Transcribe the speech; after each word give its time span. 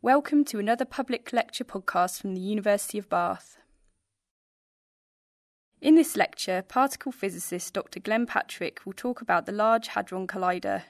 Welcome 0.00 0.44
to 0.44 0.60
another 0.60 0.84
public 0.84 1.32
lecture 1.32 1.64
podcast 1.64 2.20
from 2.20 2.32
the 2.32 2.40
University 2.40 2.98
of 2.98 3.08
Bath. 3.08 3.58
In 5.80 5.96
this 5.96 6.16
lecture, 6.16 6.62
particle 6.62 7.10
physicist 7.10 7.74
Dr. 7.74 7.98
Glenn 7.98 8.24
Patrick 8.24 8.86
will 8.86 8.92
talk 8.92 9.20
about 9.20 9.44
the 9.44 9.50
Large 9.50 9.88
Hadron 9.88 10.28
Collider. 10.28 10.84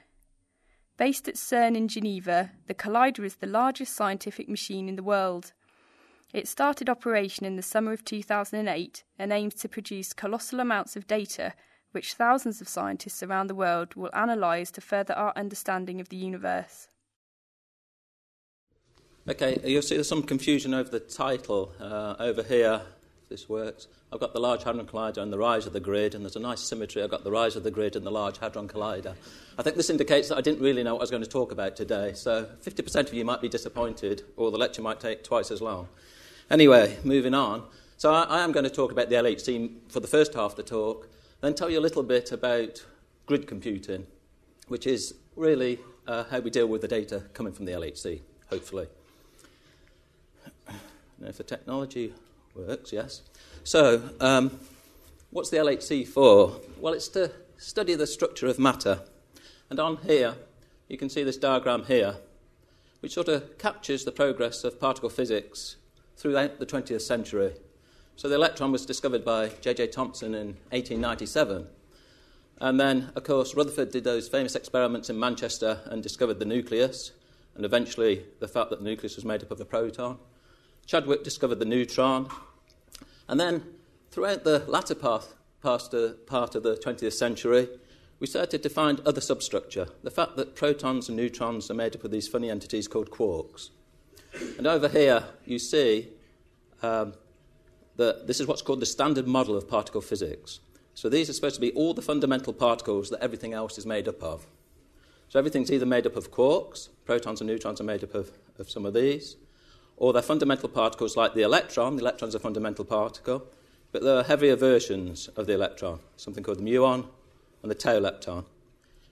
Based 0.97 1.27
at 1.27 1.37
CERN 1.37 1.75
in 1.75 1.87
Geneva, 1.87 2.51
the 2.67 2.75
collider 2.75 3.25
is 3.25 3.37
the 3.37 3.47
largest 3.47 3.95
scientific 3.95 4.47
machine 4.47 4.87
in 4.87 4.95
the 4.95 5.01
world. 5.01 5.53
It 6.31 6.47
started 6.47 6.87
operation 6.87 7.47
in 7.47 7.55
the 7.55 7.63
summer 7.63 7.93
of 7.93 8.05
2008 8.05 9.03
and 9.17 9.33
aims 9.33 9.55
to 9.55 9.67
produce 9.67 10.13
colossal 10.13 10.59
amounts 10.59 10.95
of 10.95 11.07
data 11.07 11.53
which 11.93 12.13
thousands 12.13 12.61
of 12.61 12.69
scientists 12.69 13.23
around 13.23 13.47
the 13.47 13.55
world 13.55 13.95
will 13.95 14.11
analyse 14.13 14.69
to 14.69 14.81
further 14.81 15.15
our 15.15 15.33
understanding 15.35 15.99
of 15.99 16.09
the 16.09 16.17
universe. 16.17 16.89
Okay, 19.29 19.59
you'll 19.63 19.83
see 19.83 19.93
there's 19.93 20.09
some 20.09 20.23
confusion 20.23 20.73
over 20.73 20.89
the 20.89 20.99
title 20.99 21.71
uh, 21.79 22.15
over 22.17 22.41
here. 22.41 22.81
This 23.29 23.47
works. 23.47 23.85
I've 24.11 24.19
got 24.19 24.33
the 24.33 24.39
Large 24.39 24.63
Hadron 24.63 24.87
Collider 24.87 25.19
and 25.19 25.31
the 25.31 25.37
Rise 25.37 25.67
of 25.67 25.73
the 25.73 25.79
Grid, 25.79 26.15
and 26.15 26.25
there's 26.25 26.35
a 26.35 26.39
nice 26.39 26.61
symmetry. 26.61 27.03
I've 27.03 27.11
got 27.11 27.23
the 27.23 27.29
Rise 27.29 27.55
of 27.55 27.61
the 27.61 27.69
Grid 27.69 27.95
and 27.95 28.03
the 28.03 28.09
Large 28.09 28.39
Hadron 28.39 28.67
Collider. 28.67 29.13
I 29.55 29.61
think 29.61 29.75
this 29.75 29.91
indicates 29.91 30.29
that 30.29 30.39
I 30.39 30.41
didn't 30.41 30.61
really 30.61 30.81
know 30.81 30.95
what 30.95 31.01
I 31.01 31.03
was 31.03 31.11
going 31.11 31.21
to 31.21 31.29
talk 31.29 31.51
about 31.51 31.75
today, 31.75 32.13
so 32.15 32.47
50% 32.63 33.07
of 33.07 33.13
you 33.13 33.23
might 33.23 33.39
be 33.39 33.47
disappointed, 33.47 34.23
or 34.35 34.49
the 34.49 34.57
lecture 34.57 34.81
might 34.81 34.99
take 34.99 35.23
twice 35.23 35.51
as 35.51 35.61
long. 35.61 35.87
Anyway, 36.49 36.97
moving 37.03 37.35
on. 37.35 37.65
So 37.97 38.11
I, 38.11 38.23
I 38.23 38.43
am 38.43 38.51
going 38.51 38.63
to 38.63 38.71
talk 38.71 38.91
about 38.91 39.09
the 39.09 39.15
LHC 39.15 39.75
for 39.89 39.99
the 39.99 40.07
first 40.07 40.33
half 40.33 40.53
of 40.53 40.57
the 40.57 40.63
talk, 40.63 41.07
then 41.41 41.53
tell 41.53 41.69
you 41.69 41.77
a 41.77 41.85
little 41.85 42.01
bit 42.01 42.31
about 42.31 42.83
grid 43.27 43.45
computing, 43.45 44.07
which 44.69 44.87
is 44.87 45.13
really 45.35 45.77
uh, 46.07 46.23
how 46.31 46.39
we 46.39 46.49
deal 46.49 46.65
with 46.65 46.81
the 46.81 46.87
data 46.87 47.25
coming 47.35 47.53
from 47.53 47.65
the 47.65 47.73
LHC, 47.73 48.21
hopefully. 48.49 48.87
If 51.21 51.37
the 51.37 51.43
technology 51.43 52.13
works, 52.55 52.93
yes. 52.93 53.21
So, 53.63 54.01
um, 54.19 54.59
what's 55.31 55.49
the 55.49 55.57
LHC 55.57 56.07
for? 56.07 56.59
Well, 56.79 56.93
it's 56.93 57.09
to 57.09 57.31
study 57.57 57.95
the 57.95 58.07
structure 58.07 58.47
of 58.47 58.57
matter. 58.57 59.01
And 59.69 59.79
on 59.79 59.97
here, 59.97 60.35
you 60.87 60.97
can 60.97 61.09
see 61.09 61.23
this 61.23 61.37
diagram 61.37 61.83
here, 61.85 62.15
which 63.01 63.13
sort 63.13 63.27
of 63.27 63.57
captures 63.57 64.05
the 64.05 64.11
progress 64.11 64.63
of 64.63 64.79
particle 64.79 65.09
physics 65.09 65.75
throughout 66.17 66.59
the 66.59 66.65
20th 66.65 67.01
century. 67.01 67.53
So 68.15 68.27
the 68.27 68.35
electron 68.35 68.71
was 68.71 68.85
discovered 68.85 69.23
by 69.23 69.49
J.J. 69.61 69.87
Thomson 69.87 70.33
in 70.33 70.47
1897. 70.71 71.67
And 72.61 72.79
then, 72.79 73.11
of 73.15 73.23
course, 73.23 73.55
Rutherford 73.55 73.91
did 73.91 74.03
those 74.03 74.27
famous 74.27 74.55
experiments 74.55 75.09
in 75.09 75.17
Manchester 75.17 75.79
and 75.85 76.03
discovered 76.03 76.39
the 76.39 76.45
nucleus, 76.45 77.11
and 77.55 77.63
eventually 77.63 78.25
the 78.39 78.47
fact 78.47 78.69
that 78.69 78.79
the 78.79 78.85
nucleus 78.85 79.15
was 79.15 79.23
made 79.23 79.43
up 79.43 79.51
of 79.51 79.61
a 79.61 79.65
proton. 79.65 80.17
Chadwick 80.89 81.23
discovered 81.23 81.59
the 81.59 81.65
neutron. 81.65 82.29
And 83.27 83.39
then, 83.39 83.63
throughout 84.09 84.43
the 84.43 84.63
latter 84.67 84.95
part, 84.95 85.35
part, 85.61 85.93
part 86.25 86.55
of 86.55 86.63
the 86.63 86.77
20th 86.77 87.13
century, 87.13 87.69
we 88.19 88.25
started 88.25 88.63
to 88.63 88.69
find 88.69 88.99
other 89.01 89.21
substructure. 89.21 89.89
The 90.01 90.09
fact 90.09 90.35
that 90.37 90.55
protons 90.55 91.07
and 91.07 91.15
neutrons 91.15 91.69
are 91.69 91.75
made 91.75 91.95
up 91.95 92.03
of 92.03 92.09
these 92.09 92.27
funny 92.27 92.49
entities 92.49 92.87
called 92.87 93.11
quarks. 93.11 93.69
And 94.57 94.65
over 94.65 94.87
here, 94.87 95.25
you 95.45 95.59
see 95.59 96.07
um, 96.81 97.13
that 97.97 98.25
this 98.25 98.39
is 98.39 98.47
what's 98.47 98.63
called 98.63 98.79
the 98.79 98.87
standard 98.87 99.27
model 99.27 99.55
of 99.55 99.69
particle 99.69 100.01
physics. 100.01 100.59
So 100.95 101.07
these 101.07 101.29
are 101.29 101.33
supposed 101.33 101.53
to 101.53 101.61
be 101.61 101.71
all 101.73 101.93
the 101.93 102.01
fundamental 102.01 102.51
particles 102.51 103.11
that 103.11 103.21
everything 103.21 103.53
else 103.53 103.77
is 103.77 103.85
made 103.85 104.07
up 104.07 104.23
of. 104.23 104.47
So 105.27 105.37
everything's 105.37 105.71
either 105.71 105.85
made 105.85 106.07
up 106.07 106.15
of 106.15 106.31
quarks, 106.31 106.89
protons 107.05 107.41
and 107.41 107.47
neutrons 107.47 107.79
are 107.79 107.83
made 107.83 108.03
up 108.03 108.15
of, 108.15 108.31
of 108.57 108.71
some 108.71 108.87
of 108.87 108.95
these, 108.95 109.35
or 109.99 110.13
they're 110.13 110.21
fundamental 110.21 110.69
particles 110.69 111.15
like 111.15 111.35
the 111.35 111.41
electron. 111.43 111.97
The 111.97 112.01
electron's 112.01 112.33
a 112.33 112.39
fundamental 112.39 112.85
particle, 112.85 113.45
but 113.91 114.01
there 114.01 114.17
are 114.17 114.23
heavier 114.23 114.55
versions 114.55 115.27
of 115.35 115.45
the 115.45 115.53
electron, 115.53 115.99
something 116.15 116.43
called 116.43 116.57
the 116.57 116.63
muon 116.63 117.05
and 117.61 117.69
the 117.69 117.75
tau 117.75 117.99
lepton. 117.99 118.45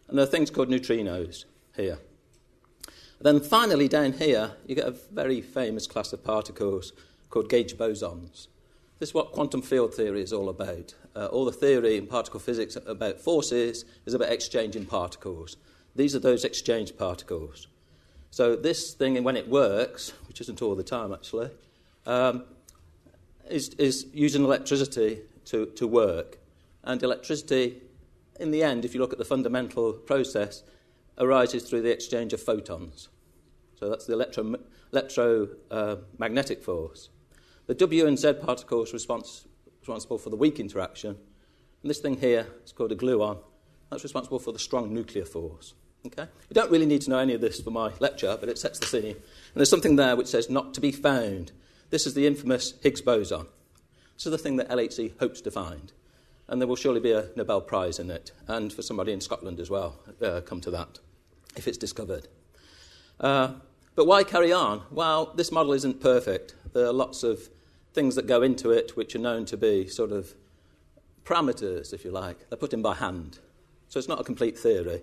And 0.08 0.18
there 0.18 0.24
are 0.24 0.30
things 0.30 0.50
called 0.50 0.70
neutrinos 0.70 1.44
here. 1.76 2.00
Then 3.20 3.42
finally, 3.42 3.90
down 3.90 4.14
here, 4.14 4.54
you 4.66 4.76
get 4.76 4.88
a 4.88 4.96
very 5.12 5.42
famous 5.42 5.88
class 5.88 6.14
of 6.14 6.24
particles 6.24 6.94
called 7.30 7.50
gauge 7.50 7.78
bosons. 7.78 8.48
This 9.00 9.10
is 9.10 9.14
what 9.14 9.34
quantum 9.34 9.62
field 9.62 9.94
theory 9.94 10.22
is 10.22 10.32
all 10.32 10.48
about. 10.48 10.96
Uh, 11.16 11.26
all 11.26 11.44
the 11.44 11.52
theory 11.52 11.98
in 11.98 12.08
particle 12.08 12.40
physics 12.40 12.78
about 12.86 13.20
forces 13.20 13.84
is 14.06 14.14
about 14.14 14.32
exchanging 14.32 14.86
particles. 14.86 15.58
These 15.96 16.16
are 16.16 16.20
those 16.20 16.46
exchange 16.46 16.98
particles. 16.98 17.68
So, 18.32 18.56
this 18.56 18.94
thing, 18.94 19.22
when 19.24 19.38
it 19.38 19.48
works, 19.48 20.14
which 20.28 20.42
isn't 20.42 20.62
all 20.62 20.76
the 20.76 20.84
time 20.84 21.14
actually, 21.14 21.50
um, 22.06 22.44
is, 23.50 23.70
is 23.70 24.06
using 24.14 24.44
electricity 24.44 25.22
to, 25.46 25.68
to 25.68 25.88
work. 25.88 26.40
And 26.84 27.02
electricity, 27.02 27.82
in 28.40 28.52
the 28.52 28.64
end, 28.64 28.86
if 28.86 28.94
you 28.94 29.00
look 29.00 29.14
at 29.14 29.18
the 29.18 29.26
fundamental 29.26 29.94
process, 29.94 30.64
arises 31.18 31.64
through 31.68 31.82
the 31.82 31.92
exchange 31.92 32.34
of 32.34 32.42
photons. 32.42 33.10
So, 33.80 33.90
that's 33.90 34.06
the 34.06 34.14
electro, 34.14 34.58
electromagnetic 34.92 36.60
uh, 36.60 36.62
force. 36.62 37.10
The 37.68 37.76
W 37.76 38.08
and 38.08 38.18
Z 38.18 38.34
particles 38.34 38.92
respons- 38.94 39.46
responsible 39.80 40.18
for 40.18 40.30
the 40.30 40.36
weak 40.36 40.60
interaction. 40.60 41.18
And 41.82 41.90
this 41.90 42.00
thing 42.00 42.18
here 42.18 42.48
is 42.66 42.72
called 42.72 42.92
a 42.92 42.96
gluon. 42.96 43.40
That's 43.90 44.04
responsible 44.04 44.40
for 44.40 44.52
the 44.52 44.60
strong 44.60 44.94
nuclear 44.94 45.26
force. 45.26 45.74
Okay? 46.08 46.28
You 46.50 46.54
don't 46.54 46.72
really 46.72 46.86
need 46.86 47.02
to 47.02 47.10
know 47.10 47.20
any 47.20 47.34
of 47.34 47.42
this 47.42 47.60
for 47.62 47.72
my 47.72 47.92
lecture, 48.00 48.38
but 48.40 48.50
it 48.50 48.58
sets 48.58 48.80
the 48.80 48.86
scene. 48.86 49.06
And 49.06 49.56
there's 49.56 49.70
something 49.70 49.96
there 49.96 50.16
which 50.16 50.28
says 50.28 50.50
not 50.50 50.74
to 50.76 50.82
be 50.82 50.92
found. 50.92 51.52
This 51.90 52.06
is 52.06 52.14
the 52.14 52.28
infamous 52.28 52.74
Higgs 52.82 53.02
boson. 53.02 53.48
This 54.16 54.26
is 54.26 54.32
the 54.32 54.38
thing 54.38 54.58
that 54.58 54.70
LHC 54.70 55.18
hopes 55.20 55.42
to 55.42 55.52
find. 55.52 55.92
And 56.48 56.62
there 56.62 56.68
will 56.68 56.76
surely 56.76 57.00
be 57.00 57.12
a 57.12 57.28
Nobel 57.36 57.62
Prize 57.62 58.00
in 58.00 58.10
it, 58.10 58.32
and 58.48 58.72
for 58.72 58.82
somebody 58.82 59.12
in 59.12 59.22
Scotland 59.22 59.60
as 59.60 59.70
well, 59.70 60.00
uh, 60.22 60.42
come 60.42 60.62
to 60.62 60.72
that, 60.72 61.00
if 61.56 61.68
it's 61.68 61.78
discovered. 61.78 62.28
Uh, 63.20 63.54
but 63.96 64.08
why 64.08 64.24
carry 64.24 64.54
on? 64.54 64.84
Well, 64.92 65.34
this 65.36 65.52
model 65.52 65.74
isn't 65.74 66.02
perfect. 66.02 66.56
There 66.74 66.86
are 66.86 66.94
lots 66.94 67.24
of 67.24 67.50
things 67.94 68.16
that 68.16 68.28
go 68.28 68.42
into 68.42 68.72
it 68.72 68.96
which 68.96 69.16
are 69.16 69.20
known 69.20 69.46
to 69.46 69.58
be 69.58 69.88
sort 69.88 70.12
of 70.12 70.36
parameters, 71.26 71.94
if 71.94 72.06
you 72.06 72.12
like. 72.12 72.48
They're 72.50 72.58
put 72.58 72.74
in 72.74 72.82
by 72.82 72.96
hand. 72.96 73.40
So 73.90 73.98
it's 73.98 74.08
not 74.08 74.20
a 74.22 74.24
complete 74.24 74.58
theory. 74.58 75.02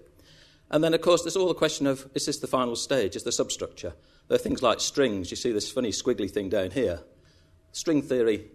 And 0.74 0.82
then, 0.82 0.92
of 0.92 1.02
course, 1.02 1.22
there's 1.22 1.36
all 1.36 1.46
the 1.46 1.54
question 1.54 1.86
of 1.86 2.10
is 2.16 2.26
this 2.26 2.38
the 2.38 2.48
final 2.48 2.74
stage? 2.74 3.14
Is 3.14 3.22
the 3.22 3.30
substructure? 3.30 3.92
There 4.26 4.34
are 4.34 4.40
things 4.40 4.60
like 4.60 4.80
strings. 4.80 5.30
You 5.30 5.36
see 5.36 5.52
this 5.52 5.70
funny 5.70 5.90
squiggly 5.90 6.28
thing 6.28 6.48
down 6.48 6.72
here. 6.72 6.98
String 7.70 8.02
theory 8.02 8.46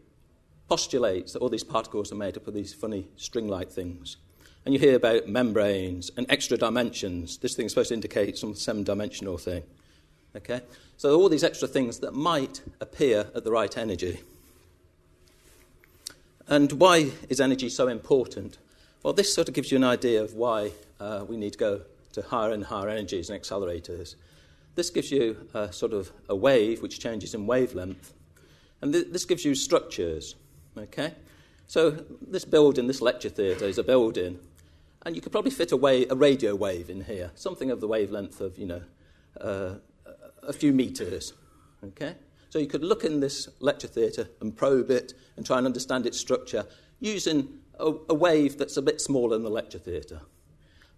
postulates 0.68 1.32
that 1.32 1.40
all 1.40 1.48
these 1.48 1.64
particles 1.64 2.12
are 2.12 2.16
made 2.16 2.36
up 2.36 2.46
of 2.46 2.54
these 2.54 2.74
funny 2.74 3.08
string 3.16 3.48
like 3.48 3.72
things. 3.72 4.18
And 4.66 4.74
you 4.74 4.82
hear 4.82 4.98
about 4.98 5.30
membranes 5.30 6.12
and 6.18 6.26
extra 6.28 6.58
dimensions. 6.58 7.38
This 7.38 7.56
thing 7.56 7.68
is 7.68 7.72
supposed 7.72 7.88
to 7.88 7.94
indicate 7.94 8.38
some 8.38 8.54
seven 8.54 8.84
dimensional 8.84 9.38
thing. 9.38 9.64
Okay? 10.36 10.60
So, 10.98 11.18
all 11.18 11.30
these 11.30 11.46
extra 11.46 11.70
things 11.70 12.00
that 12.00 12.14
might 12.14 12.62
appear 12.82 13.28
at 13.34 13.46
the 13.46 13.52
right 13.52 13.78
energy. 13.78 14.20
And 16.50 16.74
why 16.74 17.12
is 17.30 17.40
energy 17.40 17.70
so 17.70 17.88
important? 17.88 18.58
Well, 19.04 19.14
this 19.14 19.34
sort 19.34 19.48
of 19.48 19.54
gives 19.54 19.72
you 19.72 19.78
an 19.78 19.86
idea 19.86 20.22
of 20.22 20.34
why 20.34 20.74
uh, 21.00 21.24
we 21.26 21.38
need 21.38 21.54
to 21.54 21.58
go 21.58 21.82
to 22.14 22.22
higher 22.22 22.52
and 22.52 22.64
higher 22.64 22.90
energies 22.90 23.30
and 23.30 23.42
accelerators. 23.42 24.16
This 24.76 24.90
gives 24.90 25.12
you 25.12 25.48
a 25.54 25.72
sort 25.72 25.94
of 25.94 26.12
a 26.30 26.36
wave 26.36 26.82
which 26.82 27.00
changes 27.00 27.34
in 27.34 27.46
wavelength. 27.46 28.14
And 28.82 28.94
th- 28.94 29.08
this 29.12 29.26
gives 29.26 29.44
you 29.44 29.56
structures. 29.56 30.36
Okay? 30.78 31.14
So, 31.68 31.92
this 32.22 32.46
building, 32.46 32.88
this 32.88 33.02
lecture 33.02 33.30
theatre, 33.30 33.66
is 33.66 33.78
a 33.78 33.84
building. 33.84 34.40
And 35.06 35.16
you 35.16 35.22
could 35.22 35.32
probably 35.32 35.52
fit 35.52 35.72
a, 35.72 35.78
wave, 35.78 36.12
a 36.12 36.16
radio 36.16 36.56
wave 36.56 36.90
in 36.90 37.02
here, 37.02 37.32
something 37.36 37.72
of 37.72 37.80
the 37.80 37.88
wavelength 37.88 38.42
of, 38.42 38.58
you 38.58 38.66
know, 38.66 38.82
uh, 39.40 39.76
a 40.44 40.54
few 40.54 40.74
meters. 40.74 41.34
Okay? 41.84 42.16
So 42.50 42.60
you 42.60 42.68
could 42.68 42.84
look 42.84 43.04
in 43.04 43.20
this 43.20 43.48
lecture 43.60 43.88
theatre 43.88 44.28
and 44.42 44.56
probe 44.56 44.90
it 44.90 45.14
and 45.38 45.46
try 45.46 45.58
and 45.58 45.68
understand 45.68 46.06
its 46.06 46.20
structure 46.20 46.66
using 47.00 47.60
a, 47.80 47.94
a 48.10 48.14
wave 48.14 48.58
that's 48.58 48.78
a 48.78 48.82
bit 48.82 49.00
smaller 49.00 49.36
than 49.36 49.44
the 49.44 49.50
lecture 49.50 49.78
theatre. 49.78 50.22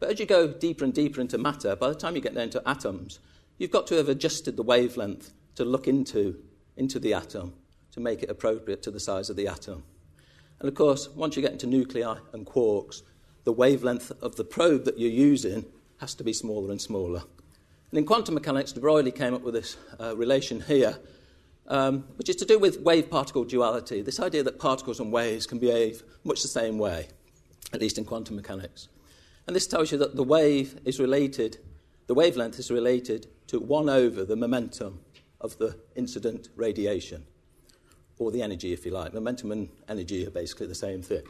But 0.01 0.09
as 0.09 0.19
you 0.19 0.25
go 0.25 0.47
deeper 0.47 0.83
and 0.83 0.91
deeper 0.91 1.21
into 1.21 1.37
matter, 1.37 1.75
by 1.75 1.87
the 1.87 1.95
time 1.95 2.15
you 2.15 2.21
get 2.21 2.33
down 2.33 2.49
to 2.49 2.67
atoms, 2.67 3.19
you've 3.59 3.69
got 3.69 3.85
to 3.87 3.95
have 3.97 4.09
adjusted 4.09 4.57
the 4.57 4.63
wavelength 4.63 5.31
to 5.53 5.63
look 5.63 5.87
into, 5.87 6.41
into 6.75 6.97
the 6.97 7.13
atom 7.13 7.53
to 7.91 7.99
make 7.99 8.23
it 8.23 8.29
appropriate 8.31 8.81
to 8.81 8.89
the 8.89 8.99
size 8.99 9.29
of 9.29 9.35
the 9.35 9.47
atom. 9.47 9.83
And 10.59 10.67
of 10.67 10.73
course, 10.73 11.07
once 11.09 11.35
you 11.35 11.43
get 11.43 11.51
into 11.51 11.67
nuclei 11.67 12.15
and 12.33 12.47
quarks, 12.47 13.03
the 13.43 13.53
wavelength 13.53 14.11
of 14.23 14.37
the 14.37 14.43
probe 14.43 14.85
that 14.85 14.97
you're 14.97 15.11
using 15.11 15.65
has 15.99 16.15
to 16.15 16.23
be 16.23 16.33
smaller 16.33 16.71
and 16.71 16.81
smaller. 16.81 17.21
And 17.91 17.99
in 17.99 18.05
quantum 18.07 18.33
mechanics, 18.33 18.71
de 18.71 18.79
Broglie 18.79 19.11
came 19.11 19.35
up 19.35 19.43
with 19.43 19.53
this 19.53 19.77
uh, 19.99 20.17
relation 20.17 20.61
here, 20.61 20.97
um, 21.67 22.05
which 22.15 22.27
is 22.27 22.37
to 22.37 22.45
do 22.45 22.57
with 22.57 22.81
wave 22.81 23.11
particle 23.11 23.43
duality 23.43 24.01
this 24.01 24.19
idea 24.19 24.41
that 24.41 24.57
particles 24.57 24.99
and 24.99 25.13
waves 25.13 25.45
can 25.45 25.59
behave 25.59 26.01
much 26.23 26.41
the 26.41 26.47
same 26.47 26.79
way, 26.79 27.07
at 27.71 27.79
least 27.79 27.99
in 27.99 28.05
quantum 28.05 28.35
mechanics. 28.35 28.87
And 29.47 29.55
this 29.55 29.67
tells 29.67 29.91
you 29.91 29.97
that 29.97 30.15
the 30.15 30.23
wave 30.23 30.79
is 30.85 30.99
related, 30.99 31.57
the 32.07 32.13
wavelength 32.13 32.59
is 32.59 32.71
related 32.71 33.27
to 33.47 33.59
1 33.59 33.89
over 33.89 34.23
the 34.23 34.35
momentum 34.35 34.99
of 35.39 35.57
the 35.57 35.77
incident 35.95 36.49
radiation, 36.55 37.25
or 38.19 38.31
the 38.31 38.41
energy, 38.43 38.71
if 38.71 38.85
you 38.85 38.91
like. 38.91 39.13
Momentum 39.13 39.51
and 39.51 39.69
energy 39.89 40.25
are 40.25 40.31
basically 40.31 40.67
the 40.67 40.75
same 40.75 41.01
thing. 41.01 41.23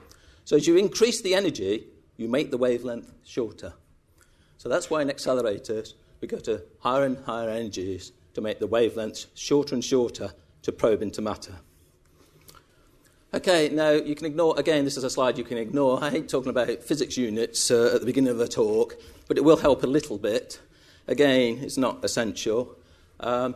So 0.44 0.58
as 0.58 0.68
you 0.68 0.76
increase 0.76 1.22
the 1.22 1.34
energy, 1.36 1.88
you 2.18 2.28
make 2.28 2.52
the 2.52 2.58
wavelength 2.58 3.12
shorter. 3.26 3.74
So 4.58 4.70
that's 4.70 4.90
why 4.90 5.02
in 5.02 5.08
accelerators 5.08 5.94
we 6.20 6.28
go 6.28 6.38
to 6.40 6.62
higher 6.80 7.06
and 7.06 7.18
higher 7.26 7.50
energies 7.50 8.12
to 8.34 8.42
make 8.42 8.60
the 8.60 8.68
wavelengths 8.68 9.28
shorter 9.34 9.74
and 9.74 9.84
shorter 9.84 10.34
to 10.62 10.72
probe 10.72 11.02
into 11.02 11.22
matter. 11.22 11.56
Okay, 13.34 13.70
now 13.70 13.92
you 13.92 14.14
can 14.14 14.26
ignore, 14.26 14.60
again, 14.60 14.84
this 14.84 14.98
is 14.98 15.06
a 15.06 15.10
slide 15.10 15.38
you 15.38 15.46
can 15.46 15.58
ignore. 15.58 16.04
I 16.04 16.10
hate 16.10 16.28
talking 16.28 16.50
about 16.50 16.84
physics 16.84 17.16
units 17.16 17.72
uh, 17.72 17.92
at 17.94 18.02
the 18.02 18.06
beginning 18.06 18.32
of 18.32 18.42
a 18.42 18.48
talk, 18.48 18.98
but 19.30 19.38
it 19.38 19.46
will 19.46 19.56
help 19.56 19.84
a 19.84 19.88
little 19.88 20.18
bit. 20.18 20.60
Again, 21.08 21.60
it's 21.62 21.78
not 21.78 22.04
essential. 22.04 22.76
Um, 23.22 23.56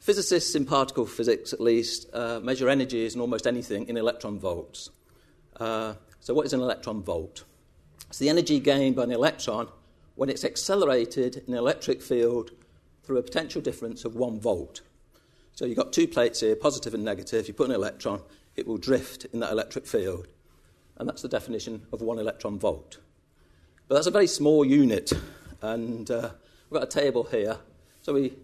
physicists 0.00 0.54
in 0.54 0.66
particle 0.66 1.06
physics, 1.06 1.54
at 1.54 1.62
least, 1.62 2.10
uh, 2.12 2.40
measure 2.40 2.68
energies 2.68 3.14
and 3.14 3.22
almost 3.22 3.46
anything 3.46 3.88
in 3.88 3.96
electron 3.96 4.38
volts. 4.38 4.90
Uh, 5.56 5.94
so, 6.20 6.34
what 6.34 6.44
is 6.44 6.52
an 6.52 6.60
electron 6.60 7.02
volt? 7.02 7.44
It's 8.08 8.18
the 8.18 8.28
energy 8.28 8.60
gained 8.60 8.96
by 8.96 9.04
an 9.04 9.12
electron 9.12 9.68
when 10.14 10.28
it's 10.28 10.44
accelerated 10.44 11.36
in 11.36 11.54
an 11.54 11.58
electric 11.58 12.02
field 12.02 12.50
through 13.02 13.16
a 13.16 13.22
potential 13.22 13.62
difference 13.62 14.04
of 14.04 14.14
one 14.14 14.38
volt. 14.38 14.82
So, 15.54 15.64
you've 15.64 15.78
got 15.78 15.94
two 15.94 16.06
plates 16.06 16.40
here, 16.40 16.54
positive 16.54 16.92
and 16.92 17.02
negative. 17.02 17.48
You 17.48 17.54
put 17.54 17.70
an 17.70 17.74
electron, 17.74 18.20
it 18.60 18.66
will 18.66 18.76
drift 18.76 19.24
in 19.32 19.40
that 19.40 19.50
electric 19.50 19.86
field. 19.86 20.28
And 20.98 21.08
that's 21.08 21.22
the 21.22 21.28
definition 21.28 21.86
of 21.92 22.02
one 22.02 22.18
electron 22.18 22.58
volt. 22.58 22.98
But 23.88 23.94
that's 23.94 24.06
a 24.06 24.10
very 24.10 24.26
small 24.26 24.64
unit. 24.64 25.12
And 25.62 26.10
uh, 26.10 26.30
we've 26.68 26.78
got 26.78 26.86
a 26.86 27.00
table 27.00 27.24
here. 27.24 27.56
So 28.02 28.12
we, 28.12 28.34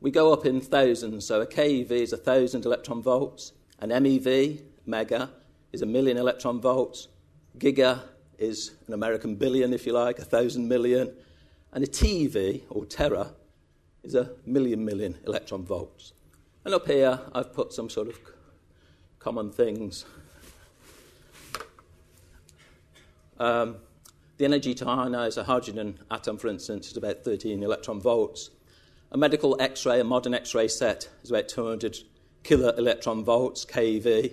we 0.00 0.10
go 0.10 0.30
up 0.32 0.44
in 0.44 0.60
thousands. 0.60 1.26
So 1.26 1.40
a 1.40 1.46
keV 1.46 1.90
is 1.90 2.12
a 2.12 2.18
thousand 2.18 2.66
electron 2.66 3.02
volts. 3.02 3.52
An 3.80 3.88
MeV, 3.90 4.60
mega, 4.84 5.30
is 5.72 5.80
a 5.80 5.86
million 5.86 6.18
electron 6.18 6.60
volts. 6.60 7.08
Giga 7.58 8.02
is 8.38 8.72
an 8.86 8.92
American 8.92 9.36
billion, 9.36 9.72
if 9.72 9.86
you 9.86 9.94
like, 9.94 10.18
a 10.18 10.24
thousand 10.24 10.68
million. 10.68 11.14
And 11.72 11.82
a 11.82 11.86
TeV, 11.86 12.62
or 12.68 12.84
tera, 12.84 13.32
is 14.02 14.14
a 14.14 14.32
million 14.44 14.84
million 14.84 15.16
electron 15.26 15.64
volts. 15.64 16.12
And 16.64 16.74
up 16.74 16.86
here, 16.86 17.18
I've 17.34 17.54
put 17.54 17.72
some 17.72 17.88
sort 17.88 18.08
of 18.08 18.18
common 19.26 19.50
things. 19.50 20.04
Um, 23.40 23.78
the 24.36 24.44
energy 24.44 24.72
to 24.74 24.84
ionize 24.84 25.36
a 25.36 25.42
hydrogen 25.42 25.98
atom, 26.12 26.38
for 26.38 26.46
instance, 26.46 26.92
is 26.92 26.96
about 26.96 27.24
13 27.24 27.60
electron 27.60 28.00
volts. 28.00 28.50
A 29.10 29.18
medical 29.18 29.60
X 29.60 29.84
ray, 29.84 29.98
a 29.98 30.04
modern 30.04 30.32
X 30.32 30.54
ray 30.54 30.68
set, 30.68 31.08
is 31.24 31.30
about 31.30 31.48
200 31.48 31.98
kilo 32.44 32.68
electron 32.76 33.24
volts, 33.24 33.64
keV. 33.64 34.32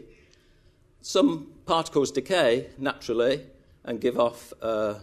Some 1.01 1.47
particles 1.65 2.11
decay 2.11 2.67
naturally 2.77 3.47
and 3.85 3.99
give 3.99 4.19
off, 4.19 4.53
uh, 4.61 4.99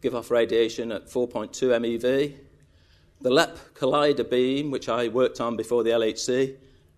give 0.00 0.14
off 0.14 0.30
radiation 0.30 0.92
at 0.92 1.08
4.2 1.08 1.50
MeV. 1.50 2.36
The 3.20 3.30
LEP 3.30 3.58
collider 3.74 4.30
beam, 4.30 4.70
which 4.70 4.88
I 4.88 5.08
worked 5.08 5.40
on 5.40 5.56
before 5.56 5.82
the 5.82 5.90
LHC, 5.90 6.54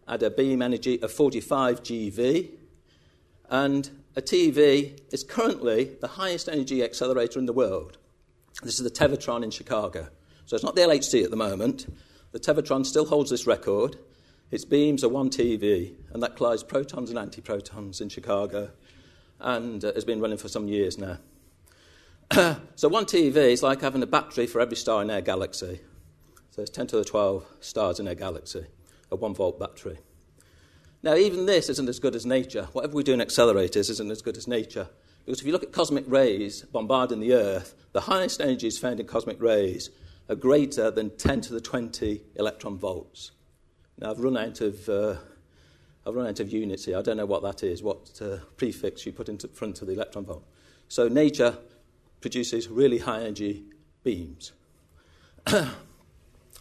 had 0.08 0.22
a 0.22 0.30
beam 0.30 0.62
energy 0.62 1.00
of 1.02 1.12
45 1.12 1.82
GeV, 1.82 2.50
and 3.50 3.90
a 4.16 4.22
TeV 4.22 4.98
is 5.12 5.24
currently 5.24 5.96
the 6.00 6.08
highest 6.08 6.48
energy 6.48 6.82
accelerator 6.82 7.38
in 7.38 7.46
the 7.46 7.52
world. 7.52 7.98
This 8.62 8.78
is 8.78 8.84
the 8.84 8.90
Tevatron 8.90 9.42
in 9.42 9.50
Chicago. 9.50 10.08
So 10.46 10.54
it's 10.54 10.64
not 10.64 10.76
the 10.76 10.82
LHC 10.82 11.24
at 11.24 11.30
the 11.30 11.36
moment. 11.36 11.92
The 12.32 12.40
Tevatron 12.40 12.84
still 12.84 13.06
holds 13.06 13.30
this 13.30 13.46
record. 13.46 13.96
Its 14.50 14.64
beams 14.64 15.02
are 15.02 15.08
1 15.08 15.30
TeV, 15.30 15.94
and 16.12 16.22
that 16.22 16.36
collides 16.36 16.62
protons 16.62 17.10
and 17.10 17.18
antiprotons 17.18 18.00
in 18.00 18.08
Chicago, 18.08 18.70
and 19.40 19.84
uh, 19.84 19.92
has 19.94 20.04
been 20.04 20.20
running 20.20 20.38
for 20.38 20.48
some 20.48 20.68
years 20.68 20.98
now. 20.98 21.18
so 22.76 22.88
1 22.88 23.06
TeV 23.06 23.36
is 23.36 23.62
like 23.62 23.80
having 23.80 24.02
a 24.02 24.06
battery 24.06 24.46
for 24.46 24.60
every 24.60 24.76
star 24.76 25.02
in 25.02 25.10
our 25.10 25.20
galaxy. 25.20 25.80
So 26.50 26.60
there's 26.60 26.70
10 26.70 26.88
to 26.88 26.96
the 26.96 27.04
12 27.04 27.44
stars 27.60 27.98
in 27.98 28.06
our 28.06 28.14
galaxy 28.14 28.66
a 29.14 29.16
one 29.16 29.34
volt 29.34 29.58
battery. 29.58 29.98
Now, 31.02 31.14
even 31.14 31.46
this 31.46 31.68
isn't 31.68 31.88
as 31.88 31.98
good 31.98 32.14
as 32.14 32.24
nature. 32.24 32.68
Whatever 32.72 32.94
we 32.94 33.02
do 33.02 33.12
in 33.12 33.20
accelerators 33.20 33.90
isn't 33.90 34.10
as 34.10 34.22
good 34.22 34.36
as 34.36 34.48
nature. 34.48 34.88
Because 35.24 35.40
if 35.40 35.46
you 35.46 35.52
look 35.52 35.62
at 35.62 35.72
cosmic 35.72 36.04
rays 36.06 36.62
bombarding 36.62 37.20
the 37.20 37.34
Earth, 37.34 37.74
the 37.92 38.00
highest 38.02 38.40
energies 38.40 38.78
found 38.78 39.00
in 39.00 39.06
cosmic 39.06 39.40
rays 39.40 39.90
are 40.28 40.34
greater 40.34 40.90
than 40.90 41.16
10 41.16 41.42
to 41.42 41.52
the 41.52 41.60
20 41.60 42.22
electron 42.36 42.78
volts. 42.78 43.32
Now, 43.98 44.10
I've 44.10 44.20
run 44.20 44.36
out 44.36 44.60
of, 44.60 44.88
uh, 44.88 45.16
I've 46.06 46.14
run 46.14 46.26
out 46.26 46.40
of 46.40 46.50
units 46.50 46.86
here. 46.86 46.98
I 46.98 47.02
don't 47.02 47.16
know 47.18 47.26
what 47.26 47.42
that 47.42 47.62
is, 47.62 47.82
what 47.82 48.20
uh, 48.22 48.38
prefix 48.56 49.04
you 49.04 49.12
put 49.12 49.28
in 49.28 49.38
front 49.38 49.82
of 49.82 49.88
the 49.88 49.94
electron 49.94 50.24
volt. 50.24 50.44
So, 50.88 51.08
nature 51.08 51.58
produces 52.20 52.68
really 52.68 52.98
high 52.98 53.20
energy 53.20 53.64
beams. 54.02 54.52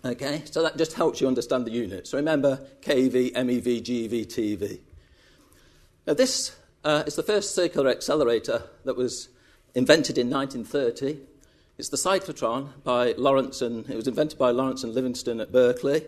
Okay, 0.05 0.41
so 0.51 0.61
that 0.61 0.75
just 0.75 0.93
helps 0.93 1.21
you 1.21 1.29
understand 1.29 1.65
the 1.65 1.71
units. 1.71 2.09
So 2.09 2.17
remember 2.17 2.59
keV, 2.81 3.31
MeV, 3.31 3.81
GeV, 3.81 4.25
TeV. 4.25 4.79
Now, 6.05 6.13
this 6.13 6.53
uh, 6.83 7.03
is 7.07 7.15
the 7.15 7.23
first 7.23 7.55
circular 7.55 7.89
accelerator 7.89 8.63
that 8.83 8.97
was 8.97 9.29
invented 9.73 10.17
in 10.17 10.29
1930. 10.29 11.21
It's 11.77 11.87
the 11.87 11.95
cyclotron 11.95 12.83
by 12.83 13.13
Lawrence 13.13 13.61
and 13.61 13.89
it 13.89 13.95
was 13.95 14.09
invented 14.09 14.37
by 14.37 14.51
Lawrence 14.51 14.83
and 14.83 14.93
Livingston 14.93 15.39
at 15.39 15.53
Berkeley. 15.53 16.03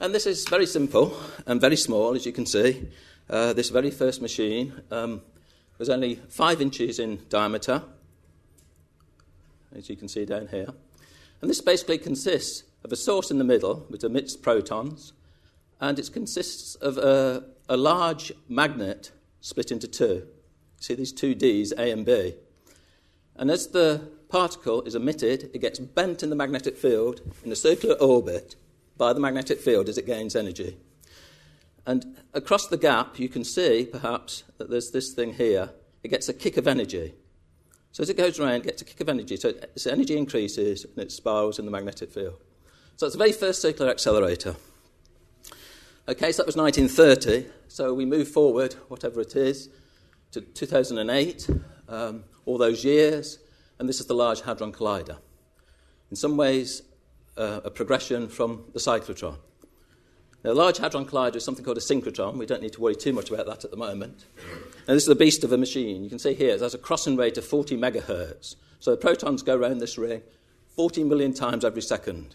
And 0.00 0.14
this 0.14 0.26
is 0.26 0.46
very 0.46 0.66
simple 0.66 1.18
and 1.46 1.62
very 1.62 1.76
small, 1.76 2.14
as 2.14 2.26
you 2.26 2.32
can 2.32 2.44
see. 2.44 2.88
Uh, 3.30 3.54
this 3.54 3.70
very 3.70 3.90
first 3.90 4.20
machine 4.20 4.82
um, 4.90 5.22
was 5.78 5.88
only 5.88 6.16
five 6.28 6.60
inches 6.60 6.98
in 6.98 7.20
diameter, 7.30 7.82
as 9.74 9.88
you 9.88 9.96
can 9.96 10.08
see 10.08 10.26
down 10.26 10.48
here. 10.48 10.68
And 11.40 11.48
this 11.48 11.62
basically 11.62 11.98
consists 11.98 12.64
of 12.84 12.92
a 12.92 12.96
source 12.96 13.30
in 13.30 13.38
the 13.38 13.44
middle 13.44 13.86
which 13.88 14.04
emits 14.04 14.36
protons, 14.36 15.12
and 15.80 15.98
it 15.98 16.12
consists 16.12 16.74
of 16.76 16.98
a, 16.98 17.44
a 17.68 17.76
large 17.76 18.32
magnet 18.48 19.12
split 19.40 19.70
into 19.70 19.88
two. 19.88 20.26
See 20.80 20.94
these 20.94 21.12
two 21.12 21.34
Ds, 21.34 21.72
A 21.72 21.90
and 21.90 22.04
B. 22.04 22.34
And 23.36 23.50
as 23.50 23.68
the 23.68 24.08
particle 24.28 24.82
is 24.82 24.94
emitted, 24.94 25.50
it 25.54 25.60
gets 25.60 25.78
bent 25.78 26.22
in 26.22 26.30
the 26.30 26.36
magnetic 26.36 26.76
field 26.76 27.20
in 27.44 27.52
a 27.52 27.56
circular 27.56 27.94
orbit 27.96 28.56
by 28.96 29.12
the 29.12 29.20
magnetic 29.20 29.60
field 29.60 29.88
as 29.88 29.96
it 29.96 30.06
gains 30.06 30.34
energy. 30.34 30.76
And 31.86 32.18
across 32.34 32.66
the 32.66 32.76
gap, 32.76 33.18
you 33.18 33.28
can 33.28 33.44
see 33.44 33.88
perhaps 33.90 34.44
that 34.58 34.68
there's 34.68 34.90
this 34.90 35.12
thing 35.12 35.34
here. 35.34 35.70
It 36.02 36.08
gets 36.08 36.28
a 36.28 36.34
kick 36.34 36.56
of 36.56 36.66
energy. 36.66 37.14
So 37.92 38.02
as 38.02 38.10
it 38.10 38.16
goes 38.16 38.38
around, 38.38 38.56
it 38.56 38.64
gets 38.64 38.82
a 38.82 38.84
kick 38.84 39.00
of 39.00 39.08
energy. 39.08 39.36
So 39.36 39.48
its 39.48 39.86
energy 39.86 40.16
increases 40.16 40.84
and 40.84 40.98
it 40.98 41.10
spirals 41.10 41.58
in 41.58 41.64
the 41.64 41.70
magnetic 41.70 42.10
field. 42.10 42.38
So 42.98 43.06
it's 43.06 43.14
the 43.14 43.18
very 43.18 43.30
first 43.30 43.62
circular 43.62 43.92
accelerator. 43.92 44.56
Okay, 46.08 46.32
so 46.32 46.42
that 46.42 46.46
was 46.46 46.56
1930. 46.56 47.46
So 47.68 47.94
we 47.94 48.04
move 48.04 48.26
forward, 48.26 48.74
whatever 48.88 49.20
it 49.20 49.36
is, 49.36 49.68
to 50.32 50.40
2008, 50.40 51.48
um, 51.88 52.24
all 52.44 52.58
those 52.58 52.84
years, 52.84 53.38
and 53.78 53.88
this 53.88 54.00
is 54.00 54.06
the 54.06 54.16
Large 54.16 54.40
Hadron 54.40 54.72
Collider. 54.72 55.16
In 56.10 56.16
some 56.16 56.36
ways, 56.36 56.82
uh, 57.36 57.60
a 57.62 57.70
progression 57.70 58.26
from 58.26 58.64
the 58.72 58.80
cyclotron. 58.80 59.36
Now, 60.42 60.50
the 60.50 60.54
Large 60.54 60.78
Hadron 60.78 61.06
Collider 61.06 61.36
is 61.36 61.44
something 61.44 61.64
called 61.64 61.78
a 61.78 61.80
synchrotron. 61.80 62.34
We 62.34 62.46
don't 62.46 62.62
need 62.62 62.72
to 62.72 62.80
worry 62.80 62.96
too 62.96 63.12
much 63.12 63.30
about 63.30 63.46
that 63.46 63.64
at 63.64 63.70
the 63.70 63.76
moment. 63.76 64.24
And 64.88 64.96
this 64.96 65.04
is 65.04 65.08
the 65.08 65.14
beast 65.14 65.44
of 65.44 65.52
a 65.52 65.56
machine. 65.56 66.02
You 66.02 66.10
can 66.10 66.18
see 66.18 66.34
here 66.34 66.56
it 66.56 66.62
has 66.62 66.74
a 66.74 66.78
crossing 66.78 67.14
rate 67.14 67.38
of 67.38 67.44
40 67.44 67.76
megahertz. 67.76 68.56
So 68.80 68.90
the 68.90 68.96
protons 68.96 69.44
go 69.44 69.56
around 69.56 69.78
this 69.78 69.96
ring 69.96 70.22
40 70.74 71.04
million 71.04 71.32
times 71.32 71.64
every 71.64 71.82
second. 71.82 72.34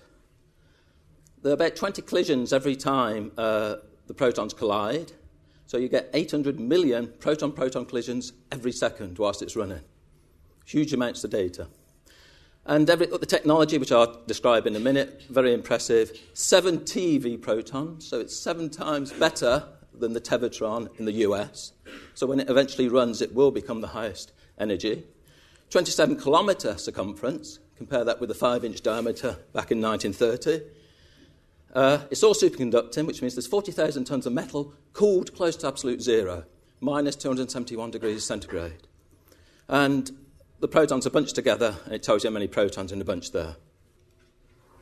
There 1.43 1.51
are 1.51 1.55
about 1.55 1.75
20 1.75 2.01
collisions 2.03 2.53
every 2.53 2.77
time 2.77 3.33
uh, 3.38 3.75
the 4.07 4.13
protons 4.13 4.53
collide. 4.53 5.12
So 5.65 5.77
you 5.77 5.89
get 5.89 6.09
800 6.13 6.57
million 6.57 7.12
proton 7.19 7.51
proton 7.51 7.85
collisions 7.85 8.31
every 8.50 8.71
second 8.71 9.17
whilst 9.17 9.41
it's 9.41 9.57
running. 9.57 9.81
Huge 10.65 10.93
amounts 10.93 11.21
of 11.25 11.31
data. 11.31 11.67
And 12.65 12.89
every, 12.89 13.07
the 13.07 13.25
technology, 13.25 13.77
which 13.77 13.91
I'll 13.91 14.23
describe 14.25 14.67
in 14.67 14.75
a 14.77 14.79
minute, 14.79 15.23
very 15.29 15.53
impressive. 15.53 16.17
Seven 16.33 16.79
TeV 16.79 17.41
protons, 17.41 18.07
so 18.07 18.21
it's 18.21 18.38
seven 18.38 18.69
times 18.69 19.12
better 19.12 19.65
than 19.93 20.13
the 20.13 20.21
Tevatron 20.21 20.97
in 20.97 21.03
the 21.03 21.12
US. 21.27 21.73
So 22.13 22.25
when 22.25 22.39
it 22.39 22.50
eventually 22.50 22.88
runs, 22.88 23.21
it 23.21 23.35
will 23.35 23.51
become 23.51 23.81
the 23.81 23.88
highest 23.88 24.31
energy. 24.57 25.03
27 25.71 26.15
kilometre 26.21 26.77
circumference, 26.77 27.59
compare 27.75 28.05
that 28.05 28.21
with 28.21 28.29
the 28.29 28.35
5 28.35 28.63
inch 28.63 28.81
diameter 28.81 29.39
back 29.51 29.71
in 29.71 29.81
1930. 29.81 30.82
Uh, 31.73 31.99
it's 32.11 32.23
all 32.23 32.35
superconducting, 32.35 33.07
which 33.07 33.21
means 33.21 33.33
there's 33.33 33.47
40,000 33.47 34.05
tons 34.05 34.27
of 34.27 34.33
metal 34.33 34.73
cooled 34.93 35.35
close 35.35 35.55
to 35.57 35.67
absolute 35.67 36.01
zero, 36.01 36.43
minus 36.79 37.15
271 37.15 37.89
degrees 37.89 38.23
centigrade. 38.23 38.87
And 39.67 40.11
the 40.59 40.67
protons 40.67 41.07
are 41.07 41.09
bunched 41.09 41.33
together, 41.33 41.75
and 41.85 41.93
it 41.93 42.03
tells 42.03 42.23
you 42.23 42.29
how 42.29 42.33
many 42.33 42.47
protons 42.47 42.91
in 42.91 42.99
the 42.99 43.05
bunch 43.05 43.31
there. 43.31 43.55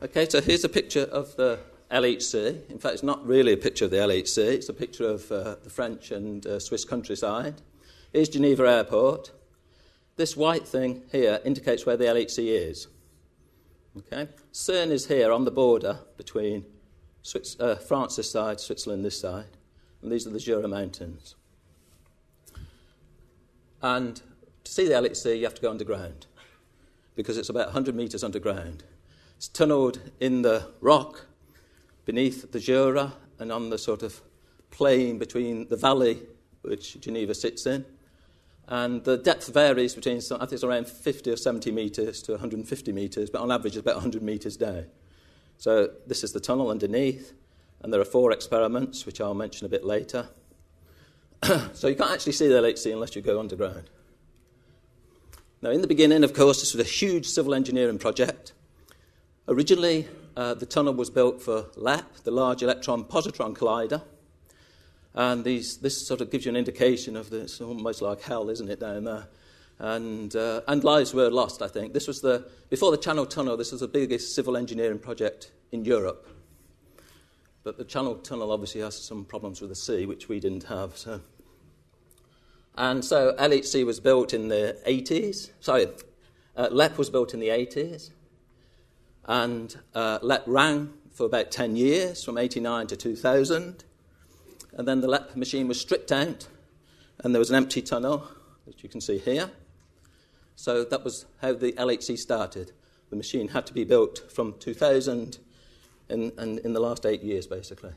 Okay, 0.02 0.28
so 0.28 0.40
here's 0.42 0.64
a 0.64 0.68
picture 0.68 1.04
of 1.04 1.34
the 1.36 1.60
LHC. 1.90 2.68
In 2.70 2.78
fact, 2.78 2.94
it's 2.94 3.02
not 3.02 3.26
really 3.26 3.54
a 3.54 3.56
picture 3.56 3.86
of 3.86 3.90
the 3.90 3.96
LHC, 3.96 4.38
it's 4.38 4.68
a 4.68 4.74
picture 4.74 5.08
of 5.08 5.32
uh, 5.32 5.56
the 5.62 5.70
French 5.70 6.10
and 6.10 6.46
uh, 6.46 6.58
Swiss 6.58 6.84
countryside. 6.84 7.62
Here's 8.12 8.28
Geneva 8.28 8.68
Airport. 8.68 9.32
This 10.16 10.36
white 10.36 10.68
thing 10.68 11.02
here 11.10 11.40
indicates 11.42 11.86
where 11.86 11.96
the 11.96 12.04
LHC 12.04 12.68
is. 12.68 12.88
Okay? 13.96 14.28
CERN 14.52 14.90
is 14.90 15.06
here 15.06 15.32
on 15.32 15.44
the 15.44 15.50
border 15.50 16.00
between 16.16 16.66
Swiss, 17.22 17.56
uh, 17.60 17.76
France 17.76 18.16
this 18.16 18.30
side, 18.30 18.60
Switzerland 18.60 19.04
this 19.04 19.18
side, 19.18 19.56
and 20.02 20.10
these 20.10 20.26
are 20.26 20.30
the 20.30 20.38
Jura 20.38 20.68
Mountains. 20.68 21.36
And 23.80 24.20
to 24.64 24.72
see 24.72 24.86
the 24.86 24.94
LHC, 24.94 25.38
you 25.38 25.44
have 25.44 25.54
to 25.54 25.62
go 25.62 25.70
underground 25.70 26.26
because 27.14 27.36
it's 27.36 27.48
about 27.48 27.66
100 27.66 27.94
metres 27.94 28.24
underground. 28.24 28.84
It's 29.36 29.48
tunnelled 29.48 29.98
in 30.20 30.42
the 30.42 30.68
rock 30.80 31.26
beneath 32.04 32.52
the 32.52 32.60
Jura 32.60 33.12
and 33.38 33.52
on 33.52 33.70
the 33.70 33.78
sort 33.78 34.02
of 34.02 34.20
plain 34.70 35.18
between 35.18 35.68
the 35.68 35.76
valley 35.76 36.22
which 36.62 37.00
Geneva 37.00 37.34
sits 37.34 37.66
in. 37.66 37.84
And 38.68 39.04
the 39.04 39.18
depth 39.18 39.52
varies 39.52 39.94
between, 39.94 40.18
I 40.18 40.20
think 40.20 40.52
it's 40.52 40.64
around 40.64 40.86
50 40.86 41.30
or 41.30 41.36
70 41.36 41.72
metres 41.72 42.22
to 42.22 42.32
150 42.32 42.92
metres, 42.92 43.30
but 43.30 43.40
on 43.40 43.50
average 43.50 43.76
it's 43.76 43.80
about 43.80 43.96
100 43.96 44.22
metres 44.22 44.56
down. 44.56 44.86
So 45.62 45.90
this 46.08 46.24
is 46.24 46.32
the 46.32 46.40
tunnel 46.40 46.70
underneath, 46.70 47.34
and 47.82 47.92
there 47.92 48.00
are 48.00 48.04
four 48.04 48.32
experiments, 48.32 49.06
which 49.06 49.20
I'll 49.20 49.32
mention 49.32 49.64
a 49.64 49.68
bit 49.68 49.84
later. 49.84 50.26
so 51.72 51.86
you 51.86 51.94
can't 51.94 52.10
actually 52.10 52.32
see 52.32 52.48
the 52.48 52.56
LHC 52.56 52.92
unless 52.92 53.14
you 53.14 53.22
go 53.22 53.38
underground. 53.38 53.88
Now, 55.62 55.70
in 55.70 55.80
the 55.80 55.86
beginning, 55.86 56.24
of 56.24 56.34
course, 56.34 56.58
this 56.58 56.74
was 56.74 56.84
a 56.84 56.90
huge 56.90 57.26
civil 57.28 57.54
engineering 57.54 58.00
project. 58.00 58.54
Originally, 59.46 60.08
uh, 60.36 60.54
the 60.54 60.66
tunnel 60.66 60.94
was 60.94 61.10
built 61.10 61.40
for 61.40 61.66
LEP, 61.76 62.12
the 62.24 62.32
Large 62.32 62.64
Electron 62.64 63.04
Positron 63.04 63.56
Collider. 63.56 64.02
And 65.14 65.44
these, 65.44 65.76
this 65.76 66.04
sort 66.04 66.20
of 66.20 66.32
gives 66.32 66.44
you 66.44 66.48
an 66.48 66.56
indication 66.56 67.14
of 67.14 67.30
this, 67.30 67.60
almost 67.60 68.02
like 68.02 68.22
hell, 68.22 68.50
isn't 68.50 68.68
it, 68.68 68.80
down 68.80 69.04
there? 69.04 69.28
And, 69.82 70.34
uh, 70.34 70.62
and 70.68 70.82
lives 70.84 71.12
were 71.12 71.28
lost, 71.28 71.60
I 71.60 71.68
think. 71.68 71.92
This 71.92 72.06
was 72.06 72.20
the, 72.20 72.48
before 72.70 72.92
the 72.92 72.96
Channel 72.96 73.26
Tunnel, 73.26 73.56
this 73.56 73.72
was 73.72 73.80
the 73.80 73.88
biggest 73.88 74.34
civil 74.34 74.56
engineering 74.56 75.00
project 75.00 75.50
in 75.72 75.84
Europe. 75.84 76.26
But 77.64 77.76
the 77.76 77.84
Channel 77.84 78.14
Tunnel 78.16 78.52
obviously 78.52 78.80
has 78.80 78.96
some 78.96 79.24
problems 79.24 79.60
with 79.60 79.70
the 79.70 79.76
sea, 79.76 80.06
which 80.06 80.28
we 80.28 80.40
didn't 80.40 80.64
have. 80.64 80.96
So 80.96 81.20
and 82.76 83.04
so 83.04 83.34
LHC 83.34 83.84
was 83.84 84.00
built 84.00 84.32
in 84.32 84.48
the 84.48 84.78
80s. 84.86 85.50
Sorry, 85.60 85.88
uh, 86.56 86.68
LEP 86.70 86.96
was 86.96 87.10
built 87.10 87.34
in 87.34 87.40
the 87.40 87.48
80s. 87.48 88.10
And 89.26 89.76
uh, 89.94 90.18
LEP 90.22 90.44
ran 90.46 90.92
for 91.12 91.26
about 91.26 91.50
10 91.50 91.76
years, 91.76 92.24
from 92.24 92.38
89 92.38 92.86
to 92.88 92.96
2000. 92.96 93.84
And 94.72 94.88
then 94.88 95.00
the 95.00 95.08
LEP 95.08 95.36
machine 95.36 95.68
was 95.68 95.78
stripped 95.78 96.10
out, 96.10 96.48
and 97.22 97.34
there 97.34 97.38
was 97.38 97.50
an 97.50 97.56
empty 97.56 97.82
tunnel, 97.82 98.26
which 98.64 98.82
you 98.82 98.88
can 98.88 99.02
see 99.02 99.18
here. 99.18 99.50
So 100.56 100.84
that 100.84 101.04
was 101.04 101.26
how 101.40 101.54
the 101.54 101.72
LHC 101.72 102.18
started. 102.18 102.72
The 103.10 103.16
machine 103.16 103.48
had 103.48 103.66
to 103.66 103.74
be 103.74 103.84
built 103.84 104.30
from 104.30 104.54
2000 104.58 105.38
and 106.08 106.32
in, 106.38 106.58
in 106.58 106.72
the 106.72 106.80
last 106.80 107.06
eight 107.06 107.22
years, 107.22 107.46
basically. 107.46 107.92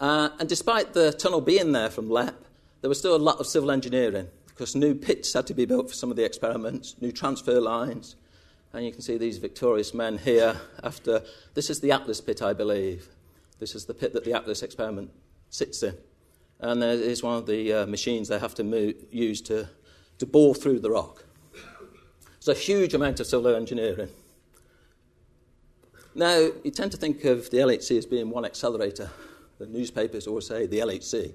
Uh, 0.00 0.30
and 0.38 0.48
despite 0.48 0.94
the 0.94 1.12
tunnel 1.12 1.40
being 1.40 1.72
there 1.72 1.90
from 1.90 2.08
LEP, 2.08 2.34
there 2.80 2.88
was 2.88 2.98
still 2.98 3.14
a 3.14 3.18
lot 3.18 3.38
of 3.38 3.46
civil 3.46 3.70
engineering 3.70 4.28
because 4.46 4.74
new 4.74 4.94
pits 4.94 5.32
had 5.32 5.46
to 5.46 5.54
be 5.54 5.66
built 5.66 5.88
for 5.88 5.94
some 5.94 6.10
of 6.10 6.16
the 6.16 6.24
experiments, 6.24 6.96
new 7.00 7.12
transfer 7.12 7.60
lines. 7.60 8.16
And 8.72 8.84
you 8.84 8.92
can 8.92 9.02
see 9.02 9.18
these 9.18 9.38
victorious 9.38 9.92
men 9.92 10.18
here 10.18 10.60
after. 10.82 11.22
This 11.54 11.70
is 11.70 11.80
the 11.80 11.92
Atlas 11.92 12.20
pit, 12.20 12.40
I 12.40 12.52
believe. 12.52 13.08
This 13.58 13.74
is 13.74 13.86
the 13.86 13.94
pit 13.94 14.12
that 14.14 14.24
the 14.24 14.32
Atlas 14.32 14.62
experiment 14.62 15.10
sits 15.50 15.82
in. 15.82 15.94
And 16.60 16.80
there 16.80 16.92
is 16.92 17.22
one 17.22 17.36
of 17.36 17.46
the 17.46 17.72
uh, 17.72 17.86
machines 17.86 18.28
they 18.28 18.38
have 18.38 18.54
to 18.54 18.94
use 19.10 19.40
to, 19.42 19.68
to 20.20 20.26
bore 20.26 20.54
through 20.54 20.78
the 20.78 20.90
rock. 20.90 21.24
It's 22.36 22.48
a 22.48 22.54
huge 22.54 22.94
amount 22.94 23.20
of 23.20 23.26
civil 23.26 23.54
engineering. 23.54 24.08
Now, 26.14 26.50
you 26.64 26.70
tend 26.70 26.92
to 26.92 26.96
think 26.96 27.24
of 27.24 27.50
the 27.50 27.58
LHC 27.58 27.98
as 27.98 28.06
being 28.06 28.30
one 28.30 28.44
accelerator. 28.44 29.10
The 29.58 29.66
newspapers 29.66 30.26
always 30.26 30.46
say 30.46 30.66
the 30.66 30.78
LHC 30.78 31.34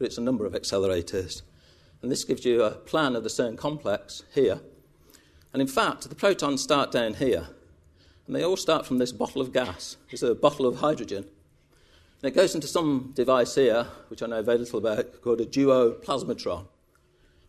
but 0.00 0.06
it's 0.06 0.18
a 0.18 0.22
number 0.22 0.46
of 0.46 0.54
accelerators. 0.54 1.42
And 2.00 2.10
this 2.10 2.24
gives 2.24 2.46
you 2.46 2.62
a 2.62 2.70
plan 2.70 3.14
of 3.14 3.22
the 3.22 3.28
CERN 3.28 3.58
complex 3.58 4.22
here. 4.34 4.58
And 5.52 5.60
in 5.60 5.68
fact, 5.68 6.08
the 6.08 6.14
protons 6.14 6.62
start 6.62 6.90
down 6.90 7.14
here. 7.14 7.48
And 8.26 8.34
they 8.34 8.42
all 8.42 8.56
start 8.56 8.86
from 8.86 8.96
this 8.96 9.12
bottle 9.12 9.42
of 9.42 9.52
gas. 9.52 9.98
It's 10.08 10.22
a 10.22 10.34
bottle 10.34 10.64
of 10.64 10.76
hydrogen. 10.76 11.26
And 12.22 12.32
it 12.32 12.34
goes 12.34 12.54
into 12.54 12.66
some 12.66 13.12
device 13.14 13.54
here, 13.56 13.88
which 14.08 14.22
I 14.22 14.26
know 14.26 14.42
very 14.42 14.56
little 14.56 14.78
about, 14.78 15.20
called 15.20 15.42
a 15.42 15.46
duoplasmatron. 15.46 16.66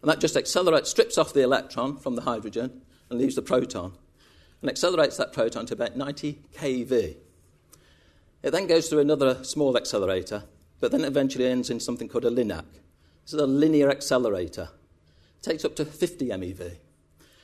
And 0.01 0.09
that 0.09 0.19
just 0.19 0.35
accelerates, 0.35 0.89
strips 0.89 1.17
off 1.17 1.33
the 1.33 1.43
electron 1.43 1.97
from 1.97 2.15
the 2.15 2.23
hydrogen 2.23 2.81
and 3.09 3.19
leaves 3.19 3.35
the 3.35 3.41
proton. 3.41 3.93
And 4.61 4.69
accelerates 4.69 5.17
that 5.17 5.33
proton 5.33 5.65
to 5.67 5.73
about 5.73 5.95
90 5.95 6.39
keV. 6.55 7.15
It 8.43 8.51
then 8.51 8.67
goes 8.67 8.89
through 8.89 8.99
another 8.99 9.43
small 9.43 9.77
accelerator 9.77 10.43
but 10.81 10.91
then 10.91 11.05
eventually 11.05 11.47
ends 11.47 11.69
in 11.69 11.79
something 11.79 12.09
called 12.09 12.25
a 12.25 12.29
LINAC. 12.29 12.65
This 13.23 13.33
is 13.33 13.39
a 13.39 13.45
linear 13.45 13.89
accelerator. 13.89 14.69
It 15.37 15.43
takes 15.43 15.63
up 15.63 15.75
to 15.77 15.85
50 15.85 16.29
MeV. 16.29 16.59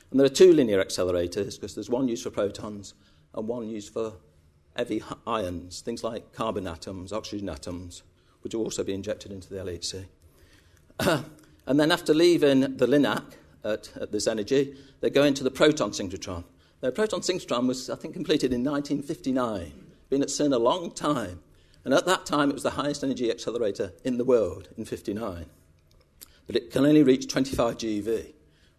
And 0.09 0.19
there 0.19 0.25
are 0.25 0.29
two 0.29 0.51
linear 0.51 0.83
accelerators 0.83 1.55
because 1.55 1.75
there's 1.75 1.89
one 1.89 2.07
used 2.07 2.23
for 2.23 2.31
protons 2.31 2.95
and 3.33 3.47
one 3.47 3.69
used 3.69 3.93
for 3.93 4.13
heavy 4.75 5.03
ions, 5.25 5.81
things 5.81 6.03
like 6.03 6.33
carbon 6.33 6.67
atoms, 6.67 7.13
oxygen 7.13 7.47
atoms, 7.47 8.03
which 8.41 8.55
will 8.55 8.63
also 8.63 8.83
be 8.83 8.93
injected 8.93 9.31
into 9.31 9.49
the 9.49 9.57
LHC. 9.57 10.05
and 11.67 11.79
then 11.79 11.91
after 11.91 12.13
leaving 12.13 12.61
the 12.61 12.87
LINAC 12.87 13.23
at, 13.63 13.91
at, 13.97 14.11
this 14.11 14.25
energy, 14.25 14.75
they 15.01 15.09
go 15.09 15.23
into 15.23 15.43
the 15.43 15.51
proton 15.51 15.91
synchrotron. 15.91 16.45
The 16.79 16.91
proton 16.91 17.19
synchrotron 17.19 17.67
was, 17.67 17.89
I 17.89 17.95
think, 17.95 18.13
completed 18.13 18.53
in 18.53 18.63
1959, 18.63 19.73
been 20.09 20.21
at 20.21 20.29
CERN 20.29 20.53
a 20.53 20.57
long 20.57 20.91
time. 20.91 21.41
And 21.83 21.93
at 21.93 22.05
that 22.05 22.25
time, 22.25 22.49
it 22.49 22.53
was 22.53 22.63
the 22.63 22.71
highest 22.71 23.03
energy 23.03 23.29
accelerator 23.29 23.91
in 24.03 24.17
the 24.17 24.23
world 24.23 24.69
in 24.77 24.85
59. 24.85 25.45
But 26.45 26.55
it 26.55 26.71
can 26.71 26.85
only 26.85 27.03
reach 27.03 27.27
25 27.27 27.77
GeV, 27.77 28.05
which 28.05 28.33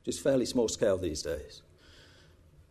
is 0.07 0.19
fairly 0.19 0.47
small 0.47 0.69
scale 0.69 0.97
these 0.97 1.23
days. 1.23 1.63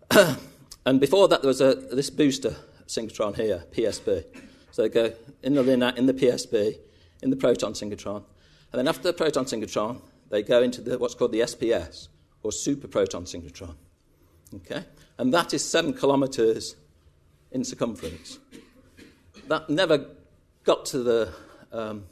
and 0.86 1.00
before 1.00 1.28
that, 1.28 1.42
there 1.44 1.48
was 1.48 1.62
a, 1.62 1.76
this 1.76 2.10
booster 2.10 2.56
synchrotron 2.88 3.36
here, 3.36 3.66
PSB. 3.72 4.24
So 4.72 4.82
they 4.82 4.90
go 4.90 5.14
in 5.44 5.54
the 5.54 5.64
LINAC, 5.64 5.98
in 5.98 6.08
the 6.08 6.14
PSB, 6.14 6.78
in 7.22 7.30
the 7.30 7.36
proton 7.36 7.74
synchrotron. 7.74 8.24
And 8.72 8.80
then 8.80 8.88
after 8.88 9.04
the 9.04 9.14
proton 9.14 9.46
synchrotron, 9.46 10.02
they 10.30 10.44
go 10.44 10.62
into 10.62 10.82
the, 10.82 10.98
what's 10.98 11.16
called 11.16 11.32
the 11.32 11.42
SPS, 11.42 12.10
or 12.44 12.52
super 12.52 12.88
proton 12.88 13.24
synchrotron. 13.24 13.76
Okay? 14.56 14.84
And 15.18 15.34
that 15.34 15.54
is 15.54 15.68
seven 15.68 15.94
kilometers 15.94 16.76
in 17.52 17.64
circumference. 17.64 18.40
That 19.48 19.70
never 19.70 20.06
got 20.64 20.86
to 20.88 21.00
the 21.00 21.34
um, 21.72 22.04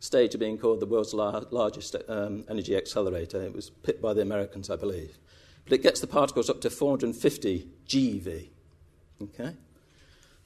stage 0.00 0.34
of 0.34 0.40
being 0.40 0.58
called 0.58 0.80
the 0.80 0.86
world's 0.86 1.14
lar- 1.14 1.46
largest 1.50 1.96
um, 2.08 2.44
energy 2.48 2.76
accelerator. 2.76 3.42
It 3.42 3.54
was 3.54 3.70
picked 3.70 4.02
by 4.02 4.12
the 4.14 4.22
Americans, 4.22 4.70
I 4.70 4.76
believe. 4.76 5.18
But 5.64 5.72
it 5.72 5.82
gets 5.82 6.00
the 6.00 6.06
particles 6.06 6.50
up 6.50 6.60
to 6.62 6.70
450 6.70 7.68
GeV. 7.86 8.48
Okay? 9.22 9.44
And 9.44 9.56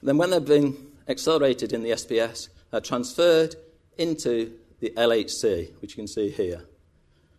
then 0.01 0.17
when 0.17 0.29
they've 0.29 0.45
been 0.45 0.77
accelerated 1.07 1.73
in 1.73 1.83
the 1.83 1.91
SPS, 1.91 2.49
they're 2.71 2.79
transferred 2.79 3.55
into 3.97 4.53
the 4.79 4.91
LHC, 4.95 5.71
which 5.81 5.91
you 5.91 5.95
can 5.95 6.07
see 6.07 6.29
here, 6.29 6.63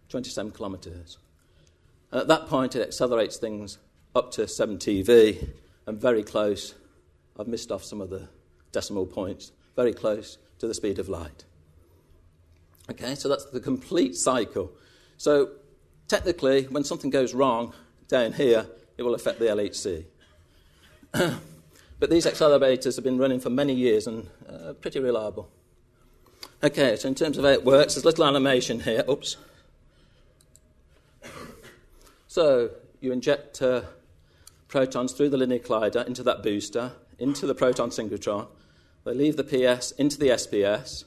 27 0.09 0.53
kilometers. 0.53 1.19
And 2.11 2.21
at 2.21 2.29
that 2.29 2.47
point, 2.49 2.77
it 2.77 2.83
accelerates 2.83 3.37
things 3.37 3.79
up 4.15 4.31
to 4.33 4.49
7 4.49 4.79
TeV 4.79 5.49
and 5.87 6.01
very 6.01 6.23
close. 6.23 6.75
I've 7.39 7.49
missed 7.49 7.71
off 7.71 7.85
some 7.85 8.01
of 8.01 8.11
the 8.11 8.29
decimal 8.73 9.07
points 9.07 9.53
very 9.77 9.93
close 9.93 10.39
to 10.59 10.67
the 10.67 10.75
speed 10.75 10.99
of 10.99 11.09
light. 11.09 11.45
Okay, 12.91 13.15
so 13.15 13.29
that's 13.29 13.45
the 13.47 13.61
complete 13.61 14.17
cycle. 14.17 14.73
So 15.17 15.51
technically, 16.09 16.65
when 16.65 16.83
something 16.83 17.11
goes 17.11 17.35
wrong 17.35 17.73
down 18.09 18.33
here, 18.33 18.67
it 18.99 19.03
will 19.03 19.15
affect 19.15 19.39
the 19.39 19.47
LHC. 19.47 20.05
but 21.13 22.11
these 22.11 22.27
accelerators 22.27 22.97
have 22.97 23.05
been 23.05 23.19
running 23.19 23.41
for 23.41 23.51
many 23.51 23.75
years 23.75 24.07
and 24.07 24.29
uh, 24.49 24.73
pretty 24.75 24.99
reliable. 24.99 25.49
Okay, 26.63 26.97
so 26.97 27.09
in 27.09 27.15
terms 27.15 27.39
of 27.39 27.45
how 27.45 27.51
it 27.51 27.65
works, 27.65 27.95
there's 27.95 28.05
a 28.05 28.07
little 28.07 28.27
animation 28.27 28.81
here. 28.81 29.05
Oops. 29.09 29.37
So 32.29 32.71
you 33.01 33.13
inject 33.13 33.61
uh, 33.63 33.83
protons 34.69 35.13
through 35.13 35.31
the 35.31 35.37
linear 35.37 35.59
collider 35.59 36.07
into 36.07 36.23
that 36.23 36.43
booster, 36.43 36.93
into 37.19 37.47
the 37.47 37.55
proton 37.55 37.91
synchrotron, 37.91 38.47
they 39.05 39.15
leave 39.15 39.37
the 39.37 39.45
PS 39.45 39.93
into 39.93 40.19
the 40.19 40.29
SPS. 40.29 41.05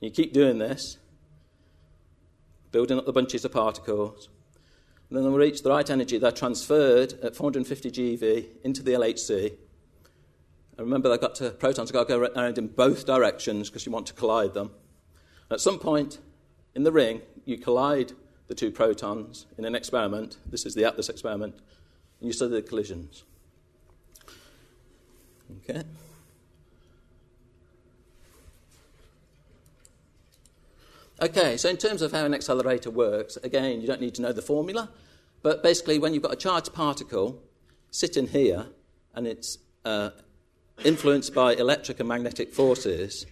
You 0.00 0.10
keep 0.10 0.32
doing 0.32 0.58
this, 0.58 0.98
building 2.72 2.98
up 2.98 3.06
the 3.06 3.12
bunches 3.12 3.44
of 3.44 3.52
particles. 3.52 4.28
And 5.08 5.18
then 5.18 5.30
they 5.30 5.36
reach 5.36 5.62
the 5.62 5.70
right 5.70 5.88
energy, 5.88 6.18
they're 6.18 6.32
transferred 6.32 7.12
at 7.22 7.36
450 7.36 7.90
GeV 7.90 8.46
into 8.64 8.82
the 8.82 8.92
LHC. 8.92 9.56
And 10.76 10.86
remember, 10.86 11.08
they've 11.08 11.20
got 11.20 11.36
to, 11.36 11.50
protons 11.50 11.92
got 11.92 12.08
to 12.08 12.18
go 12.18 12.18
around 12.18 12.58
in 12.58 12.66
both 12.66 13.06
directions 13.06 13.70
because 13.70 13.86
you 13.86 13.92
want 13.92 14.06
to 14.08 14.14
collide 14.14 14.54
them. 14.54 14.70
At 15.50 15.60
some 15.60 15.78
point 15.78 16.18
in 16.74 16.82
the 16.82 16.90
ring, 16.90 17.22
you 17.44 17.58
collide 17.58 18.12
the 18.48 18.54
two 18.54 18.70
protons 18.70 19.46
in 19.56 19.64
an 19.64 19.74
experiment. 19.74 20.38
This 20.46 20.66
is 20.66 20.74
the 20.74 20.84
Atlas 20.84 21.08
experiment. 21.08 21.54
And 22.20 22.26
you 22.26 22.32
study 22.32 22.52
the 22.52 22.62
collisions. 22.62 23.24
Okay. 25.58 25.82
Okay, 31.22 31.56
so 31.56 31.68
in 31.68 31.76
terms 31.76 32.02
of 32.02 32.10
how 32.10 32.24
an 32.24 32.34
accelerator 32.34 32.90
works, 32.90 33.36
again, 33.36 33.80
you 33.80 33.86
don't 33.86 34.00
need 34.00 34.16
to 34.16 34.22
know 34.22 34.32
the 34.32 34.42
formula, 34.42 34.90
but 35.42 35.62
basically, 35.62 35.98
when 35.98 36.12
you've 36.12 36.24
got 36.24 36.32
a 36.32 36.36
charged 36.36 36.74
particle 36.74 37.40
sitting 37.92 38.26
here 38.26 38.66
and 39.14 39.26
it's 39.26 39.58
uh, 39.84 40.10
influenced 40.82 41.34
by 41.34 41.54
electric 41.54 42.00
and 42.00 42.08
magnetic 42.08 42.52
forces, 42.52 43.26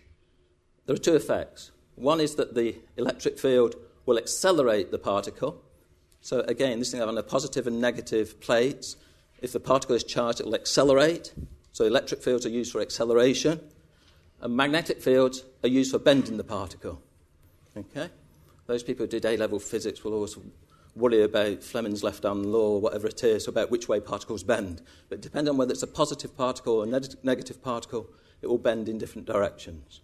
there 0.87 0.95
are 0.95 0.99
two 0.99 1.15
effects. 1.15 1.71
One 1.97 2.21
is 2.21 2.37
that 2.37 2.55
the 2.55 2.77
electric 2.97 3.39
field 3.39 3.77
will 4.07 4.19
accelerate 4.19 4.91
the 4.91 4.99
particle. 4.99 5.63
So, 6.21 6.41
again, 6.41 6.79
this 6.79 6.91
thing 6.91 7.01
having 7.01 7.19
a 7.19 7.23
positive 7.23 7.67
and 7.67 7.81
negative 7.81 8.41
plates. 8.41 8.97
If 9.41 9.53
the 9.53 9.61
particle 9.61 9.97
is 9.97 10.05
charged, 10.05 10.41
it 10.41 10.47
will 10.47 10.55
accelerate. 10.55 11.33
So, 11.73 11.85
electric 11.85 12.23
fields 12.23 12.47
are 12.47 12.51
used 12.51 12.73
for 12.73 12.81
acceleration, 12.81 13.61
and 14.41 14.57
magnetic 14.57 15.03
fields 15.03 15.45
are 15.63 15.69
used 15.69 15.91
for 15.91 15.99
bending 15.99 16.37
the 16.37 16.45
particle. 16.45 17.03
Okay? 17.77 18.09
Those 18.67 18.83
people 18.83 19.05
who 19.05 19.11
did 19.11 19.25
A 19.25 19.37
level 19.37 19.59
physics 19.59 20.05
will 20.05 20.15
always 20.15 20.37
worry 20.95 21.23
about 21.23 21.63
Fleming's 21.63 22.05
left 22.05 22.25
hand 22.25 22.47
law 22.47 22.79
whatever 22.79 23.07
it 23.07 23.25
is 23.25 23.49
about 23.49 23.71
which 23.71 23.89
way 23.89 24.01
particles 24.01 24.43
bend. 24.43 24.83
But 25.09 25.21
depending 25.21 25.53
on 25.53 25.57
whether 25.57 25.73
it's 25.73 25.83
a 25.83 25.87
positive 25.87 26.37
particle 26.37 26.81
or 26.81 26.85
a 26.85 27.01
negative 27.23 27.63
particle, 27.63 28.09
it 28.43 28.47
will 28.47 28.59
bend 28.59 28.89
in 28.89 28.99
different 28.99 29.27
directions. 29.27 30.01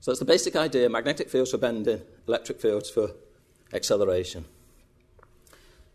So 0.00 0.10
that's 0.10 0.18
the 0.20 0.24
basic 0.24 0.56
idea 0.56 0.88
magnetic 0.88 1.30
fields 1.30 1.50
for 1.50 1.58
bending, 1.58 2.02
electric 2.28 2.60
fields 2.60 2.90
for 2.90 3.12
acceleration. 3.72 4.44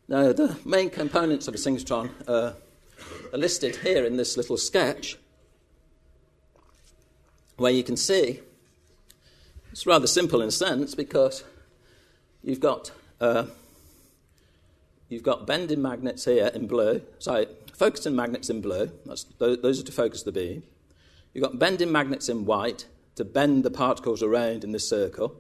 Now, 0.08 0.34
the 0.34 0.58
main 0.66 0.90
components 0.90 1.48
of 1.48 1.54
a 1.54 1.58
synchrotron 1.58 2.10
are 2.28 2.56
listed 3.32 3.78
here 3.78 4.04
in 4.04 4.18
this 4.18 4.36
little 4.38 4.58
sketch, 4.58 5.18
where 7.58 7.72
you 7.72 7.84
can 7.84 7.98
see 7.98 8.40
it's 9.72 9.86
rather 9.86 10.08
simple 10.08 10.42
in 10.42 10.48
a 10.48 10.52
sense 10.52 10.96
because 10.96 11.44
you've 12.42 12.60
got, 12.60 12.92
uh, 13.22 13.46
you've 15.10 15.24
got 15.24 15.46
bending 15.46 15.82
magnets 15.82 16.26
here 16.26 16.48
in 16.54 16.68
blue. 16.68 17.02
Sorry, 17.20 17.48
focusing 17.74 18.16
magnets 18.16 18.50
in 18.50 18.62
blue. 18.62 18.92
That's, 19.06 19.24
those 19.40 19.80
are 19.80 19.84
to 19.84 19.92
focus 19.92 20.24
the 20.24 20.32
beam. 20.32 20.64
You've 21.34 21.44
got 21.44 21.60
bending 21.60 21.92
magnets 21.92 22.30
in 22.30 22.46
white 22.46 22.86
to 23.16 23.26
bend 23.26 23.64
the 23.64 23.72
particles 23.72 24.24
around 24.24 24.64
in 24.64 24.72
this 24.72 24.88
circle. 24.88 25.36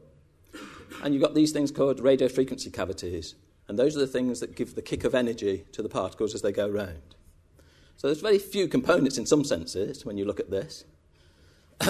And 1.03 1.13
you've 1.13 1.23
got 1.23 1.35
these 1.35 1.51
things 1.51 1.71
called 1.71 1.99
radio 1.99 2.27
frequency 2.27 2.69
cavities. 2.69 3.35
And 3.67 3.79
those 3.79 3.95
are 3.95 3.99
the 3.99 4.07
things 4.07 4.39
that 4.39 4.55
give 4.55 4.75
the 4.75 4.81
kick 4.81 5.03
of 5.03 5.15
energy 5.15 5.65
to 5.71 5.81
the 5.81 5.89
particles 5.89 6.35
as 6.35 6.41
they 6.41 6.51
go 6.51 6.67
round. 6.67 7.15
So 7.97 8.07
there's 8.07 8.21
very 8.21 8.39
few 8.39 8.67
components 8.67 9.17
in 9.17 9.25
some 9.25 9.43
senses 9.43 10.05
when 10.05 10.17
you 10.17 10.25
look 10.25 10.39
at 10.39 10.49
this. 10.49 10.85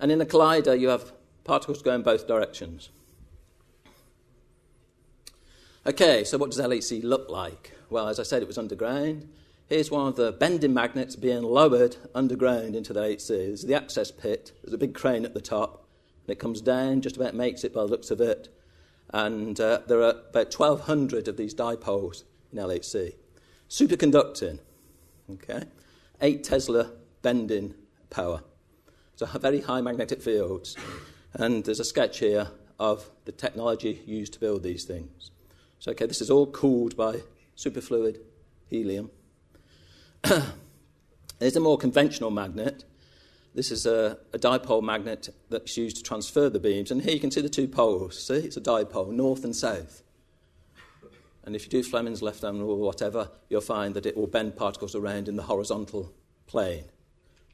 and 0.00 0.10
in 0.12 0.20
a 0.20 0.26
collider, 0.26 0.78
you 0.78 0.88
have 0.88 1.12
Particles 1.46 1.80
go 1.80 1.94
in 1.94 2.02
both 2.02 2.26
directions. 2.26 2.90
Okay, 5.86 6.24
so 6.24 6.36
what 6.36 6.50
does 6.50 6.58
LHC 6.58 7.04
look 7.04 7.30
like? 7.30 7.70
Well, 7.90 8.08
as 8.08 8.18
I 8.18 8.24
said, 8.24 8.42
it 8.42 8.48
was 8.48 8.58
underground. 8.58 9.28
Here's 9.68 9.88
one 9.88 10.08
of 10.08 10.16
the 10.16 10.32
bending 10.32 10.74
magnets 10.74 11.14
being 11.14 11.44
lowered 11.44 11.96
underground 12.12 12.74
into 12.74 12.92
the 12.92 12.98
LHC. 12.98 13.28
This 13.28 13.60
is 13.60 13.62
the 13.62 13.74
access 13.74 14.10
pit. 14.10 14.50
There's 14.64 14.74
a 14.74 14.78
big 14.78 14.94
crane 14.94 15.24
at 15.24 15.32
the 15.32 15.40
top, 15.40 15.86
and 16.24 16.32
it 16.32 16.40
comes 16.40 16.60
down, 16.60 17.02
just 17.02 17.16
about 17.16 17.36
makes 17.36 17.62
it 17.62 17.72
by 17.72 17.82
the 17.82 17.86
looks 17.86 18.10
of 18.10 18.20
it. 18.20 18.48
And 19.10 19.60
uh, 19.60 19.82
there 19.86 20.00
are 20.00 20.16
about 20.28 20.52
1,200 20.52 21.28
of 21.28 21.36
these 21.36 21.54
dipoles 21.54 22.24
in 22.50 22.58
LHC. 22.58 23.14
Superconducting, 23.70 24.58
okay? 25.34 25.66
8 26.20 26.42
Tesla 26.42 26.90
bending 27.22 27.74
power. 28.10 28.42
So 29.14 29.26
very 29.26 29.60
high 29.60 29.82
magnetic 29.82 30.20
fields. 30.20 30.76
And 31.32 31.64
there's 31.64 31.78
a 31.78 31.84
sketch 31.84 32.18
here 32.18 32.48
of 32.80 33.08
the 33.24 33.30
technology 33.30 34.02
used 34.04 34.32
to 34.32 34.40
build 34.40 34.64
these 34.64 34.82
things. 34.82 35.30
So, 35.86 35.92
okay, 35.92 36.06
this 36.06 36.20
is 36.20 36.30
all 36.30 36.48
cooled 36.48 36.96
by 36.96 37.20
superfluid 37.56 38.18
helium. 38.68 39.08
There's 41.38 41.54
a 41.54 41.60
more 41.60 41.78
conventional 41.78 42.32
magnet. 42.32 42.82
This 43.54 43.70
is 43.70 43.86
a, 43.86 44.18
a, 44.32 44.38
dipole 44.40 44.82
magnet 44.82 45.28
that's 45.48 45.76
used 45.76 45.98
to 45.98 46.02
transfer 46.02 46.50
the 46.50 46.58
beams. 46.58 46.90
And 46.90 47.02
here 47.02 47.14
you 47.14 47.20
can 47.20 47.30
see 47.30 47.40
the 47.40 47.48
two 47.48 47.68
poles. 47.68 48.20
See, 48.20 48.34
it's 48.34 48.56
a 48.56 48.60
dipole, 48.60 49.12
north 49.12 49.44
and 49.44 49.54
south. 49.54 50.02
And 51.44 51.54
if 51.54 51.62
you 51.62 51.70
do 51.70 51.84
Fleming's 51.84 52.20
left 52.20 52.42
hand 52.42 52.60
or 52.60 52.76
whatever, 52.76 53.30
you'll 53.48 53.60
find 53.60 53.94
that 53.94 54.06
it 54.06 54.16
will 54.16 54.26
bend 54.26 54.56
particles 54.56 54.96
around 54.96 55.28
in 55.28 55.36
the 55.36 55.44
horizontal 55.44 56.12
plane. 56.48 56.86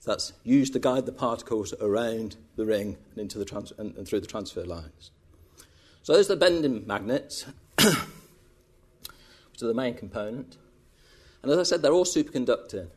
So 0.01 0.11
that's 0.11 0.33
used 0.43 0.73
to 0.73 0.79
guide 0.79 1.05
the 1.05 1.13
particles 1.13 1.75
around 1.83 2.37
the 2.57 2.65
ring 2.65 2.97
and, 3.11 3.19
into 3.19 3.37
the 3.37 3.45
trans- 3.45 3.75
and, 3.77 3.95
and 3.95 4.09
through 4.09 4.21
the 4.21 4.27
transfer 4.27 4.65
lines. 4.65 5.11
So 6.03 6.15
those 6.15 6.31
are 6.31 6.35
the 6.35 6.41
bending 6.41 6.87
magnets, 6.87 7.45
which 9.53 9.63
are 9.63 9.67
the 9.67 9.75
main 9.75 9.95
component. 9.95 10.57
And 11.43 11.53
as 11.53 11.59
I 11.59 11.63
said, 11.63 11.83
they're 11.83 11.93
all 11.93 12.05
superconducting. 12.05 12.89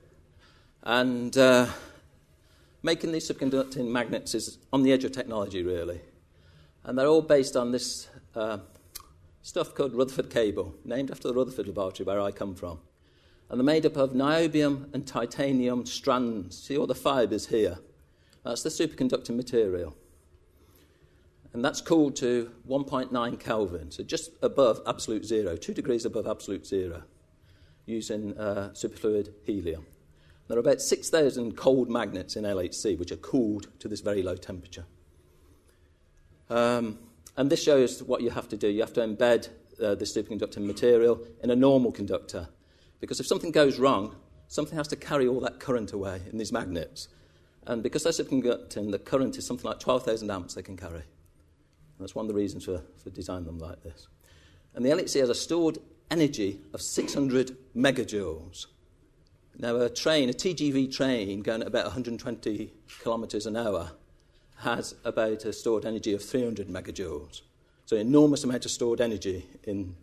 And 0.83 1.37
uh, 1.37 1.67
making 2.83 3.11
these 3.11 3.29
superconducting 3.29 3.87
magnets 3.87 4.33
is 4.33 4.57
on 4.73 4.83
the 4.83 4.91
edge 4.91 5.03
of 5.03 5.11
technology, 5.11 5.63
really. 5.63 6.01
And 6.83 6.97
they're 6.97 7.07
all 7.07 7.21
based 7.21 7.55
on 7.55 7.71
this 7.71 8.07
uh, 8.35 8.59
stuff 9.41 9.73
called 9.75 9.93
Rutherford 9.93 10.29
cable, 10.29 10.75
named 10.83 11.11
after 11.11 11.27
the 11.27 11.33
Rutherford 11.33 11.67
Laboratory 11.67 12.05
where 12.05 12.21
I 12.21 12.31
come 12.31 12.55
from 12.55 12.79
and 13.49 13.59
they're 13.59 13.65
made 13.65 13.85
up 13.85 13.95
of 13.95 14.11
niobium 14.11 14.93
and 14.93 15.05
titanium 15.05 15.85
strands. 15.85 16.57
See 16.57 16.77
all 16.77 16.87
the 16.87 16.95
fibres 16.95 17.47
here? 17.47 17.77
That's 18.43 18.63
the 18.63 18.69
superconducting 18.69 19.35
material. 19.35 19.95
And 21.55 21.63
that's 21.63 21.79
cooled 21.79 22.17
to 22.17 22.51
1.9 22.67 23.39
Kelvin, 23.39 23.89
so 23.89 24.03
just 24.03 24.31
above 24.41 24.81
absolute 24.85 25.23
zero, 25.23 25.55
two 25.55 25.73
degrees 25.73 26.03
above 26.03 26.27
absolute 26.27 26.67
zero, 26.67 27.03
using 27.85 28.37
uh, 28.37 28.71
superfluid 28.73 29.29
helium. 29.45 29.85
There 30.49 30.57
are 30.57 30.59
about 30.59 30.81
6,000 30.81 31.55
cold 31.55 31.89
magnets 31.89 32.35
in 32.35 32.43
LHC 32.43 32.99
which 32.99 33.13
are 33.13 33.15
cooled 33.15 33.67
to 33.79 33.87
this 33.87 34.01
very 34.01 34.21
low 34.21 34.35
temperature. 34.35 34.83
Um, 36.49 36.99
and 37.37 37.49
this 37.49 37.63
shows 37.63 38.03
what 38.03 38.19
you 38.19 38.31
have 38.31 38.49
to 38.49 38.57
do. 38.57 38.67
You 38.67 38.81
have 38.81 38.91
to 38.91 38.99
embed 38.99 39.47
uh, 39.81 39.95
the 39.95 40.03
superconducting 40.03 40.65
material 40.65 41.25
in 41.41 41.51
a 41.51 41.55
normal 41.55 41.93
conductor 41.93 42.49
because 42.99 43.21
if 43.21 43.27
something 43.27 43.51
goes 43.51 43.79
wrong, 43.79 44.13
something 44.49 44.77
has 44.77 44.89
to 44.89 44.97
carry 44.97 45.25
all 45.25 45.39
that 45.39 45.61
current 45.61 45.93
away 45.93 46.19
in 46.29 46.37
these 46.37 46.51
magnets. 46.51 47.07
And 47.65 47.81
because 47.81 48.03
they're 48.03 48.11
superconducting, 48.11 48.91
the 48.91 48.99
current 48.99 49.37
is 49.37 49.47
something 49.47 49.69
like 49.69 49.79
12,000 49.79 50.29
amps 50.29 50.55
they 50.55 50.61
can 50.61 50.75
carry. 50.75 51.03
That's 51.99 52.15
one 52.15 52.25
of 52.25 52.27
the 52.27 52.35
reasons 52.35 52.65
for, 52.65 52.81
for 53.01 53.09
designing 53.09 53.45
them 53.45 53.59
like 53.59 53.81
this. 53.83 54.07
And 54.73 54.85
the 54.85 54.89
LHC 54.89 55.19
has 55.21 55.29
a 55.29 55.35
stored 55.35 55.77
energy 56.11 56.59
of 56.73 56.81
600 56.81 57.55
megajoules. 57.75 58.65
Now, 59.57 59.77
a 59.77 59.89
train, 59.89 60.29
a 60.29 60.33
TGV 60.33 60.93
train 60.93 61.41
going 61.41 61.61
at 61.61 61.67
about 61.67 61.85
120 61.85 62.73
kilometres 63.01 63.45
an 63.45 63.55
hour, 63.55 63.91
has 64.57 64.95
about 65.05 65.45
a 65.45 65.53
stored 65.53 65.85
energy 65.85 66.13
of 66.13 66.21
300 66.23 66.67
megajoules. 66.67 67.41
So, 67.85 67.95
an 67.95 68.01
enormous 68.07 68.43
amount 68.43 68.65
of 68.65 68.71
stored 68.71 68.99
energy 68.99 69.45
in, 69.63 69.95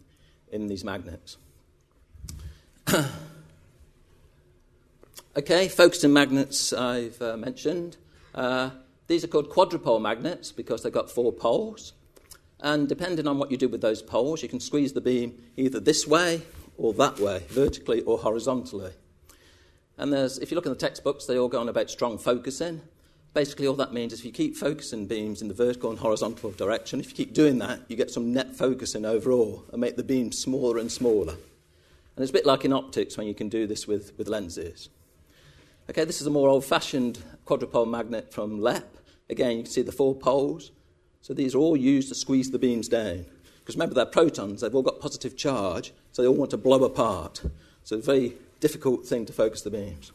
in 0.51 0.69
these 0.69 0.85
magnets. 0.85 1.37
okay, 5.37 5.69
focusing 5.69 6.15
magnets 6.15 6.73
I've 6.73 7.21
uh, 7.21 7.37
mentioned. 7.37 7.99
Uh, 8.35 8.71
these 9.07 9.25
are 9.25 9.29
called 9.29 9.51
quadrupole 9.51 10.01
magnets 10.01 10.53
because 10.53 10.83
they've 10.83 10.93
got 10.93 11.11
four 11.11 11.33
poles. 11.33 11.93
And 12.61 12.89
depending 12.89 13.27
on 13.27 13.39
what 13.39 13.51
you 13.51 13.57
do 13.57 13.69
with 13.69 13.81
those 13.81 14.03
poles, 14.03 14.43
you 14.43 14.49
can 14.49 14.61
squeeze 14.61 14.93
the 14.93 15.01
beam 15.01 15.43
either 15.57 15.81
this 15.81 16.07
way 16.07 16.43
or 16.79 16.93
that 16.95 17.19
way, 17.19 17.45
vertically 17.49 18.03
or 18.03 18.19
horizontally. 18.19 18.93
And 19.99 20.13
there's, 20.13 20.39
if 20.39 20.51
you 20.51 20.55
look 20.55 20.67
in 20.67 20.73
the 20.73 20.79
textbooks, 20.79 21.27
they 21.27 21.39
all 21.39 21.49
go 21.49 21.61
on 21.61 21.69
about 21.69 21.91
strong 21.91 22.19
focusing. 22.19 22.81
Basically, 23.35 23.67
all 23.67 23.77
that 23.77 23.93
means 23.93 24.13
is 24.13 24.21
if 24.21 24.27
you 24.27 24.33
keep 24.33 24.57
focusing 24.57 25.07
beams 25.07 25.43
in 25.43 25.49
the 25.49 25.55
vertical 25.55 25.91
and 25.91 25.99
horizontal 25.99 26.51
direction, 26.53 27.01
if 27.01 27.11
you 27.11 27.15
keep 27.15 27.35
doing 27.35 27.59
that, 27.59 27.81
you 27.89 27.97
get 27.97 28.11
some 28.11 28.33
net 28.33 28.55
focusing 28.55 29.05
overall 29.05 29.65
and 29.73 29.81
make 29.81 29.97
the 29.97 30.05
beam 30.05 30.33
smaller 30.33 30.79
and 30.79 30.93
smaller. 30.93 31.33
And 31.33 32.23
it's 32.23 32.31
a 32.31 32.35
bit 32.35 32.47
like 32.47 32.65
in 32.65 32.73
optics 32.73 33.17
when 33.17 33.27
you 33.27 33.35
can 33.35 33.49
do 33.49 33.67
this 33.67 33.87
with, 33.87 34.17
with 34.19 34.29
lenses. 34.29 34.89
Okay, 35.93 36.07
this 36.07 36.23
is 36.23 36.27
a 36.27 36.31
more 36.31 36.49
old 36.49 36.65
fashioned 36.65 37.19
quadrupole 37.47 37.87
magnet 37.87 38.33
from 38.33 38.63
LEP. 38.63 38.97
Again, 39.29 39.59
you 39.59 39.63
can 39.65 39.71
see 39.71 39.83
the 39.83 39.93
four 39.93 40.15
poles. 40.15 40.71
So 41.21 41.35
these 41.35 41.55
are 41.55 41.59
all 41.59 41.77
used 41.77 42.09
to 42.09 42.15
squeeze 42.15 42.51
the 42.51 42.59
beams 42.59 42.89
down. 42.89 43.27
Because 43.59 43.75
remember, 43.75 43.95
they're 43.95 44.07
protons, 44.07 44.63
they've 44.63 44.75
all 44.75 44.81
got 44.81 45.01
positive 45.01 45.37
charge, 45.37 45.93
so 46.11 46.23
they 46.23 46.29
all 46.29 46.35
want 46.35 46.51
to 46.53 46.57
blow 46.57 46.83
apart. 46.85 47.43
So 47.85 47.99
it's 47.99 48.09
a 48.09 48.11
very 48.11 48.33
difficult 48.59 49.05
thing 49.05 49.27
to 49.27 49.35
focus 49.35 49.61
the 49.61 49.71
beams. 49.71 50.13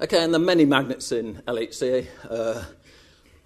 Okay, 0.00 0.24
and 0.24 0.34
there 0.34 0.40
are 0.40 0.44
many 0.44 0.64
magnets 0.64 1.12
in 1.12 1.36
LHC. 1.46 2.08
Uh, 2.28 2.64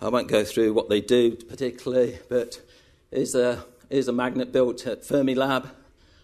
I 0.00 0.08
won't 0.08 0.28
go 0.28 0.44
through 0.44 0.72
what 0.72 0.88
they 0.88 1.02
do 1.02 1.36
particularly, 1.36 2.20
but 2.30 2.58
is 3.10 3.34
a, 3.34 3.66
is 3.90 4.08
a 4.08 4.14
magnet 4.14 4.50
built 4.50 4.86
at 4.86 5.02
Fermilab. 5.02 5.68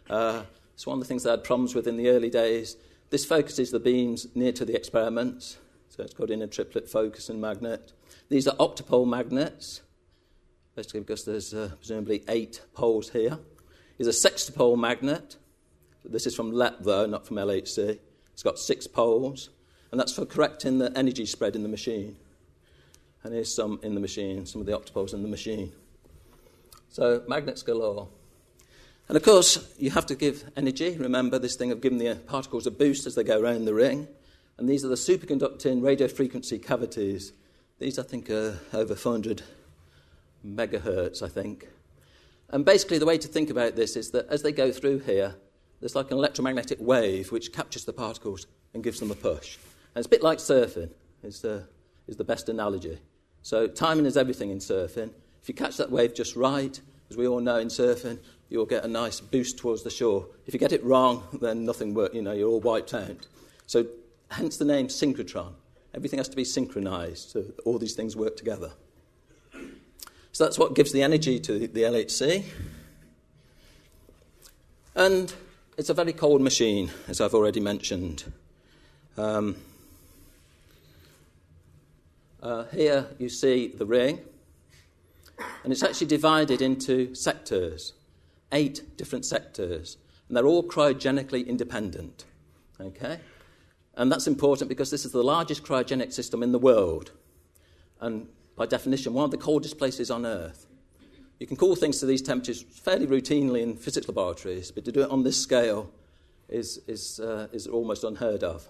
Uh, 0.09 0.45
it's 0.73 0.87
one 0.87 0.97
of 0.97 1.01
the 1.01 1.09
things 1.09 1.25
they 1.25 1.31
had 1.31 1.45
problems 1.45 1.75
with 1.75 1.87
in 1.87 1.99
the 1.99 2.09
early 2.09 2.31
days. 2.31 2.79
This 3.11 3.25
focuses 3.25 3.71
the 3.71 3.81
beams 3.81 4.27
near 4.35 4.53
to 4.53 4.65
the 4.65 4.75
experiments, 4.75 5.59
so 5.89 6.03
it's 6.03 6.15
got 6.15 6.31
in 6.31 6.49
triplet 6.49 6.89
focus 6.89 7.29
and 7.29 7.41
magnet. 7.41 7.93
These 8.29 8.49
are 8.49 8.57
octopole 8.57 9.07
magnets, 9.07 9.83
basically 10.75 11.01
because 11.01 11.25
there's 11.25 11.55
uh, 11.55 11.71
presumably 11.79 12.25
eight 12.29 12.63
poles 12.75 13.11
here. 13.11 13.39
Is 13.99 14.09
a 14.09 14.29
sextupole 14.29 14.77
magnet. 14.77 15.37
This 16.05 16.27
is 16.27 16.35
from 16.35 16.53
LEP, 16.53 16.81
though, 16.81 17.07
not 17.07 17.27
from 17.27 17.37
LHC. 17.37 17.99
It's 18.33 18.43
got 18.43 18.59
six 18.59 18.89
poles, 18.89 19.51
and 19.93 20.01
that's 20.01 20.13
for 20.13 20.27
correcting 20.27 20.79
the 20.79 20.93
energy 20.99 21.27
spread 21.27 21.55
in 21.55 21.63
the 21.63 21.69
machine. 21.69 22.17
And 23.23 23.33
here's 23.33 23.55
some 23.55 23.79
in 23.83 23.95
the 23.95 24.01
machine, 24.01 24.45
some 24.45 24.61
of 24.61 24.67
the 24.67 24.73
octopoles 24.73 25.15
in 25.15 25.23
the 25.23 25.29
machine. 25.29 25.73
So, 26.89 27.23
magnets 27.29 27.63
galore. 27.63 28.09
And 29.09 29.17
of 29.17 29.23
course, 29.23 29.75
you 29.79 29.91
have 29.91 30.07
to 30.07 30.15
give 30.15 30.45
energy. 30.57 30.97
Remember 30.97 31.39
this 31.39 31.57
thing 31.57 31.71
of 31.71 31.81
giving 31.81 31.99
the 31.99 32.15
particles 32.15 32.67
a 32.67 32.71
boost 32.71 33.07
as 33.07 33.15
they 33.15 33.25
go 33.25 33.41
around 33.41 33.67
the 33.67 33.75
ring. 33.75 34.09
And 34.57 34.69
these 34.69 34.85
are 34.85 34.89
the 34.89 34.95
superconducting 34.95 35.83
radio 35.83 36.09
frequency 36.09 36.59
cavities. 36.59 37.33
These, 37.79 37.99
I 37.99 38.03
think, 38.03 38.31
are 38.31 38.59
over 38.73 38.95
400 38.95 39.43
megahertz, 40.47 41.23
I 41.23 41.29
think. 41.29 41.69
And 42.51 42.65
basically, 42.65 42.99
the 42.99 43.07
way 43.07 43.19
to 43.19 43.29
think 43.29 43.51
about 43.51 43.77
this 43.77 43.97
is 43.97 44.11
that 44.13 44.27
as 44.29 44.43
they 44.43 44.53
go 44.53 44.71
through 44.71 45.01
here, 45.01 45.35
there's 45.81 45.97
like 45.97 46.11
an 46.11 46.17
electromagnetic 46.19 46.79
wave 46.81 47.33
which 47.33 47.53
captures 47.53 47.85
the 47.85 47.93
particles 47.93 48.47
and 48.73 48.83
gives 48.83 49.01
them 49.01 49.11
a 49.11 49.15
push. 49.15 49.57
And 49.95 50.05
it's 50.05 50.07
a 50.07 50.11
bit 50.11 50.23
like 50.23 50.39
surfing, 50.39 50.91
is 51.23 51.41
the, 51.41 51.65
is 52.07 52.17
the 52.17 52.25
best 52.25 52.49
analogy. 52.49 52.99
So, 53.43 53.67
timing 53.67 54.07
is 54.07 54.17
everything 54.17 54.51
in 54.51 54.59
surfing. 54.59 55.11
If 55.43 55.49
you 55.49 55.55
catch 55.55 55.77
that 55.77 55.91
wave 55.91 56.15
just 56.15 56.37
right, 56.37 56.81
as 57.11 57.17
we 57.17 57.27
all 57.27 57.41
know 57.41 57.57
in 57.57 57.69
surfing, 57.69 58.19
you'll 58.49 58.67
get 58.67 58.85
a 58.85 58.89
nice 58.89 59.21
boost 59.21 59.59
towards 59.59 59.83
the 59.83 59.91
shore. 59.91 60.27
If 60.47 60.55
you 60.55 60.61
get 60.61 60.73
it 60.73 60.85
wrong, 60.85 61.25
then 61.41 61.65
nothing 61.65 61.95
works, 61.95 62.15
you 62.15 62.23
know, 62.23 62.33
you're 62.33 62.49
all 62.49 62.61
wiped 62.61 62.95
out. 62.95 63.27
So, 63.67 63.87
hence 64.31 64.57
the 64.57 64.65
name 64.65 64.89
synchrotron. 64.89 65.53
Everything 65.95 66.19
has 66.19 66.29
to 66.29 66.37
be 66.37 66.45
synchronized 66.45 67.31
so 67.31 67.45
all 67.65 67.79
these 67.79 67.95
things 67.95 68.17
work 68.17 68.37
together. 68.37 68.73
So 70.33 70.43
that's 70.43 70.59
what 70.59 70.75
gives 70.75 70.91
the 70.91 71.03
energy 71.03 71.39
to 71.39 71.69
the 71.69 71.83
LHC. 71.83 72.45
And 74.97 75.33
it's 75.77 75.91
a 75.91 75.95
very 75.95 76.13
cold 76.13 76.41
machine, 76.41 76.91
as 77.07 77.21
I've 77.21 77.35
already 77.35 77.61
mentioned. 77.61 78.33
Um, 79.17 79.57
uh, 82.43 82.65
here 82.65 83.07
you 83.19 83.29
see 83.29 83.69
the 83.69 83.87
ring, 83.87 84.19
and 85.63 85.73
it's 85.73 85.85
actually 85.85 86.09
divided 86.09 86.61
into 86.61 87.15
sectors 87.15 87.93
eight 88.55 88.97
different 88.97 89.27
sectors, 89.27 89.99
and 90.29 90.37
they're 90.37 90.47
all 90.47 90.63
cryogenically 90.63 91.47
independent. 91.47 92.25
Okay? 92.81 93.19
And 93.97 94.11
that's 94.11 94.27
important 94.27 94.69
because 94.69 94.91
this 94.91 95.05
is 95.05 95.13
the 95.13 95.23
largest 95.23 95.63
cryogenic 95.63 96.13
system 96.13 96.43
in 96.43 96.53
the 96.53 96.59
world, 96.59 97.13
and 98.01 98.29
by 98.57 98.67
definition, 98.67 99.13
one 99.13 99.25
of 99.25 99.31
the 99.31 99.37
coldest 99.37 99.79
places 99.79 100.11
on 100.11 100.25
Earth. 100.25 100.67
You 101.41 101.47
can 101.47 101.57
cool 101.57 101.75
things 101.75 101.99
to 102.01 102.07
these 102.07 102.23
temperatures 102.23 102.63
fairly 102.63 103.07
routinely 103.07 103.63
in 103.63 103.77
physics 103.77 104.07
laboratories, 104.07 104.71
but 104.71 104.85
to 104.85 104.93
do 104.93 105.03
it 105.03 105.11
on 105.11 105.25
this 105.25 105.41
scale 105.41 105.91
is, 106.49 106.81
is, 106.87 107.19
uh, 107.19 107.49
is 107.53 107.67
almost 107.67 108.05
unheard 108.05 108.45
of. 108.45 108.69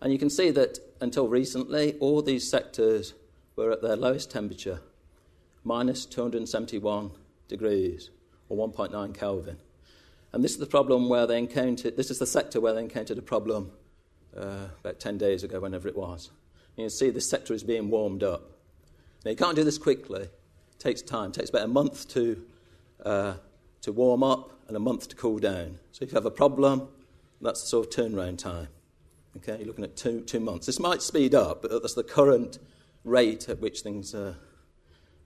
And 0.00 0.12
you 0.12 0.18
can 0.18 0.28
see 0.28 0.50
that 0.50 0.78
until 1.00 1.28
recently, 1.28 1.94
all 2.00 2.20
these 2.20 2.48
sectors 2.48 3.14
were 3.56 3.70
at 3.70 3.80
their 3.80 3.96
lowest 3.96 4.30
temperature, 4.30 4.80
minus 5.64 6.04
271 6.04 7.12
degrees 7.48 8.10
or 8.52 8.68
1.9 8.68 9.14
Kelvin. 9.14 9.56
And 10.32 10.44
this 10.44 10.52
is 10.52 10.58
the 10.58 10.66
problem 10.66 11.08
where 11.08 11.26
they 11.26 11.38
encountered, 11.38 11.96
this 11.96 12.10
is 12.10 12.18
the 12.18 12.26
sector 12.26 12.60
where 12.60 12.74
they 12.74 12.80
encountered 12.80 13.16
a 13.16 13.22
problem 13.22 13.72
uh, 14.36 14.66
about 14.80 15.00
10 15.00 15.16
days 15.16 15.42
ago, 15.42 15.60
whenever 15.60 15.88
it 15.88 15.96
was. 15.96 16.30
You 16.76 16.84
can 16.84 16.90
see 16.90 17.10
this 17.10 17.28
sector 17.28 17.54
is 17.54 17.64
being 17.64 17.88
warmed 17.88 18.22
up. 18.22 18.50
Now, 19.24 19.30
you 19.30 19.36
can't 19.36 19.56
do 19.56 19.64
this 19.64 19.78
quickly. 19.78 20.22
It 20.22 20.78
takes 20.78 21.00
time. 21.00 21.30
It 21.30 21.34
takes 21.34 21.48
about 21.50 21.64
a 21.64 21.68
month 21.68 22.08
to, 22.10 22.44
uh, 23.04 23.34
to 23.82 23.92
warm 23.92 24.22
up 24.22 24.52
and 24.68 24.76
a 24.76 24.80
month 24.80 25.08
to 25.08 25.16
cool 25.16 25.38
down. 25.38 25.78
So 25.92 26.04
if 26.04 26.12
you 26.12 26.14
have 26.16 26.26
a 26.26 26.30
problem, 26.30 26.88
that's 27.40 27.62
the 27.62 27.68
sort 27.68 27.86
of 27.86 27.92
turnaround 27.92 28.38
time. 28.38 28.68
Okay, 29.38 29.56
you're 29.58 29.66
looking 29.66 29.84
at 29.84 29.96
two, 29.96 30.20
two 30.20 30.40
months. 30.40 30.66
This 30.66 30.78
might 30.78 31.00
speed 31.00 31.34
up, 31.34 31.62
but 31.62 31.70
that's 31.70 31.94
the 31.94 32.04
current 32.04 32.58
rate 33.02 33.48
at 33.48 33.60
which 33.60 33.80
things 33.80 34.14
uh, 34.14 34.34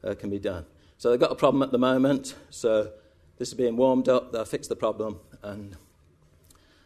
uh, 0.04 0.14
can 0.14 0.30
be 0.30 0.38
done. 0.38 0.64
So 0.98 1.10
they've 1.10 1.20
got 1.20 1.32
a 1.32 1.36
problem 1.36 1.62
at 1.62 1.72
the 1.72 1.78
moment. 1.78 2.34
So 2.50 2.92
this 3.38 3.48
is 3.48 3.54
being 3.54 3.76
warmed 3.76 4.08
up, 4.08 4.32
they'll 4.32 4.44
fix 4.44 4.68
the 4.68 4.76
problem, 4.76 5.20
and 5.42 5.76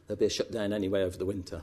there'll 0.06 0.18
be 0.18 0.26
a 0.26 0.30
shutdown 0.30 0.72
anyway 0.72 1.02
over 1.02 1.16
the 1.16 1.24
winter. 1.24 1.62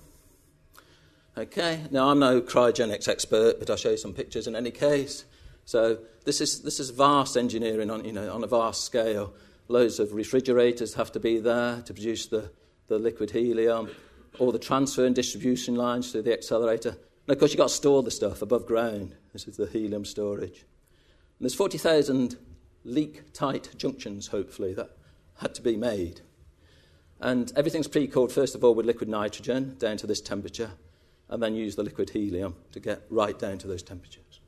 Okay, 1.38 1.84
now 1.92 2.10
I'm 2.10 2.20
no 2.20 2.42
cryogenics 2.42 3.08
expert, 3.08 3.60
but 3.60 3.70
I'll 3.70 3.78
show 3.78 3.92
you 3.92 3.98
some 3.98 4.14
pictures 4.14 4.48
in 4.48 4.56
any 4.56 4.72
case. 4.72 5.26
So 5.66 6.00
this 6.24 6.42
is, 6.42 6.62
this 6.62 6.80
is 6.80 6.90
vast 6.90 7.38
engineering 7.38 7.92
on, 7.92 8.06
you 8.06 8.14
know, 8.14 8.34
on 8.34 8.44
a 8.44 8.48
vast 8.48 8.86
scale. 8.86 9.34
Loads 9.68 10.00
of 10.00 10.14
refrigerators 10.14 10.94
have 10.96 11.12
to 11.12 11.20
be 11.20 11.40
there 11.40 11.82
to 11.82 11.94
produce 11.94 12.28
the, 12.28 12.50
the 12.88 12.98
liquid 12.98 13.32
helium, 13.32 13.90
all 14.40 14.52
the 14.52 14.60
transfer 14.60 15.06
and 15.06 15.14
distribution 15.14 15.76
lines 15.76 16.12
through 16.12 16.24
the 16.24 16.34
accelerator. 16.34 16.90
And 16.90 17.34
of 17.34 17.38
course, 17.38 17.52
you've 17.52 17.58
got 17.60 17.68
to 17.68 17.74
store 17.76 18.02
the 18.02 18.12
stuff 18.12 18.42
above 18.42 18.66
ground. 18.66 19.14
This 19.34 19.48
is 19.48 19.58
the 19.58 19.68
helium 19.68 20.06
storage. 20.06 20.66
And 21.38 21.42
there's 21.42 21.54
40,000 21.54 22.38
leak 22.88 23.34
tight 23.34 23.70
junctions, 23.78 24.28
hopefully, 24.28 24.74
that 24.74 24.92
had 25.40 25.54
to 25.56 25.62
be 25.62 25.76
made. 25.76 26.22
And 27.20 27.52
everything's 27.56 27.88
pre 27.88 28.08
cooled, 28.08 28.32
first 28.32 28.56
of 28.56 28.64
all, 28.64 28.74
with 28.74 28.86
liquid 28.86 29.10
nitrogen 29.10 29.76
down 29.78 29.98
to 29.98 30.08
this 30.08 30.22
temperature, 30.22 30.72
and 31.30 31.44
then 31.44 31.56
use 31.56 31.76
the 31.76 31.84
liquid 31.84 32.10
helium 32.12 32.56
to 32.72 32.80
get 32.80 33.02
right 33.10 33.38
down 33.38 33.58
to 33.60 33.68
those 33.68 33.84
temperatures. 33.84 34.40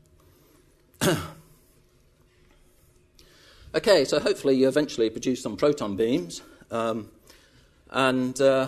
okay, 3.76 4.06
so 4.06 4.20
hopefully 4.20 4.56
you 4.56 4.68
eventually 4.68 5.10
produce 5.10 5.42
some 5.42 5.58
proton 5.58 5.96
beams. 5.96 6.42
Um, 6.72 7.10
and 7.92 8.40
uh, 8.40 8.68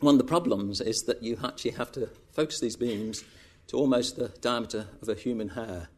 one 0.00 0.14
of 0.14 0.18
the 0.18 0.24
problems 0.24 0.80
is 0.80 1.02
that 1.02 1.22
you 1.22 1.38
actually 1.44 1.72
have 1.72 1.92
to 1.92 2.08
focus 2.32 2.58
these 2.60 2.76
beams 2.76 3.24
to 3.68 3.76
almost 3.76 4.16
the 4.16 4.28
diameter 4.40 4.86
of 5.00 5.08
a 5.08 5.14
human 5.14 5.50
hair. 5.50 5.88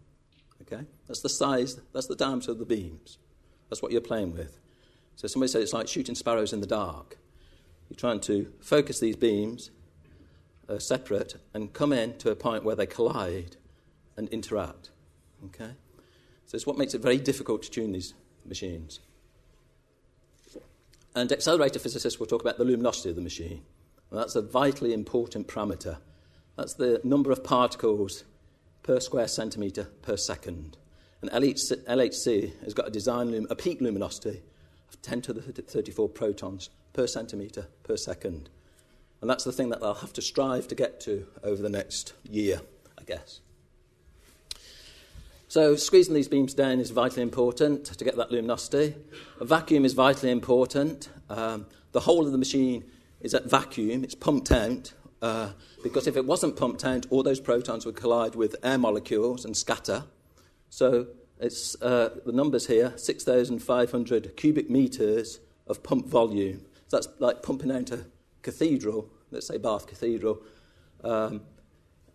Okay? 0.72 0.84
That's 1.06 1.20
the 1.20 1.28
size, 1.28 1.80
that's 1.92 2.06
the 2.06 2.16
diameter 2.16 2.52
of 2.52 2.58
the 2.58 2.64
beams. 2.64 3.18
That's 3.68 3.82
what 3.82 3.92
you're 3.92 4.00
playing 4.00 4.32
with. 4.32 4.58
So 5.16 5.28
somebody 5.28 5.50
said 5.50 5.62
it's 5.62 5.72
like 5.72 5.88
shooting 5.88 6.14
sparrows 6.14 6.52
in 6.52 6.60
the 6.60 6.66
dark. 6.66 7.18
You're 7.88 7.96
trying 7.96 8.20
to 8.20 8.52
focus 8.60 9.00
these 9.00 9.16
beams 9.16 9.70
uh, 10.68 10.78
separate 10.78 11.36
and 11.52 11.72
come 11.72 11.92
in 11.92 12.16
to 12.18 12.30
a 12.30 12.36
point 12.36 12.64
where 12.64 12.76
they 12.76 12.86
collide 12.86 13.56
and 14.16 14.28
interact. 14.30 14.90
Okay? 15.46 15.72
So 16.46 16.56
it's 16.56 16.66
what 16.66 16.78
makes 16.78 16.94
it 16.94 17.02
very 17.02 17.18
difficult 17.18 17.62
to 17.64 17.70
tune 17.70 17.92
these 17.92 18.14
machines. 18.44 19.00
And 21.14 21.30
accelerator 21.30 21.78
physicists 21.78 22.18
will 22.18 22.26
talk 22.26 22.40
about 22.40 22.56
the 22.56 22.64
luminosity 22.64 23.10
of 23.10 23.16
the 23.16 23.22
machine. 23.22 23.62
And 24.10 24.18
that's 24.18 24.34
a 24.34 24.42
vitally 24.42 24.94
important 24.94 25.46
parameter. 25.46 25.98
That's 26.56 26.74
the 26.74 27.00
number 27.04 27.30
of 27.30 27.44
particles 27.44 28.24
per 28.82 29.00
square 29.00 29.28
centimetre 29.28 29.84
per 30.02 30.16
second. 30.16 30.76
And 31.20 31.30
LHC 31.30 32.62
has 32.64 32.74
got 32.74 32.88
a 32.88 32.90
design 32.90 33.46
a 33.48 33.54
peak 33.54 33.80
luminosity 33.80 34.42
of 34.88 35.00
10 35.02 35.22
to 35.22 35.32
the 35.32 35.40
34 35.40 36.08
protons 36.08 36.70
per 36.92 37.06
centimetre 37.06 37.68
per 37.84 37.96
second. 37.96 38.48
And 39.20 39.30
that's 39.30 39.44
the 39.44 39.52
thing 39.52 39.68
that 39.68 39.80
they'll 39.80 39.94
have 39.94 40.12
to 40.14 40.22
strive 40.22 40.66
to 40.68 40.74
get 40.74 41.00
to 41.02 41.26
over 41.44 41.62
the 41.62 41.68
next 41.68 42.12
year, 42.28 42.60
I 42.98 43.04
guess. 43.04 43.40
So, 45.46 45.76
squeezing 45.76 46.14
these 46.14 46.28
beams 46.28 46.54
down 46.54 46.80
is 46.80 46.90
vitally 46.90 47.22
important 47.22 47.84
to 47.84 48.04
get 48.04 48.16
that 48.16 48.32
luminosity. 48.32 48.94
A 49.38 49.44
vacuum 49.44 49.84
is 49.84 49.92
vitally 49.92 50.32
important. 50.32 51.10
Um, 51.28 51.66
the 51.92 52.00
whole 52.00 52.24
of 52.24 52.32
the 52.32 52.38
machine 52.38 52.84
is 53.20 53.34
at 53.34 53.44
vacuum, 53.44 54.02
it's 54.02 54.14
pumped 54.14 54.50
out 54.50 54.92
uh, 55.22 55.50
because 55.82 56.06
if 56.06 56.16
it 56.16 56.26
wasn't 56.26 56.56
pumped 56.56 56.84
out, 56.84 57.06
all 57.08 57.22
those 57.22 57.40
protons 57.40 57.86
would 57.86 57.96
collide 57.96 58.34
with 58.34 58.56
air 58.62 58.76
molecules 58.76 59.44
and 59.44 59.56
scatter. 59.56 60.04
So 60.68 61.06
it's 61.40 61.80
uh, 61.80 62.10
the 62.26 62.32
numbers 62.32 62.66
here 62.66 62.92
6,500 62.96 64.36
cubic 64.36 64.68
meters 64.68 65.38
of 65.68 65.82
pump 65.82 66.08
volume. 66.08 66.62
So 66.88 66.96
that's 66.96 67.08
like 67.20 67.42
pumping 67.42 67.70
out 67.70 67.90
a 67.92 68.04
cathedral, 68.42 69.08
let's 69.30 69.46
say 69.46 69.58
Bath 69.58 69.86
Cathedral, 69.86 70.42
um, 71.04 71.42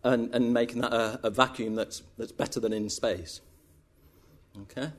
and, 0.03 0.33
and 0.35 0.53
making 0.53 0.81
that 0.81 0.93
a, 0.93 1.19
a 1.23 1.29
vacuum 1.29 1.75
that's, 1.75 2.03
that's 2.17 2.31
better 2.31 2.59
than 2.59 2.73
in 2.73 2.89
space. 2.89 3.41
Okay? 4.63 4.91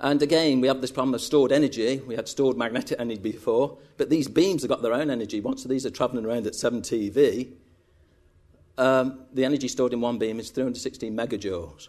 And 0.00 0.22
again, 0.22 0.60
we 0.60 0.68
have 0.68 0.80
this 0.80 0.90
problem 0.90 1.14
of 1.14 1.20
stored 1.20 1.52
energy. 1.52 1.98
We 2.06 2.16
had 2.16 2.28
stored 2.28 2.56
magnetic 2.56 2.98
energy 2.98 3.20
before, 3.20 3.78
but 3.96 4.10
these 4.10 4.28
beams 4.28 4.62
have 4.62 4.68
got 4.68 4.82
their 4.82 4.92
own 4.92 5.10
energy. 5.10 5.40
Once 5.40 5.64
these 5.64 5.86
are 5.86 5.90
travelling 5.90 6.26
around 6.26 6.46
at 6.46 6.54
7 6.54 6.82
TeV, 6.82 7.52
um, 8.76 9.20
the 9.32 9.44
energy 9.44 9.68
stored 9.68 9.92
in 9.92 10.00
one 10.00 10.18
beam 10.18 10.40
is 10.40 10.50
316 10.50 11.16
megajoules. 11.16 11.88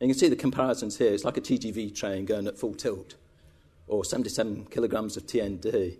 And 0.00 0.08
you 0.08 0.14
can 0.14 0.18
see 0.18 0.28
the 0.28 0.36
comparisons 0.36 0.98
here. 0.98 1.12
It's 1.12 1.24
like 1.24 1.36
a 1.36 1.40
TGV 1.40 1.94
train 1.94 2.24
going 2.24 2.46
at 2.46 2.58
full 2.58 2.74
tilt, 2.74 3.14
or 3.86 4.04
77 4.04 4.66
kilograms 4.66 5.16
of 5.16 5.26
TNT. 5.26 5.98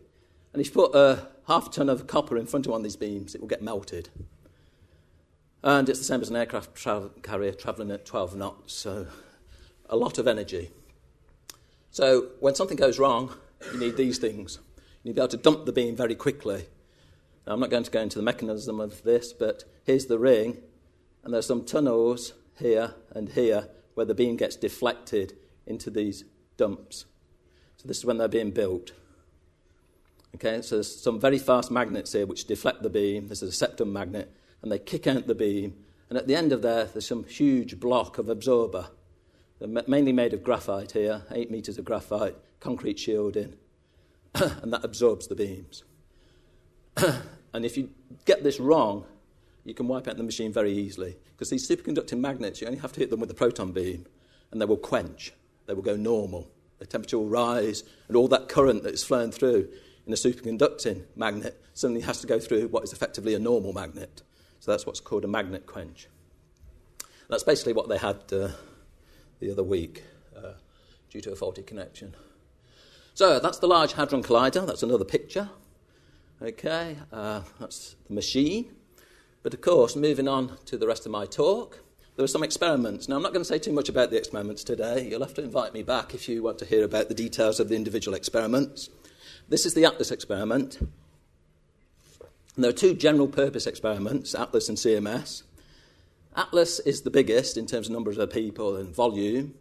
And 0.53 0.61
if 0.61 0.69
you 0.69 0.73
put 0.73 0.95
a 0.95 1.29
half 1.47 1.71
ton 1.71 1.89
of 1.89 2.07
copper 2.07 2.37
in 2.37 2.47
front 2.47 2.67
of 2.67 2.73
one 2.73 2.81
of 2.81 2.85
these 2.85 2.97
beams, 2.97 3.35
it 3.35 3.41
will 3.41 3.49
get 3.49 3.63
melted. 3.63 4.09
And 5.63 5.89
it's 5.89 5.99
the 5.99 6.05
same 6.05 6.21
as 6.21 6.31
an 6.31 6.37
aircraft 6.37 6.75
tra- 6.75 7.11
carrier 7.23 7.53
travelling 7.53 7.91
at 7.91 8.05
12 8.05 8.35
knots, 8.35 8.73
so 8.73 9.07
a 9.89 9.97
lot 9.97 10.19
of 10.19 10.27
energy. 10.27 10.71
So 11.93 12.29
when 12.41 12.55
something 12.55 12.79
goes 12.79 12.99
wrong, 12.99 13.35
you 13.71 13.79
need 13.79 13.99
these 13.99 14.17
things. 14.17 14.59
You 15.03 15.11
need 15.11 15.11
to 15.11 15.15
be 15.15 15.21
able 15.21 15.29
to 15.29 15.37
dump 15.37 15.67
the 15.67 15.73
beam 15.73 15.95
very 15.95 16.15
quickly. 16.15 16.65
Now, 17.47 17.53
I'm 17.53 17.61
not 17.61 17.69
going 17.69 17.85
to 17.85 17.91
go 17.91 18.01
into 18.01 18.19
the 18.19 18.25
mechanism 18.25 18.81
of 18.81 19.03
this, 19.03 19.35
but 19.35 19.65
here's 19.85 20.07
the 20.07 20.19
ring, 20.19 20.57
and 21.23 21.35
there's 21.35 21.47
some 21.47 21.67
tunnels 21.67 22.33
here 22.59 22.95
and 23.11 23.29
here 23.29 23.69
where 23.93 24.07
the 24.07 24.15
beam 24.15 24.37
gets 24.37 24.57
deflected 24.57 25.35
into 25.67 25.91
these 25.91 26.25
dumps. 26.57 27.05
So 27.77 27.87
this 27.87 27.99
is 27.99 28.07
when 28.07 28.17
they're 28.17 28.27
being 28.27 28.53
built. 28.53 28.93
Okay, 30.35 30.63
so 30.63 30.77
there's 30.77 30.99
some 30.99 31.21
very 31.21 31.39
fast 31.39 31.71
magnets 31.71 32.15
here 32.15 32.25
which 32.25 32.47
deflect 32.47 32.83
the 32.83 32.89
beam. 32.89 33.29
This 33.29 33.43
is 33.43 33.51
a 33.51 33.53
septum 33.53 33.93
magnet, 33.93 34.33
and 34.63 34.73
they 34.73 34.79
kick 34.79 35.07
out 35.07 35.27
the 35.27 35.35
beam. 35.35 35.75
And 36.09 36.17
at 36.17 36.27
the 36.27 36.37
end 36.37 36.53
of 36.53 36.63
there, 36.63 36.87
there's 36.87 37.07
some 37.07 37.25
huge 37.25 37.79
block 37.79 38.17
of 38.17 38.31
absorber. 38.31 38.89
Mainly 39.67 40.13
made 40.13 40.33
of 40.33 40.43
graphite 40.43 40.93
here, 40.93 41.23
eight 41.31 41.51
meters 41.51 41.79
of 41.79 41.85
graphite, 41.85 42.37
concrete 42.59 42.99
shielding, 42.99 43.55
and 44.35 44.73
that 44.73 44.85
absorbs 44.85 45.29
the 45.29 45.35
beams. 45.35 45.85
and 46.97 47.65
if 47.65 47.77
you 47.77 47.91
get 48.25 48.43
this 48.43 48.59
wrong, 48.59 49.05
you 49.65 49.75
can 49.75 49.87
wipe 49.87 50.09
out 50.09 50.17
the 50.17 50.23
machine 50.23 50.53
very 50.53 50.73
easily. 50.73 51.17
Because 51.31 51.51
these 51.51 51.69
superconducting 51.69 52.19
magnets, 52.19 52.61
you 52.61 52.67
only 52.67 52.81
have 52.81 52.93
to 52.93 53.01
hit 53.01 53.11
them 53.11 53.21
with 53.21 53.31
a 53.31 53.35
proton 53.35 53.73
beam, 53.73 54.07
and 54.51 54.61
they 54.61 54.65
will 54.65 54.77
quench. 54.77 55.33
They 55.67 55.75
will 55.75 55.83
go 55.83 55.97
normal. 55.97 56.51
The 56.79 56.87
temperature 56.87 57.19
will 57.19 57.29
rise, 57.29 57.85
and 58.09 58.17
all 58.17 58.29
that 58.29 58.49
current 58.49 58.83
that 58.83 58.95
is 58.95 59.05
flowing 59.05 59.31
through 59.31 59.69
in 60.07 60.13
a 60.13 60.17
superconducting 60.17 61.05
magnet 61.15 61.63
suddenly 61.75 62.01
has 62.03 62.21
to 62.21 62.27
go 62.27 62.41
through 62.41 62.69
what 62.69 62.83
is 62.83 62.93
effectively 62.93 63.35
a 63.35 63.39
normal 63.39 63.73
magnet. 63.73 64.23
So 64.59 64.71
that's 64.73 64.87
what's 64.87 65.01
called 65.01 65.25
a 65.25 65.29
magnet 65.29 65.67
quench. 65.67 66.09
That's 67.29 67.45
basically 67.45 67.73
what 67.73 67.89
they 67.89 67.99
had 67.99 68.21
uh, 68.33 68.49
the 69.43 69.51
other 69.51 69.65
week 69.65 70.05
uh, 70.37 70.53
due 71.11 71.21
to 71.21 71.33
a 71.33 71.37
faulty 71.37 71.63
connection. 71.63 72.15
So 73.15 73.41
that's 73.41 73.59
the 73.59 73.67
Large 73.67 73.95
Hadron 73.95 74.23
Collider. 74.23 74.65
That's 74.65 74.85
another 74.85 75.05
picture. 75.05 75.51
Okay, 76.41 76.97
uh, 77.13 77.41
that's 77.59 77.97
the 78.07 78.15
machine. 78.15 78.73
But 79.43 79.53
of 79.53 79.61
course, 79.61 79.97
moving 79.97 80.29
on 80.29 80.59
to 80.67 80.79
the 80.79 80.87
rest 80.87 81.07
of 81.07 81.13
my 81.13 81.27
talk, 81.27 81.81
there 82.15 82.23
were 82.23 82.29
some 82.29 82.45
experiments. 82.45 83.09
Now, 83.09 83.17
I'm 83.17 83.23
not 83.23 83.33
going 83.33 83.43
to 83.43 83.49
say 83.49 83.59
too 83.59 83.73
much 83.73 83.89
about 83.89 84.11
the 84.11 84.17
experiments 84.17 84.63
today. 84.63 85.09
You'll 85.09 85.23
have 85.23 85.35
to 85.35 85.43
invite 85.43 85.75
me 85.75 85.83
back 85.83 86.15
if 86.15 86.29
you 86.29 86.43
want 86.43 86.59
to 86.59 86.65
hear 86.65 86.85
about 86.85 87.09
the 87.09 87.15
details 87.15 87.59
of 87.59 87.69
the 87.69 87.75
individual 87.75 88.17
experiments. 88.17 88.91
This 89.49 89.67
is 89.67 89.75
the 89.75 89.85
ATLAS 89.85 90.13
experiment. 90.13 90.79
And 92.55 92.63
there 92.65 92.71
are 92.71 92.75
two 92.75 92.95
general 92.95 93.27
purpose 93.27 93.67
experiments, 93.67 94.35
ATLAS 94.35 94.69
and 94.69 94.79
CMS. 94.79 95.43
ATLAS 96.35 96.81
is 96.81 97.03
the 97.03 97.11
biggest 97.11 97.57
in 97.57 97.67
terms 97.67 97.89
of 97.89 97.93
numbers 97.93 98.17
of 98.17 98.31
people 98.31 98.77
and 98.77 98.95
volume, 98.95 99.55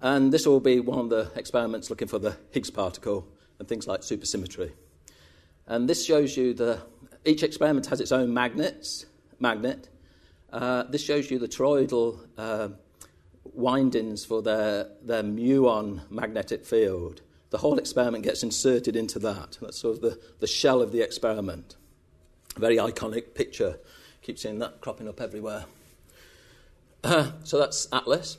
and 0.00 0.32
this 0.32 0.46
will 0.46 0.60
be 0.60 0.80
one 0.80 0.98
of 0.98 1.10
the 1.10 1.30
experiments 1.36 1.90
looking 1.90 2.08
for 2.08 2.18
the 2.18 2.36
Higgs 2.50 2.70
particle 2.70 3.26
and 3.58 3.68
things 3.68 3.86
like 3.86 4.00
supersymmetry. 4.00 4.72
And 5.66 5.88
this 5.88 6.04
shows 6.06 6.36
you 6.36 6.54
the 6.54 6.80
each 7.24 7.42
experiment 7.42 7.86
has 7.86 8.00
its 8.00 8.12
own 8.12 8.32
magnets, 8.32 9.04
magnet. 9.40 9.88
Uh, 10.52 10.84
this 10.84 11.02
shows 11.02 11.30
you 11.30 11.38
the 11.38 11.48
toroidal 11.48 12.20
uh, 12.38 12.68
windings 13.42 14.24
for 14.24 14.42
their, 14.42 14.88
their 15.02 15.22
muon 15.22 16.00
magnetic 16.08 16.64
field. 16.64 17.20
The 17.50 17.58
whole 17.58 17.78
experiment 17.78 18.24
gets 18.24 18.42
inserted 18.42 18.96
into 18.96 19.18
that. 19.20 19.58
That's 19.60 19.78
sort 19.78 19.96
of 19.96 20.02
the, 20.02 20.20
the 20.38 20.46
shell 20.46 20.80
of 20.80 20.92
the 20.92 21.00
experiment. 21.00 21.76
Very 22.56 22.76
iconic 22.76 23.34
picture. 23.34 23.78
Keep 24.22 24.38
seeing 24.38 24.58
that 24.60 24.80
cropping 24.80 25.08
up 25.08 25.20
everywhere. 25.20 25.64
Uh, 27.06 27.30
so 27.44 27.56
that's 27.56 27.86
Atlas. 27.92 28.36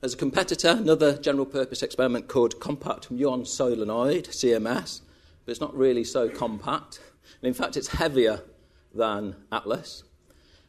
As 0.00 0.14
a 0.14 0.16
competitor, 0.16 0.70
another 0.70 1.18
general 1.18 1.44
purpose 1.44 1.82
experiment 1.82 2.26
called 2.26 2.58
Compact 2.58 3.12
Muon 3.12 3.46
Solenoid, 3.46 4.28
CMS, 4.28 5.02
but 5.44 5.50
it's 5.50 5.60
not 5.60 5.76
really 5.76 6.02
so 6.02 6.30
compact. 6.30 7.00
And 7.42 7.48
in 7.48 7.52
fact, 7.52 7.76
it's 7.76 7.88
heavier 7.88 8.40
than 8.94 9.36
Atlas. 9.52 10.04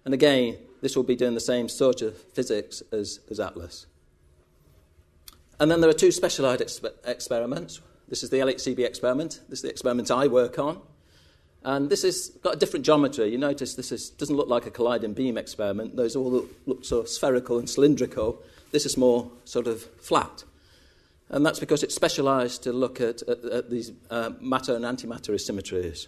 And 0.04 0.14
again, 0.14 0.58
this 0.82 0.98
will 0.98 1.04
be 1.04 1.16
doing 1.16 1.34
the 1.34 1.40
same 1.40 1.70
sort 1.70 2.02
of 2.02 2.18
physics 2.18 2.84
as, 2.92 3.22
as 3.32 3.40
Atlas. 3.40 3.86
And 5.62 5.72
then 5.72 5.80
there 5.80 5.90
are 5.90 5.94
two 5.94 6.12
specialized 6.12 6.62
exp- 6.62 6.92
experiments. 7.06 7.80
This 8.10 8.24
is 8.24 8.32
the 8.32 8.40
LHCb 8.40 8.80
experiment. 8.80 9.40
This 9.48 9.60
is 9.60 9.64
the 9.64 9.70
experiment 9.70 10.12
I 10.12 10.28
work 10.28 10.60
on. 10.60 10.82
And 11.66 11.90
this 11.90 12.04
has 12.04 12.30
got 12.42 12.56
a 12.56 12.58
different 12.58 12.86
geometry. 12.86 13.30
You 13.30 13.38
notice 13.38 13.76
this 13.76 13.92
is, 13.92 14.10
doesn't 14.10 14.36
look 14.36 14.50
like 14.50 14.66
a 14.66 14.72
colliding 14.72 15.14
beam 15.14 15.38
experiment. 15.38 15.96
Those 15.96 16.16
all 16.16 16.30
look, 16.30 16.52
look 16.66 16.86
sort 16.86 17.06
of 17.06 17.10
spherical 17.10 17.58
and 17.58 17.70
cylindrical. 17.70 18.42
This 18.72 18.86
is 18.86 18.98
more 18.98 19.32
sort 19.46 19.68
of 19.68 19.82
flat. 20.02 20.44
And 21.30 21.46
that's 21.46 21.60
because 21.60 21.82
it's 21.82 21.96
specialized 21.96 22.64
to 22.64 22.74
look 22.74 23.00
at, 23.00 23.22
at, 23.24 23.44
at 23.46 23.70
these 23.70 23.94
uh, 24.10 24.32
matter 24.42 24.76
and 24.76 24.84
antimatter 24.84 25.30
asymmetries. 25.30 26.08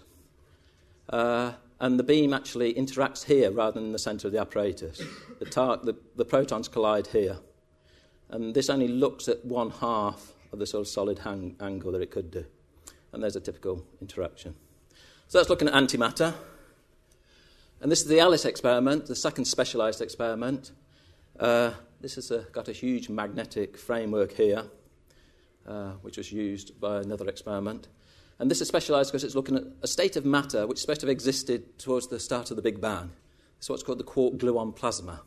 Uh, 1.10 1.54
and 1.80 1.98
the 1.98 2.04
beam 2.04 2.34
actually 2.34 2.74
interacts 2.74 3.24
here 3.24 3.52
rather 3.52 3.74
than 3.74 3.86
in 3.86 3.92
the 3.92 4.00
center 4.00 4.28
of 4.28 4.34
the 4.34 4.40
apparatus. 4.40 5.02
The, 5.40 5.46
tar- 5.46 5.78
the, 5.78 5.96
the 6.16 6.26
protons 6.26 6.68
collide 6.68 7.08
here. 7.08 7.38
And 8.30 8.54
this 8.54 8.70
only 8.70 8.88
looks 8.88 9.28
at 9.28 9.46
one 9.46 9.70
half 9.70 10.34
of 10.52 10.60
the 10.60 10.66
sort 10.66 10.82
of 10.82 10.88
solid 10.88 11.20
hang- 11.20 11.56
angle 11.62 11.92
that 11.94 12.02
it 12.02 12.12
could 12.12 12.32
do. 12.32 12.46
And 13.14 13.24
there's 13.24 13.36
a 13.36 13.42
typical 13.42 13.86
interaction. 14.02 14.56
So 15.28 15.40
that's 15.40 15.50
looking 15.50 15.68
at 15.68 15.74
antimatter. 15.74 16.36
And 17.82 17.92
this 17.92 18.02
is 18.02 18.08
the 18.08 18.20
Alice 18.20 18.46
experiment, 18.46 19.08
the 19.08 19.16
second 19.16 19.46
specialized 19.46 20.02
experiment. 20.02 20.72
Uh, 21.40 21.72
this 22.00 22.16
has 22.16 22.30
a, 22.30 22.46
got 22.52 22.68
a 22.68 22.72
huge 22.72 23.10
magnetic 23.10 23.76
framework 23.76 24.34
here, 24.34 24.64
uh, 25.68 25.94
which 26.04 26.18
was 26.18 26.32
used 26.32 26.80
by 26.80 26.98
another 26.98 27.28
experiment. 27.28 27.88
And 28.38 28.52
this 28.52 28.62
is 28.62 28.68
specialized 28.68 29.12
because 29.12 29.24
it's 29.24 29.34
looking 29.34 29.58
at 29.58 29.64
a 29.82 29.88
state 29.88 30.16
of 30.16 30.26
matter 30.26 30.68
which 30.68 30.80
supposed 30.80 31.02
to 31.02 31.08
have 31.08 31.12
existed 31.12 31.80
towards 31.80 32.08
the 32.08 32.20
start 32.20 32.52
of 32.52 32.56
the 32.56 32.62
Big 32.62 32.80
Bang. 32.80 33.12
It's 33.58 33.68
what's 33.68 33.82
called 33.82 34.00
the 34.00 34.04
quark 34.04 34.36
gluon 34.36 34.76
plasma. 34.76 35.22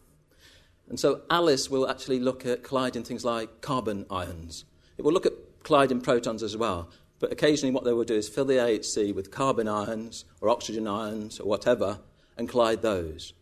And 0.89 0.99
so 1.01 1.23
Alice 1.29 1.69
will 1.69 1.89
actually 1.89 2.21
look 2.21 2.47
at 2.47 2.63
colliding 2.63 3.03
things 3.03 3.25
like 3.25 3.61
carbon 3.63 4.07
ions. 4.11 4.65
It 4.97 5.03
will 5.05 5.13
look 5.13 5.27
at 5.27 5.33
colliding 5.65 6.03
protons 6.03 6.43
as 6.43 6.57
well, 6.57 6.89
but 7.21 7.33
occasionally 7.33 7.73
what 7.73 7.85
they 7.85 7.93
will 7.93 8.05
do 8.05 8.15
is 8.15 8.29
fill 8.29 8.45
the 8.45 8.55
LHC 8.55 9.15
with 9.15 9.31
carbon 9.31 9.69
ions 9.69 10.25
or 10.41 10.49
oxygen 10.49 10.87
ions 10.87 11.41
or 11.41 11.49
whatever 11.49 11.99
and 12.37 12.49
collide 12.49 12.83
those. 12.83 13.33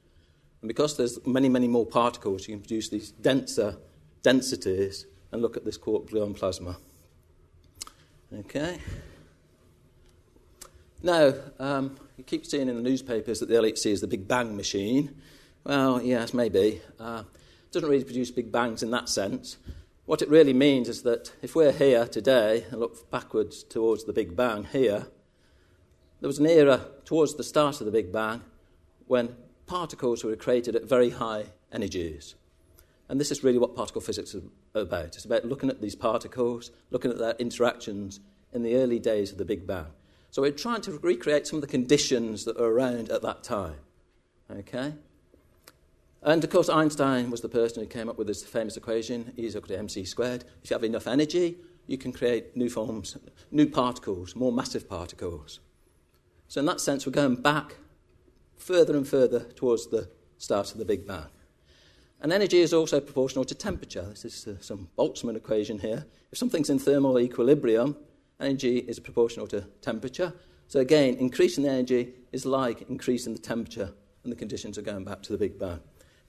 And 0.63 0.69
because 0.69 0.97
there's 0.97 1.25
many, 1.27 1.49
many 1.49 1.69
more 1.69 1.87
particles, 1.87 2.49
you 2.49 2.55
can 2.55 2.61
produce 2.61 2.89
these 2.89 3.11
denser 3.11 3.77
densities 4.23 5.07
and 5.31 5.43
look 5.43 5.57
at 5.57 5.65
this 5.65 5.77
quark 5.77 6.09
gluon 6.09 6.35
plasma. 6.35 6.79
Okay. 8.35 8.79
Now, 11.03 11.35
um, 11.61 11.97
you 12.17 12.25
keep 12.25 12.47
seeing 12.47 12.69
in 12.69 12.77
the 12.77 12.83
newspapers 12.83 13.41
that 13.41 13.49
the 13.49 13.55
LHC 13.55 13.93
is 13.93 14.01
the 14.01 14.07
Big 14.07 14.27
Bang 14.27 14.57
machine. 14.57 15.15
Well, 15.65 16.03
yes, 16.03 16.33
maybe. 16.33 16.81
Uh, 16.99 17.23
it 17.65 17.73
doesn't 17.73 17.89
really 17.89 18.05
produce 18.05 18.31
big 18.31 18.51
bangs 18.51 18.83
in 18.83 18.91
that 18.93 19.09
sense. 19.09 19.59
What 20.07 20.23
it 20.23 20.29
really 20.29 20.53
means 20.53 20.89
is 20.89 21.03
that 21.03 21.33
if 21.43 21.57
we're 21.57 21.73
here 21.73 22.07
today 22.07 22.65
and 22.71 22.79
look 22.79 23.11
backwards 23.11 23.65
towards 23.65 24.05
the 24.05 24.13
Big 24.13 24.37
Bang 24.37 24.63
here, 24.63 25.09
there 26.21 26.29
was 26.29 26.39
an 26.39 26.47
era 26.47 26.87
towards 27.05 27.35
the 27.35 27.43
start 27.43 27.81
of 27.81 27.87
the 27.87 27.93
Big 27.93 28.13
Bang 28.13 28.43
when 29.09 29.35
particles 29.67 30.23
were 30.23 30.37
created 30.37 30.77
at 30.77 30.85
very 30.85 31.11
high 31.11 31.47
energies. 31.73 32.37
And 33.09 33.19
this 33.19 33.33
is 33.33 33.43
really 33.43 33.59
what 33.59 33.75
particle 33.75 34.01
physics 34.01 34.33
is 34.33 34.45
about. 34.75 35.07
It's 35.07 35.25
about 35.25 35.45
looking 35.45 35.71
at 35.71 35.81
these 35.81 35.97
particles, 35.97 36.71
looking 36.91 37.11
at 37.11 37.19
their 37.19 37.35
interactions 37.41 38.21
in 38.53 38.63
the 38.63 38.77
early 38.77 39.01
days 39.01 39.33
of 39.33 39.39
the 39.39 39.45
Big 39.45 39.67
Bang. 39.67 39.87
So 40.31 40.43
we're 40.43 40.53
trying 40.53 40.83
to 40.83 40.93
recreate 40.99 41.49
some 41.49 41.57
of 41.57 41.63
the 41.63 41.67
conditions 41.67 42.45
that 42.45 42.61
were 42.61 42.73
around 42.73 43.11
at 43.11 43.23
that 43.23 43.43
time. 43.43 43.79
Okay? 44.51 44.95
And 46.27 46.43
of 46.43 46.51
course, 46.51 46.69
Einstein 46.69 47.31
was 47.31 47.41
the 47.41 47.49
person 47.49 47.81
who 47.81 47.89
came 47.89 48.09
up 48.09 48.19
with 48.19 48.27
this 48.27 48.43
famous 48.43 48.77
equation 48.77 49.33
E 49.39 49.47
is 49.47 49.55
equal 49.55 49.69
to 49.69 49.79
mc 49.79 50.05
squared. 50.05 50.45
If 50.65 50.71
you 50.71 50.75
have 50.75 50.83
enough 50.83 51.07
energy, 51.07 51.57
you 51.87 51.97
can 51.97 52.13
create 52.13 52.57
new 52.57 52.69
forms, 52.69 53.17
new 53.53 53.69
particles, 53.69 54.35
more 54.35 54.51
massive 54.51 54.89
particles. 54.89 55.61
So, 56.49 56.59
in 56.59 56.67
that 56.67 56.81
sense, 56.81 57.07
we're 57.07 57.13
going 57.13 57.37
back 57.37 57.77
further 58.57 58.97
and 58.97 59.07
further 59.07 59.41
towards 59.55 59.87
the 59.87 60.09
start 60.37 60.73
of 60.73 60.79
the 60.79 60.85
Big 60.85 61.07
Bang. 61.07 61.27
And 62.21 62.33
energy 62.33 62.59
is 62.59 62.75
also 62.75 62.99
proportional 62.99 63.45
to 63.45 63.55
temperature. 63.55 64.07
This 64.11 64.25
is 64.25 64.47
uh, 64.49 64.61
some 64.61 64.89
Boltzmann 64.99 65.37
equation 65.37 65.79
here. 65.79 66.07
If 66.33 66.39
something's 66.39 66.71
in 66.71 66.81
thermal 66.81 67.21
equilibrium, 67.21 67.97
energy 68.41 68.79
is 68.79 68.99
proportional 68.99 69.47
to 69.49 69.61
temperature. 69.81 70.33
So 70.67 70.81
again, 70.81 71.15
increasing 71.15 71.63
the 71.63 71.71
energy 71.71 72.15
is 72.33 72.45
like 72.45 72.83
increasing 72.91 73.33
the 73.33 73.41
temperature, 73.41 73.93
and 74.25 74.33
the 74.33 74.37
conditions 74.37 74.77
are 74.77 74.83
going 74.83 75.05
back 75.05 75.23
to 75.23 75.31
the 75.31 75.39
Big 75.39 75.57
Bang. 75.57 75.79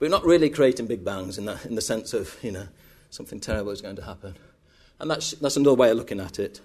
We're 0.00 0.10
not 0.10 0.24
really 0.24 0.48
creating 0.48 0.86
Big 0.86 1.04
Bangs 1.04 1.38
in, 1.38 1.46
that, 1.46 1.66
in 1.66 1.74
the 1.74 1.80
sense 1.80 2.14
of, 2.14 2.36
you 2.42 2.52
know, 2.52 2.68
something 3.10 3.40
terrible 3.40 3.72
is 3.72 3.80
going 3.80 3.96
to 3.96 4.04
happen. 4.04 4.36
And 5.00 5.10
that's, 5.10 5.32
that's 5.32 5.56
another 5.56 5.74
way 5.74 5.90
of 5.90 5.96
looking 5.96 6.20
at 6.20 6.38
it. 6.38 6.60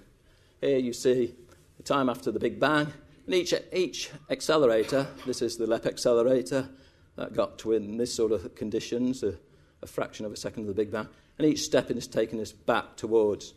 Here 0.62 0.78
you 0.78 0.94
see 0.94 1.34
the 1.78 1.84
time 1.84 2.10
after 2.10 2.32
the 2.32 2.40
Big 2.40 2.60
Bang, 2.60 2.94
and 3.26 3.36
each, 3.36 3.54
each 3.72 4.12
accelerator, 4.30 5.08
this 5.26 5.42
is 5.42 5.58
the 5.58 5.66
LEP 5.66 5.88
accelerator, 5.88 6.70
that 7.16 7.34
got 7.34 7.58
to 7.60 7.74
in 7.74 7.98
this 7.98 8.14
sort 8.14 8.32
of 8.32 8.54
conditions, 8.56 9.24
a, 9.24 9.36
a 9.82 9.88
fraction 9.88 10.26
of 10.26 10.32
a 10.32 10.38
second 10.38 10.64
of 10.64 10.68
the 10.68 10.74
Big 10.74 10.92
Bang, 10.92 11.08
and 11.38 11.48
each 11.48 11.62
step 11.62 11.90
in 11.90 11.98
is 11.98 12.08
taking 12.08 12.40
us 12.40 12.52
back 12.52 12.96
towards 12.98 13.54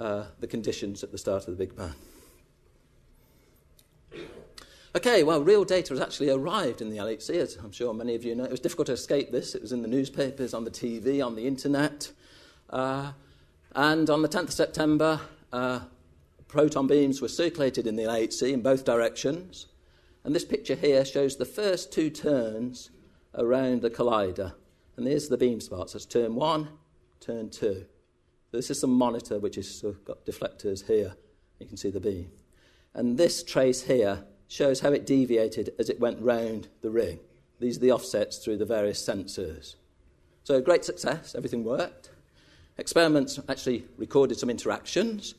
uh, 0.00 0.24
the 0.40 0.46
conditions 0.48 1.04
at 1.04 1.12
the 1.12 1.18
start 1.18 1.46
of 1.46 1.56
the 1.56 1.64
Big 1.64 1.76
Bang. 1.76 1.94
Okay, 4.94 5.22
well, 5.22 5.42
real 5.42 5.64
data 5.64 5.94
has 5.94 6.00
actually 6.02 6.28
arrived 6.28 6.82
in 6.82 6.90
the 6.90 6.98
LHC, 6.98 7.36
as 7.36 7.56
I'm 7.56 7.72
sure 7.72 7.94
many 7.94 8.14
of 8.14 8.24
you 8.24 8.34
know. 8.34 8.44
It 8.44 8.50
was 8.50 8.60
difficult 8.60 8.86
to 8.88 8.92
escape 8.92 9.32
this. 9.32 9.54
It 9.54 9.62
was 9.62 9.72
in 9.72 9.80
the 9.80 9.88
newspapers, 9.88 10.52
on 10.52 10.64
the 10.64 10.70
TV, 10.70 11.24
on 11.24 11.34
the 11.34 11.46
internet. 11.46 12.12
Uh, 12.68 13.12
and 13.74 14.10
on 14.10 14.20
the 14.20 14.28
10th 14.28 14.42
of 14.48 14.52
September, 14.52 15.18
uh, 15.50 15.80
proton 16.46 16.86
beams 16.86 17.22
were 17.22 17.28
circulated 17.28 17.86
in 17.86 17.96
the 17.96 18.02
LHC 18.02 18.52
in 18.52 18.60
both 18.60 18.84
directions. 18.84 19.68
And 20.24 20.34
this 20.34 20.44
picture 20.44 20.74
here 20.74 21.06
shows 21.06 21.36
the 21.36 21.46
first 21.46 21.90
two 21.90 22.10
turns 22.10 22.90
around 23.34 23.80
the 23.80 23.88
collider. 23.88 24.52
And 24.98 25.06
there's 25.06 25.28
the 25.28 25.38
beam 25.38 25.62
spots. 25.62 25.94
That's 25.94 26.04
turn 26.04 26.34
one, 26.34 26.68
turn 27.18 27.48
two. 27.48 27.86
This 28.50 28.70
is 28.70 28.78
some 28.78 28.92
monitor 28.92 29.38
which 29.38 29.54
has 29.54 29.82
got 30.04 30.26
deflectors 30.26 30.86
here. 30.86 31.14
You 31.60 31.66
can 31.66 31.78
see 31.78 31.90
the 31.90 31.98
beam. 31.98 32.30
And 32.92 33.16
this 33.16 33.42
trace 33.42 33.80
here 33.80 34.24
shows 34.52 34.80
how 34.80 34.92
it 34.92 35.06
deviated 35.06 35.72
as 35.78 35.88
it 35.88 35.98
went 35.98 36.20
round 36.20 36.68
the 36.82 36.90
ring. 36.90 37.18
These 37.58 37.78
are 37.78 37.80
the 37.80 37.92
offsets 37.92 38.36
through 38.36 38.58
the 38.58 38.66
various 38.66 39.02
sensors. 39.02 39.76
So, 40.44 40.60
great 40.60 40.84
success, 40.84 41.34
everything 41.34 41.64
worked. 41.64 42.10
Experiments 42.76 43.40
actually 43.48 43.86
recorded 43.96 44.38
some 44.38 44.50
interactions 44.50 45.34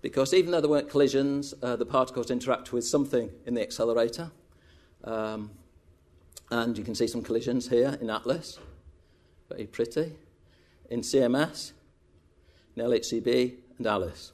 because 0.00 0.32
even 0.32 0.52
though 0.52 0.60
there 0.60 0.70
weren't 0.70 0.88
collisions, 0.88 1.54
uh, 1.62 1.74
the 1.74 1.86
particles 1.86 2.30
interact 2.30 2.72
with 2.72 2.86
something 2.86 3.30
in 3.46 3.54
the 3.54 3.62
accelerator. 3.62 4.30
Um, 5.02 5.50
and 6.50 6.78
you 6.78 6.84
can 6.84 6.94
see 6.94 7.08
some 7.08 7.22
collisions 7.22 7.68
here 7.68 7.98
in 8.00 8.10
Atlas. 8.10 8.60
Very 9.48 9.66
pretty. 9.66 10.12
In 10.88 11.00
CMS, 11.00 11.72
in 12.76 12.84
LHCb, 12.84 13.54
and 13.78 13.86
ALICE. 13.86 14.32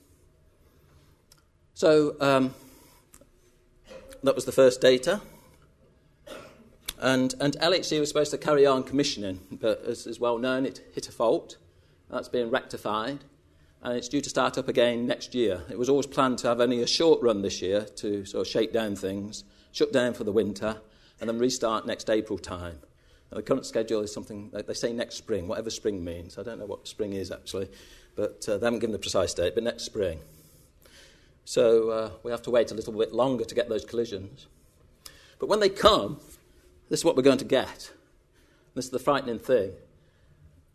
So, 1.74 2.16
um, 2.20 2.52
that 4.22 4.34
was 4.34 4.44
the 4.44 4.52
first 4.52 4.80
data. 4.80 5.20
And, 7.00 7.34
and 7.40 7.54
LHC 7.58 8.00
was 8.00 8.08
supposed 8.08 8.32
to 8.32 8.38
carry 8.38 8.66
on 8.66 8.82
commissioning, 8.82 9.40
but 9.52 9.84
as 9.84 10.06
is 10.06 10.18
well 10.18 10.38
known, 10.38 10.66
it 10.66 10.80
hit 10.92 11.08
a 11.08 11.12
fault. 11.12 11.56
That's 12.10 12.28
being 12.28 12.50
rectified, 12.50 13.18
and 13.82 13.96
it's 13.96 14.08
due 14.08 14.22
to 14.22 14.30
start 14.30 14.58
up 14.58 14.66
again 14.66 15.06
next 15.06 15.34
year. 15.34 15.62
It 15.70 15.78
was 15.78 15.88
always 15.88 16.06
planned 16.06 16.38
to 16.38 16.48
have 16.48 16.60
only 16.60 16.82
a 16.82 16.86
short 16.86 17.22
run 17.22 17.42
this 17.42 17.60
year 17.60 17.82
to 17.96 18.24
sort 18.24 18.46
of 18.46 18.50
shake 18.50 18.72
down 18.72 18.96
things, 18.96 19.44
shut 19.72 19.92
down 19.92 20.14
for 20.14 20.24
the 20.24 20.32
winter, 20.32 20.80
and 21.20 21.28
then 21.28 21.38
restart 21.38 21.86
next 21.86 22.08
April 22.08 22.38
time. 22.38 22.78
Now, 23.30 23.36
the 23.36 23.42
current 23.42 23.66
schedule 23.66 24.00
is 24.00 24.12
something 24.12 24.50
they 24.52 24.74
say 24.74 24.92
next 24.92 25.16
spring, 25.16 25.48
whatever 25.48 25.70
spring 25.70 26.02
means. 26.02 26.38
I 26.38 26.42
don't 26.42 26.58
know 26.58 26.66
what 26.66 26.88
spring 26.88 27.12
is 27.12 27.30
actually, 27.30 27.68
but 28.16 28.48
uh, 28.48 28.56
they 28.56 28.66
haven't 28.66 28.80
given 28.80 28.92
the 28.92 28.98
precise 28.98 29.34
date, 29.34 29.54
but 29.54 29.62
next 29.62 29.84
spring. 29.84 30.20
So 31.48 31.88
uh, 31.88 32.10
we 32.22 32.30
have 32.30 32.42
to 32.42 32.50
wait 32.50 32.72
a 32.72 32.74
little 32.74 32.92
bit 32.92 33.14
longer 33.14 33.42
to 33.42 33.54
get 33.54 33.70
those 33.70 33.82
collisions. 33.82 34.48
But 35.38 35.48
when 35.48 35.60
they 35.60 35.70
come, 35.70 36.20
this 36.90 37.00
is 37.00 37.04
what 37.06 37.16
we're 37.16 37.22
going 37.22 37.38
to 37.38 37.44
get. 37.46 37.90
This 38.74 38.84
is 38.84 38.90
the 38.90 38.98
frightening 38.98 39.38
thing. 39.38 39.72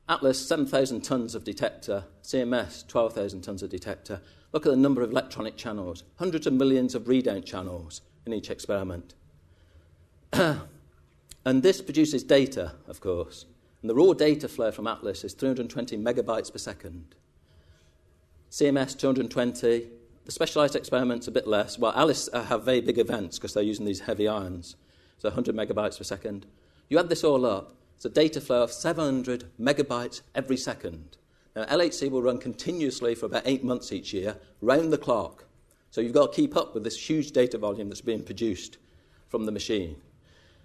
Atlas, 0.09 0.47
7,000 0.47 1.01
tons 1.01 1.35
of 1.35 1.43
detector. 1.43 2.05
CMS, 2.23 2.87
12,000 2.87 3.41
tons 3.41 3.61
of 3.61 3.69
detector. 3.69 4.19
Look 4.51 4.65
at 4.65 4.71
the 4.71 4.75
number 4.75 5.03
of 5.03 5.11
electronic 5.11 5.57
channels. 5.57 6.05
Hundreds 6.17 6.47
of 6.47 6.53
millions 6.53 6.95
of 6.95 7.03
readout 7.03 7.45
channels 7.45 8.01
in 8.25 8.33
each 8.33 8.49
experiment. 8.49 9.13
and 10.33 10.63
this 11.45 11.83
produces 11.83 12.23
data, 12.23 12.73
of 12.87 12.99
course. 12.99 13.45
And 13.83 13.91
the 13.91 13.95
raw 13.95 14.13
data 14.13 14.47
flow 14.47 14.71
from 14.71 14.87
Atlas 14.87 15.23
is 15.23 15.33
320 15.33 15.97
megabytes 15.97 16.51
per 16.51 16.57
second. 16.57 17.13
CMS, 18.49 18.97
220 18.97 20.01
the 20.25 20.31
specialized 20.31 20.75
experiments 20.75 21.27
a 21.27 21.31
bit 21.31 21.47
less. 21.47 21.77
Well, 21.77 21.93
Alice 21.95 22.29
uh, 22.31 22.43
have 22.43 22.63
very 22.63 22.81
big 22.81 22.97
events 22.97 23.37
because 23.37 23.53
they're 23.53 23.63
using 23.63 23.85
these 23.85 24.01
heavy 24.01 24.27
ions, 24.27 24.75
so 25.17 25.29
100 25.29 25.55
megabytes 25.55 25.97
per 25.97 26.03
second. 26.03 26.45
You 26.89 26.99
add 26.99 27.09
this 27.09 27.23
all 27.23 27.45
up, 27.45 27.75
it's 27.95 28.05
a 28.05 28.09
data 28.09 28.41
flow 28.41 28.63
of 28.63 28.71
700 28.71 29.45
megabytes 29.59 30.21
every 30.35 30.57
second. 30.57 31.17
Now, 31.55 31.65
LHC 31.65 32.09
will 32.09 32.21
run 32.21 32.39
continuously 32.39 33.15
for 33.15 33.27
about 33.27 33.43
eight 33.45 33.63
months 33.63 33.91
each 33.91 34.13
year, 34.13 34.37
round 34.61 34.91
the 34.91 34.97
clock. 34.97 35.45
So 35.91 36.01
you've 36.01 36.13
got 36.13 36.33
to 36.33 36.35
keep 36.35 36.57
up 36.57 36.73
with 36.73 36.83
this 36.83 37.09
huge 37.09 37.31
data 37.31 37.57
volume 37.57 37.89
that's 37.89 38.01
being 38.01 38.23
produced 38.23 38.77
from 39.27 39.45
the 39.45 39.51
machine. 39.51 39.97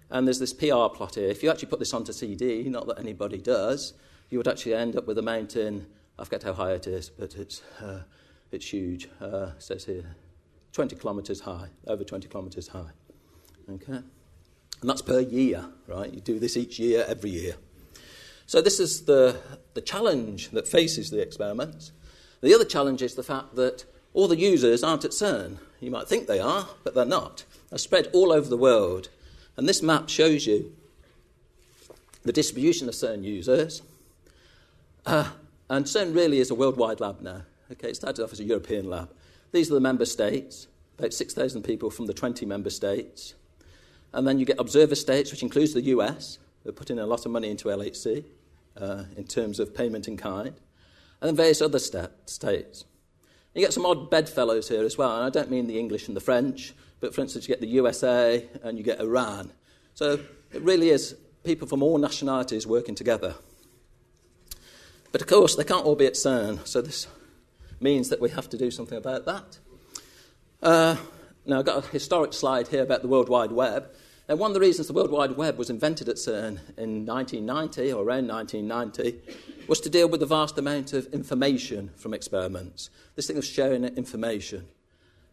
And 0.09 0.25
there's 0.25 0.39
this 0.39 0.53
PR 0.53 0.87
plot 0.91 1.15
here. 1.15 1.29
If 1.29 1.43
you 1.43 1.51
actually 1.51 1.69
put 1.69 1.79
this 1.79 1.93
onto 1.93 2.11
CD, 2.11 2.63
not 2.63 2.87
that 2.87 2.97
anybody 2.97 3.37
does, 3.37 3.93
you 4.29 4.39
would 4.39 4.47
actually 4.47 4.73
end 4.73 4.95
up 4.95 5.05
with 5.05 5.19
a 5.19 5.21
mountain. 5.21 5.85
I 6.17 6.23
forget 6.23 6.43
how 6.43 6.53
high 6.53 6.71
it 6.71 6.87
is, 6.87 7.09
but 7.09 7.35
it's 7.35 7.61
uh, 7.79 7.99
it's 8.51 8.71
huge. 8.71 9.09
Uh, 9.21 9.51
says 9.59 9.85
here, 9.85 10.15
20 10.73 10.95
kilometres 10.95 11.41
high, 11.41 11.67
over 11.87 12.03
20 12.03 12.27
kilometres 12.27 12.67
high. 12.67 12.91
Okay? 13.71 14.01
And 14.81 14.89
that's 14.89 15.01
per 15.01 15.19
year, 15.19 15.65
right? 15.87 16.13
You 16.13 16.21
do 16.21 16.39
this 16.39 16.55
each 16.55 16.79
year, 16.79 17.05
every 17.07 17.31
year. 17.31 17.55
So 18.45 18.61
this 18.61 18.79
is 18.79 19.05
the, 19.05 19.37
the 19.73 19.81
challenge 19.81 20.49
that 20.51 20.67
faces 20.67 21.11
the 21.11 21.21
experiments. 21.21 21.91
The 22.41 22.53
other 22.53 22.65
challenge 22.65 23.01
is 23.01 23.15
the 23.15 23.23
fact 23.23 23.55
that 23.55 23.85
all 24.13 24.27
the 24.27 24.37
users 24.37 24.83
aren't 24.83 25.05
at 25.05 25.11
CERN. 25.11 25.57
You 25.79 25.91
might 25.91 26.07
think 26.07 26.27
they 26.27 26.39
are, 26.39 26.67
but 26.83 26.95
they're 26.95 27.05
not. 27.05 27.43
They're 27.69 27.77
spread 27.77 28.09
all 28.13 28.31
over 28.31 28.49
the 28.49 28.57
world. 28.57 29.09
And 29.55 29.67
this 29.67 29.83
map 29.83 30.09
shows 30.09 30.47
you 30.47 30.73
the 32.23 32.33
distribution 32.33 32.87
of 32.87 32.95
CERN 32.95 33.23
users. 33.23 33.81
Uh, 35.05 35.29
and 35.69 35.85
CERN 35.85 36.15
really 36.15 36.39
is 36.39 36.49
a 36.49 36.55
worldwide 36.55 36.99
lab 36.99 37.21
now. 37.21 37.43
Okay, 37.71 37.89
it 37.89 37.95
started 37.95 38.23
off 38.23 38.31
as 38.31 38.39
a 38.39 38.43
European 38.43 38.89
lab. 38.89 39.11
These 39.51 39.69
are 39.69 39.75
the 39.75 39.79
member 39.79 40.05
states, 40.05 40.67
about 40.97 41.13
6,000 41.13 41.61
people 41.63 41.91
from 41.91 42.07
the 42.07 42.13
20 42.13 42.45
member 42.45 42.69
states. 42.69 43.35
And 44.11 44.27
then 44.27 44.39
you 44.39 44.45
get 44.45 44.59
observer 44.59 44.95
states, 44.95 45.31
which 45.31 45.43
includes 45.43 45.73
the 45.73 45.81
US. 45.81 46.39
They're 46.63 46.73
putting 46.73 46.99
a 46.99 47.05
lot 47.05 47.25
of 47.25 47.31
money 47.31 47.49
into 47.49 47.67
LHC 47.67 48.25
uh, 48.77 49.03
in 49.15 49.25
terms 49.25 49.59
of 49.59 49.75
payment 49.75 50.07
in 50.07 50.17
kind. 50.17 50.47
And 51.21 51.27
then 51.27 51.35
various 51.35 51.61
other 51.61 51.79
states. 51.79 52.85
You 53.53 53.61
get 53.61 53.73
some 53.73 53.85
odd 53.85 54.09
bedfellows 54.09 54.69
here 54.69 54.83
as 54.83 54.97
well, 54.97 55.15
and 55.15 55.25
I 55.25 55.29
don't 55.29 55.51
mean 55.51 55.67
the 55.67 55.77
English 55.77 56.07
and 56.07 56.15
the 56.15 56.21
French, 56.21 56.73
but 56.99 57.13
for 57.13 57.21
instance, 57.21 57.47
you 57.47 57.53
get 57.53 57.61
the 57.61 57.67
USA 57.67 58.47
and 58.63 58.77
you 58.77 58.83
get 58.83 58.99
Iran. 58.99 59.51
So 59.95 60.19
it 60.51 60.61
really 60.61 60.89
is 60.89 61.15
people 61.43 61.67
from 61.67 61.83
all 61.83 61.97
nationalities 61.97 62.65
working 62.65 62.95
together. 62.95 63.35
But 65.11 65.21
of 65.21 65.27
course, 65.27 65.55
they 65.55 65.63
can't 65.63 65.85
all 65.85 65.95
be 65.95 66.05
at 66.05 66.13
CERN, 66.13 66.65
so 66.67 66.81
this 66.81 67.07
means 67.79 68.09
that 68.09 68.21
we 68.21 68.29
have 68.29 68.49
to 68.49 68.57
do 68.57 68.71
something 68.71 68.97
about 68.97 69.25
that. 69.25 69.59
Uh, 70.61 70.95
now, 71.45 71.59
I've 71.59 71.65
got 71.65 71.85
a 71.85 71.87
historic 71.87 72.33
slide 72.33 72.67
here 72.67 72.83
about 72.83 73.01
the 73.01 73.07
World 73.07 73.29
Wide 73.29 73.51
Web. 73.51 73.89
And 74.27 74.37
one 74.37 74.51
of 74.51 74.53
the 74.53 74.59
reasons 74.59 74.85
the 74.85 74.93
World 74.93 75.09
Wide 75.09 75.37
Web 75.37 75.57
was 75.57 75.71
invented 75.71 76.07
at 76.07 76.17
CERN 76.17 76.59
in 76.77 77.05
1990 77.05 77.93
or 77.93 78.03
around 78.03 78.27
1990 78.27 79.19
was 79.67 79.81
to 79.81 79.89
deal 79.89 80.07
with 80.07 80.19
the 80.19 80.27
vast 80.27 80.59
amount 80.59 80.93
of 80.93 81.07
information 81.07 81.89
from 81.95 82.13
experiments. 82.13 82.91
This 83.15 83.25
thing 83.25 83.37
of 83.37 83.45
sharing 83.45 83.83
information. 83.85 84.67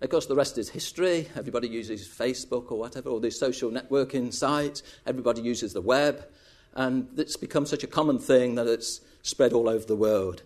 Of 0.00 0.08
course, 0.08 0.24
the 0.24 0.34
rest 0.34 0.56
is 0.56 0.70
history. 0.70 1.28
Everybody 1.36 1.68
uses 1.68 2.08
Facebook 2.08 2.70
or 2.70 2.78
whatever, 2.78 3.10
all 3.10 3.20
these 3.20 3.38
social 3.38 3.70
networking 3.70 4.32
sites. 4.32 4.82
Everybody 5.06 5.42
uses 5.42 5.74
the 5.74 5.82
web. 5.82 6.26
And 6.74 7.08
it's 7.18 7.36
become 7.36 7.66
such 7.66 7.82
a 7.84 7.86
common 7.86 8.18
thing 8.18 8.54
that 8.54 8.66
it's 8.66 9.02
spread 9.22 9.52
all 9.52 9.68
over 9.68 9.84
the 9.84 9.96
world. 9.96 10.42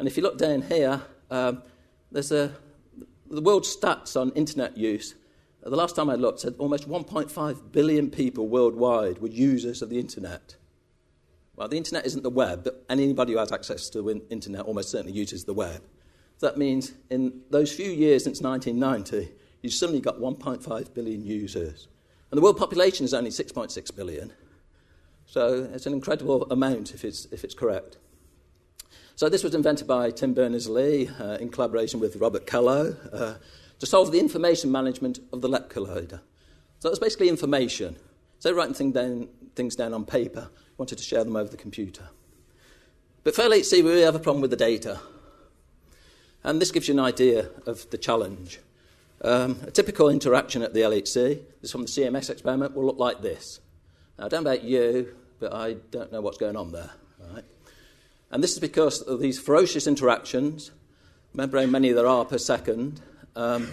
And 0.00 0.08
if 0.08 0.16
you 0.16 0.22
look 0.24 0.38
down 0.38 0.62
here, 0.62 1.02
um, 1.32 1.62
there's 2.10 2.30
a, 2.30 2.54
the 3.30 3.40
world 3.40 3.64
stats 3.64 4.20
on 4.20 4.30
internet 4.32 4.76
use. 4.76 5.14
The 5.62 5.74
last 5.74 5.96
time 5.96 6.10
I 6.10 6.14
looked 6.14 6.40
said 6.40 6.54
almost 6.58 6.88
1.5 6.88 7.72
billion 7.72 8.10
people 8.10 8.48
worldwide 8.48 9.18
were 9.18 9.28
users 9.28 9.80
of 9.80 9.88
the 9.88 9.98
internet. 9.98 10.56
Well, 11.56 11.68
the 11.68 11.76
internet 11.76 12.04
isn't 12.04 12.22
the 12.22 12.30
web, 12.30 12.64
but 12.64 12.84
anybody 12.90 13.32
who 13.32 13.38
has 13.38 13.52
access 13.52 13.88
to 13.90 14.02
the 14.02 14.22
internet 14.28 14.62
almost 14.62 14.90
certainly 14.90 15.16
uses 15.16 15.44
the 15.44 15.54
web. 15.54 15.82
That 16.40 16.58
means 16.58 16.92
in 17.08 17.40
those 17.50 17.72
few 17.72 17.90
years 17.90 18.24
since 18.24 18.40
1990, 18.40 19.32
you've 19.62 19.72
suddenly 19.72 20.00
got 20.00 20.18
1.5 20.18 20.94
billion 20.94 21.24
users. 21.24 21.88
And 22.30 22.38
the 22.38 22.42
world 22.42 22.58
population 22.58 23.04
is 23.04 23.14
only 23.14 23.30
6.6 23.30 23.96
billion. 23.96 24.32
So 25.24 25.70
it's 25.72 25.86
an 25.86 25.92
incredible 25.92 26.50
amount 26.50 26.92
if 26.92 27.04
it's, 27.04 27.26
if 27.26 27.44
it's 27.44 27.54
correct. 27.54 27.98
So 29.14 29.28
this 29.28 29.44
was 29.44 29.54
invented 29.54 29.86
by 29.86 30.10
Tim 30.10 30.32
Berners-Lee 30.32 31.10
uh, 31.20 31.36
in 31.38 31.50
collaboration 31.50 32.00
with 32.00 32.16
Robert 32.16 32.46
Cailliau 32.46 32.96
uh, 33.12 33.34
to 33.78 33.86
solve 33.86 34.10
the 34.10 34.18
information 34.18 34.72
management 34.72 35.20
of 35.32 35.42
the 35.42 35.48
LEP 35.48 35.70
collider. 35.70 36.20
So 36.78 36.88
it's 36.88 36.98
basically 36.98 37.28
information. 37.28 37.96
So 38.38 38.52
writing 38.52 38.74
thing 38.74 38.92
down, 38.92 39.28
things 39.54 39.76
down 39.76 39.92
on 39.92 40.04
paper, 40.04 40.48
wanted 40.78 40.98
to 40.98 41.04
share 41.04 41.24
them 41.24 41.36
over 41.36 41.50
the 41.50 41.56
computer. 41.56 42.08
But 43.22 43.34
for 43.34 43.42
LHC, 43.42 43.84
we 43.84 44.00
have 44.00 44.14
a 44.14 44.18
problem 44.18 44.40
with 44.40 44.50
the 44.50 44.56
data. 44.56 44.98
And 46.42 46.60
this 46.60 46.72
gives 46.72 46.88
you 46.88 46.94
an 46.94 47.00
idea 47.00 47.50
of 47.66 47.88
the 47.90 47.98
challenge. 47.98 48.58
Um, 49.20 49.60
a 49.64 49.70
typical 49.70 50.08
interaction 50.08 50.62
at 50.62 50.74
the 50.74 50.80
LHC, 50.80 51.40
this 51.60 51.70
from 51.70 51.82
the 51.82 51.88
CMS 51.88 52.30
experiment, 52.30 52.74
will 52.74 52.86
look 52.86 52.98
like 52.98 53.22
this. 53.22 53.60
Now, 54.18 54.24
I 54.24 54.28
don't 54.28 54.42
know 54.42 54.50
about 54.50 54.64
you, 54.64 55.14
but 55.38 55.52
I 55.52 55.74
don't 55.92 56.10
know 56.10 56.20
what's 56.20 56.38
going 56.38 56.56
on 56.56 56.72
there. 56.72 56.90
Right? 57.32 57.44
And 58.32 58.42
this 58.42 58.52
is 58.52 58.58
because 58.58 59.02
of 59.02 59.20
these 59.20 59.38
ferocious 59.38 59.86
interactions, 59.86 60.70
remember 61.34 61.60
how 61.60 61.66
many 61.66 61.92
there 61.92 62.06
are 62.06 62.24
per 62.24 62.38
second, 62.38 63.00
um, 63.36 63.68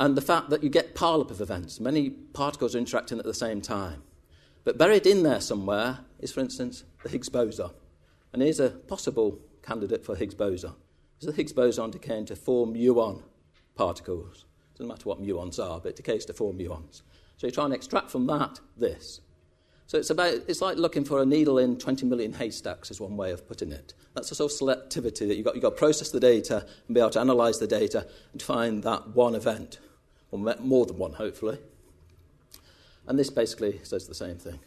and 0.00 0.16
the 0.16 0.22
fact 0.22 0.48
that 0.48 0.64
you 0.64 0.70
get 0.70 0.94
pileup 0.94 1.30
of 1.30 1.42
events. 1.42 1.78
Many 1.78 2.08
particles 2.08 2.74
are 2.74 2.78
interacting 2.78 3.18
at 3.18 3.26
the 3.26 3.34
same 3.34 3.60
time. 3.60 4.02
But 4.64 4.78
buried 4.78 5.06
in 5.06 5.22
there 5.22 5.42
somewhere 5.42 6.00
is, 6.18 6.32
for 6.32 6.40
instance, 6.40 6.84
the 7.02 7.10
Higgs 7.10 7.28
boson. 7.28 7.70
And 8.32 8.40
here's 8.42 8.60
a 8.60 8.70
possible 8.70 9.38
candidate 9.62 10.04
for 10.04 10.16
Higgs 10.16 10.34
boson. 10.34 10.72
Is 11.20 11.26
the 11.26 11.32
Higgs 11.32 11.52
boson 11.52 11.90
decaying 11.90 12.26
to 12.26 12.36
four 12.36 12.66
muon 12.66 13.22
particles? 13.74 14.46
It 14.74 14.78
doesn't 14.78 14.88
matter 14.88 15.06
what 15.08 15.22
muons 15.22 15.62
are, 15.62 15.80
but 15.80 15.90
it 15.90 15.96
decays 15.96 16.24
to 16.26 16.32
four 16.32 16.54
muons. 16.54 17.02
So 17.36 17.46
you 17.46 17.50
try 17.50 17.66
and 17.66 17.74
extract 17.74 18.10
from 18.10 18.26
that 18.28 18.60
this. 18.74 19.20
So 19.90 19.98
it's, 19.98 20.10
about, 20.10 20.34
it's 20.46 20.62
like 20.62 20.76
looking 20.76 21.04
for 21.04 21.20
a 21.20 21.26
needle 21.26 21.58
in 21.58 21.76
20 21.76 22.06
million 22.06 22.32
haystacks, 22.32 22.92
is 22.92 23.00
one 23.00 23.16
way 23.16 23.32
of 23.32 23.48
putting 23.48 23.72
it. 23.72 23.92
That's 24.14 24.28
the 24.28 24.36
sort 24.36 24.52
of 24.52 24.56
selectivity 24.56 25.26
that 25.26 25.34
you've 25.34 25.44
got. 25.44 25.56
You've 25.56 25.64
got 25.64 25.70
to 25.70 25.76
process 25.76 26.10
the 26.10 26.20
data 26.20 26.64
and 26.86 26.94
be 26.94 27.00
able 27.00 27.10
to 27.10 27.20
analyse 27.20 27.58
the 27.58 27.66
data 27.66 28.06
and 28.30 28.40
find 28.40 28.84
that 28.84 29.16
one 29.16 29.34
event, 29.34 29.80
or 30.30 30.38
more 30.60 30.86
than 30.86 30.96
one, 30.96 31.14
hopefully. 31.14 31.58
And 33.08 33.18
this 33.18 33.30
basically 33.30 33.80
says 33.82 34.06
the 34.06 34.14
same 34.14 34.36
thing. 34.36 34.60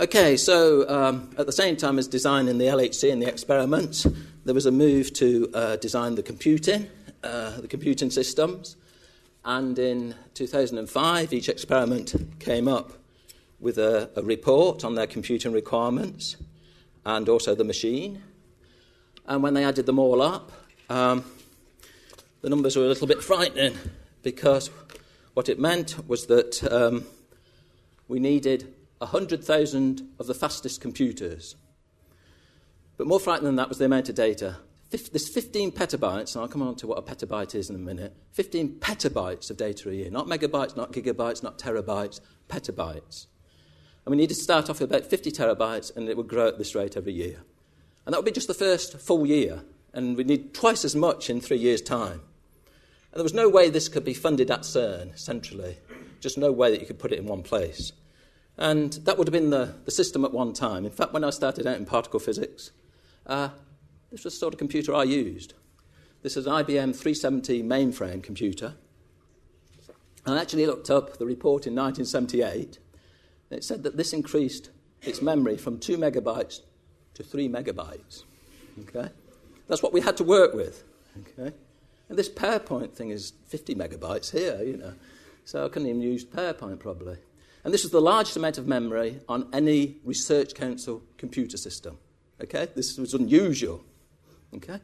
Okay, 0.00 0.36
so 0.36 0.88
um, 0.88 1.30
at 1.38 1.46
the 1.46 1.52
same 1.52 1.76
time 1.76 2.00
as 2.00 2.08
designing 2.08 2.58
the 2.58 2.64
LHC 2.64 3.12
and 3.12 3.22
the 3.22 3.28
experiments, 3.28 4.08
there 4.44 4.54
was 4.54 4.66
a 4.66 4.72
move 4.72 5.12
to 5.12 5.52
uh, 5.54 5.76
design 5.76 6.16
the 6.16 6.24
computing, 6.24 6.88
uh, 7.22 7.60
the 7.60 7.68
computing 7.68 8.10
systems. 8.10 8.74
And 9.48 9.78
in 9.78 10.14
2005, 10.34 11.32
each 11.32 11.48
experiment 11.48 12.38
came 12.38 12.68
up 12.68 12.92
with 13.58 13.78
a, 13.78 14.10
a 14.14 14.22
report 14.22 14.84
on 14.84 14.94
their 14.94 15.06
computing 15.06 15.52
requirements 15.52 16.36
and 17.06 17.26
also 17.30 17.54
the 17.54 17.64
machine. 17.64 18.22
And 19.24 19.42
when 19.42 19.54
they 19.54 19.64
added 19.64 19.86
them 19.86 19.98
all 19.98 20.20
up, 20.20 20.52
um, 20.90 21.24
the 22.42 22.50
numbers 22.50 22.76
were 22.76 22.84
a 22.84 22.88
little 22.88 23.06
bit 23.06 23.22
frightening 23.22 23.74
because 24.22 24.70
what 25.32 25.48
it 25.48 25.58
meant 25.58 26.06
was 26.06 26.26
that 26.26 26.70
um, 26.70 27.06
we 28.06 28.20
needed 28.20 28.74
100,000 28.98 30.10
of 30.18 30.26
the 30.26 30.34
fastest 30.34 30.82
computers. 30.82 31.56
But 32.98 33.06
more 33.06 33.18
frightening 33.18 33.46
than 33.46 33.56
that 33.56 33.70
was 33.70 33.78
the 33.78 33.86
amount 33.86 34.10
of 34.10 34.14
data 34.14 34.58
there's 34.90 35.28
15 35.28 35.72
petabytes, 35.72 36.34
and 36.34 36.42
I'll 36.42 36.48
come 36.48 36.62
on 36.62 36.74
to 36.76 36.86
what 36.86 36.98
a 36.98 37.02
petabyte 37.02 37.54
is 37.54 37.68
in 37.68 37.76
a 37.76 37.78
minute. 37.78 38.16
15 38.32 38.80
petabytes 38.80 39.50
of 39.50 39.58
data 39.58 39.90
a 39.90 39.92
year, 39.92 40.10
not 40.10 40.26
megabytes, 40.26 40.76
not 40.76 40.92
gigabytes, 40.92 41.42
not 41.42 41.58
terabytes, 41.58 42.20
petabytes. 42.48 43.26
And 44.06 44.10
we 44.12 44.16
need 44.16 44.30
to 44.30 44.34
start 44.34 44.70
off 44.70 44.80
with 44.80 44.90
about 44.90 45.04
50 45.04 45.30
terabytes, 45.30 45.94
and 45.94 46.08
it 46.08 46.16
would 46.16 46.28
grow 46.28 46.48
at 46.48 46.56
this 46.56 46.74
rate 46.74 46.96
every 46.96 47.12
year. 47.12 47.40
And 48.06 48.14
that 48.14 48.18
would 48.18 48.24
be 48.24 48.32
just 48.32 48.48
the 48.48 48.54
first 48.54 48.98
full 48.98 49.26
year, 49.26 49.62
and 49.92 50.16
we 50.16 50.24
need 50.24 50.54
twice 50.54 50.84
as 50.86 50.96
much 50.96 51.28
in 51.28 51.42
three 51.42 51.58
years' 51.58 51.82
time. 51.82 52.22
And 53.12 53.20
there 53.20 53.22
was 53.22 53.34
no 53.34 53.48
way 53.48 53.68
this 53.68 53.88
could 53.88 54.04
be 54.04 54.14
funded 54.14 54.50
at 54.50 54.60
CERN 54.60 55.18
centrally, 55.18 55.76
just 56.20 56.38
no 56.38 56.50
way 56.50 56.70
that 56.70 56.80
you 56.80 56.86
could 56.86 56.98
put 56.98 57.12
it 57.12 57.18
in 57.18 57.26
one 57.26 57.42
place. 57.42 57.92
And 58.56 58.94
that 59.04 59.18
would 59.18 59.28
have 59.28 59.32
been 59.32 59.50
the, 59.50 59.74
the 59.84 59.90
system 59.90 60.24
at 60.24 60.32
one 60.32 60.54
time. 60.54 60.86
In 60.86 60.90
fact, 60.90 61.12
when 61.12 61.24
I 61.24 61.30
started 61.30 61.66
out 61.66 61.76
in 61.76 61.84
particle 61.84 62.18
physics, 62.18 62.70
uh, 63.26 63.50
this 64.10 64.24
was 64.24 64.34
the 64.34 64.38
sort 64.38 64.54
of 64.54 64.58
computer 64.58 64.94
I 64.94 65.04
used. 65.04 65.54
This 66.22 66.36
is 66.36 66.46
an 66.46 66.52
IBM 66.52 66.96
370 66.96 67.62
mainframe 67.62 68.22
computer. 68.22 68.74
I 70.26 70.40
actually 70.40 70.66
looked 70.66 70.90
up 70.90 71.18
the 71.18 71.26
report 71.26 71.66
in 71.66 71.74
1978, 71.74 72.78
and 73.50 73.58
it 73.58 73.64
said 73.64 73.82
that 73.84 73.96
this 73.96 74.12
increased 74.12 74.70
its 75.02 75.22
memory 75.22 75.56
from 75.56 75.78
2 75.78 75.96
megabytes 75.96 76.60
to 77.14 77.22
3 77.22 77.48
megabytes. 77.48 78.24
Okay? 78.80 79.08
That's 79.68 79.82
what 79.82 79.92
we 79.92 80.00
had 80.00 80.16
to 80.18 80.24
work 80.24 80.54
with. 80.54 80.84
Okay? 81.20 81.54
And 82.08 82.18
this 82.18 82.28
PowerPoint 82.28 82.92
thing 82.92 83.10
is 83.10 83.32
50 83.46 83.74
megabytes 83.74 84.30
here, 84.30 84.62
you 84.62 84.76
know. 84.76 84.94
So 85.44 85.64
I 85.64 85.68
couldn't 85.68 85.88
even 85.88 86.02
use 86.02 86.24
PowerPoint 86.24 86.78
probably. 86.78 87.16
And 87.64 87.72
this 87.72 87.82
was 87.82 87.92
the 87.92 88.00
largest 88.00 88.36
amount 88.36 88.58
of 88.58 88.66
memory 88.66 89.20
on 89.28 89.48
any 89.52 89.96
Research 90.04 90.54
Council 90.54 91.02
computer 91.16 91.56
system. 91.56 91.98
Okay? 92.42 92.68
This 92.74 92.98
was 92.98 93.14
unusual. 93.14 93.84
Okay? 94.54 94.80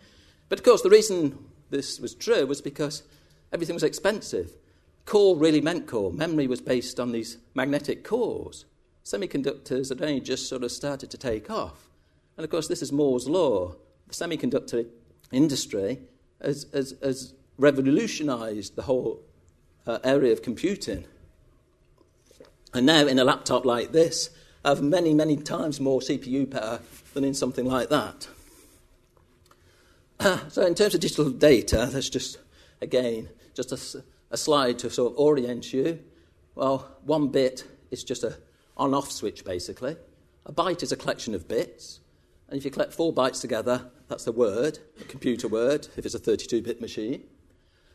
But 0.48 0.58
of 0.58 0.64
course, 0.64 0.82
the 0.82 0.90
reason 0.90 1.38
this 1.70 1.98
was 1.98 2.14
true 2.14 2.46
was 2.46 2.60
because 2.60 3.02
everything 3.52 3.74
was 3.74 3.82
expensive. 3.82 4.52
Core 5.04 5.36
really 5.36 5.60
meant 5.60 5.86
core. 5.86 6.12
Memory 6.12 6.46
was 6.46 6.60
based 6.60 6.98
on 6.98 7.12
these 7.12 7.38
magnetic 7.54 8.04
cores. 8.04 8.64
Semiconductors 9.04 9.90
had 9.90 10.00
only 10.00 10.20
just 10.20 10.48
sort 10.48 10.64
of 10.64 10.72
started 10.72 11.10
to 11.10 11.18
take 11.18 11.50
off. 11.50 11.88
And 12.36 12.44
of 12.44 12.50
course, 12.50 12.68
this 12.68 12.82
is 12.82 12.92
Moore's 12.92 13.28
law. 13.28 13.74
The 14.08 14.14
semiconductor 14.14 14.86
industry 15.30 16.00
has, 16.40 16.66
has, 16.72 16.94
has 17.02 17.34
revolutionized 17.58 18.76
the 18.76 18.82
whole 18.82 19.20
uh, 19.86 19.98
area 20.04 20.32
of 20.32 20.42
computing. 20.42 21.04
And 22.72 22.86
now, 22.86 23.06
in 23.06 23.18
a 23.18 23.24
laptop 23.24 23.64
like 23.64 23.92
this, 23.92 24.30
I 24.64 24.70
have 24.70 24.82
many, 24.82 25.14
many 25.14 25.36
times 25.36 25.80
more 25.80 26.00
CPU 26.00 26.50
power 26.50 26.80
than 27.12 27.24
in 27.24 27.34
something 27.34 27.66
like 27.66 27.90
that. 27.90 28.26
so, 30.48 30.66
in 30.66 30.74
terms 30.74 30.94
of 30.94 31.00
digital 31.00 31.30
data, 31.30 31.88
that's 31.90 32.08
just, 32.08 32.38
again, 32.80 33.28
just 33.54 33.72
a, 33.72 34.04
a 34.30 34.36
slide 34.36 34.78
to 34.80 34.90
sort 34.90 35.12
of 35.12 35.18
orient 35.18 35.72
you. 35.72 35.98
Well, 36.54 36.96
one 37.04 37.28
bit 37.28 37.64
is 37.90 38.04
just 38.04 38.24
a 38.24 38.36
on 38.76 38.94
off 38.94 39.10
switch, 39.10 39.44
basically. 39.44 39.96
A 40.46 40.52
byte 40.52 40.82
is 40.82 40.92
a 40.92 40.96
collection 40.96 41.34
of 41.34 41.48
bits. 41.48 42.00
And 42.48 42.58
if 42.58 42.64
you 42.64 42.70
collect 42.70 42.92
four 42.92 43.12
bytes 43.12 43.40
together, 43.40 43.90
that's 44.08 44.26
a 44.26 44.32
word, 44.32 44.78
a 45.00 45.04
computer 45.04 45.48
word, 45.48 45.88
if 45.96 46.04
it's 46.04 46.14
a 46.14 46.18
32 46.18 46.62
bit 46.62 46.80
machine. 46.80 47.24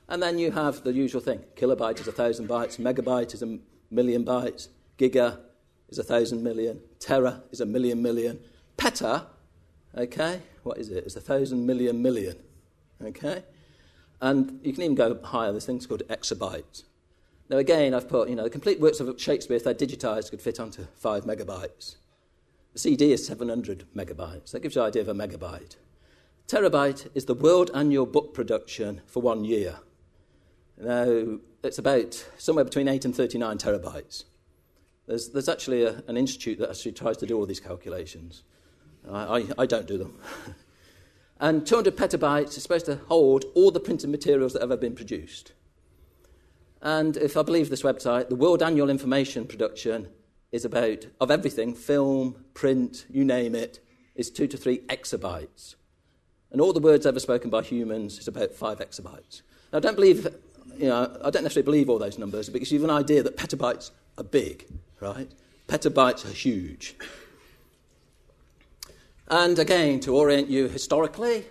And 0.08 0.24
then 0.24 0.40
you 0.40 0.52
have 0.52 0.84
the 0.84 0.92
usual 0.92 1.22
thing 1.22 1.44
kilobyte 1.56 2.00
is 2.00 2.08
a 2.08 2.12
thousand 2.12 2.50
bytes, 2.50 2.80
megabyte 2.80 3.34
is 3.34 3.44
a 3.44 3.60
million 3.92 4.26
bytes, 4.26 4.70
giga 4.98 5.40
is 5.88 6.00
a 6.00 6.04
thousand 6.04 6.44
million, 6.44 6.82
tera 7.00 7.44
is 7.52 7.62
a 7.62 7.66
million 7.66 8.02
million, 8.02 8.40
peta 8.76 9.28
Okay? 9.98 10.42
What 10.64 10.78
is 10.78 10.90
it? 10.90 11.04
It's 11.06 11.16
a 11.16 11.22
thousand 11.22 11.66
million 11.66 12.02
million. 12.02 12.38
Okay? 13.04 13.44
And 14.22 14.60
you 14.64 14.74
can 14.74 14.84
even 14.84 14.96
go 14.96 15.20
higher. 15.24 15.52
This 15.52 15.66
things 15.66 15.88
called 15.88 16.04
exabytes. 16.10 16.84
Now, 17.50 17.58
again, 17.58 17.94
I've 17.94 18.08
put, 18.08 18.30
you 18.30 18.36
know, 18.36 18.44
the 18.44 18.50
complete 18.50 18.80
works 18.80 19.00
of 19.00 19.20
Shakespeare, 19.20 19.58
if 19.58 19.64
they're 19.64 19.74
digitized, 19.74 20.30
could 20.30 20.42
fit 20.42 20.60
onto 20.60 20.86
five 20.96 21.26
megabytes. 21.26 21.96
The 22.74 22.80
CD 22.80 23.12
is 23.12 23.26
700 23.26 23.86
megabytes. 23.96 24.52
That 24.52 24.62
gives 24.62 24.76
you 24.76 24.82
an 24.82 24.88
idea 24.88 25.02
of 25.02 25.08
a 25.08 25.14
megabyte. 25.14 25.76
Terabyte 26.48 27.10
is 27.16 27.26
the 27.26 27.34
world 27.34 27.72
annual 27.74 28.06
book 28.06 28.34
production 28.34 29.02
for 29.08 29.22
one 29.22 29.44
year. 29.44 29.78
Now, 30.78 31.40
it's 31.64 31.80
about 31.80 32.26
somewhere 32.38 32.66
between 32.66 32.88
8 32.88 33.06
and 33.06 33.16
39 33.16 33.58
terabytes. 33.58 34.26
There's, 35.08 35.30
there's 35.30 35.50
actually 35.50 35.84
a, 35.84 36.04
an 36.08 36.18
institute 36.18 36.60
that 36.60 36.70
actually 36.70 36.92
tries 36.92 37.18
to 37.18 37.26
do 37.26 37.38
all 37.38 37.48
these 37.48 37.60
calculations. 37.60 38.44
I, 39.12 39.40
I, 39.40 39.46
I 39.60 39.66
don't 39.66 39.88
do 39.88 39.98
them. 39.98 40.20
and 41.40 41.66
200 41.66 41.96
petabytes 41.96 42.58
is 42.58 42.64
supposed 42.64 42.86
to 42.86 42.98
hold 43.08 43.46
all 43.56 43.72
the 43.72 43.80
printed 43.80 44.10
materials 44.10 44.54
that 44.54 44.62
have 44.62 44.72
ever 44.72 44.80
been 44.80 44.96
produced. 44.96 45.54
And 46.82 47.18
if 47.18 47.36
I 47.36 47.42
believe 47.42 47.70
this 47.70 47.82
website, 47.82 48.30
the 48.30 48.36
world 48.36 48.64
annual 48.64 48.90
information 48.90 49.46
production 49.46 50.08
is 50.52 50.66
about, 50.66 51.06
of 51.20 51.30
everything, 51.30 51.74
film, 51.76 52.46
print, 52.54 53.06
you 53.10 53.24
name 53.26 53.54
it, 53.54 53.80
is 54.16 54.30
two 54.30 54.48
to 54.48 54.58
three 54.58 54.80
exabytes. 54.80 55.76
And 56.52 56.62
all 56.62 56.74
the 56.74 56.80
words 56.80 57.06
ever 57.06 57.20
spoken 57.20 57.50
by 57.50 57.62
humans 57.62 58.18
is 58.18 58.28
about 58.28 58.52
five 58.52 58.80
exabytes. 58.80 59.42
Now, 59.72 59.78
I 59.78 59.82
don't 59.82 59.96
believe, 59.96 60.28
you 60.78 60.88
know, 60.88 61.16
I 61.24 61.30
don't 61.30 61.44
necessarily 61.44 61.66
believe 61.66 61.90
all 61.90 62.00
those 62.00 62.18
numbers 62.18 62.50
because 62.50 62.72
you 62.72 62.80
have 62.80 62.90
an 62.90 62.96
idea 62.96 63.22
that 63.22 63.38
petabytes 63.38 63.92
are 64.18 64.24
big, 64.24 64.66
right? 65.00 65.30
Petabytes 65.68 66.26
are 66.26 66.34
huge. 66.34 66.96
And 69.32 69.60
again, 69.60 70.00
to 70.02 70.16
orient 70.16 70.50
you 70.50 70.68
historically, 70.68 71.46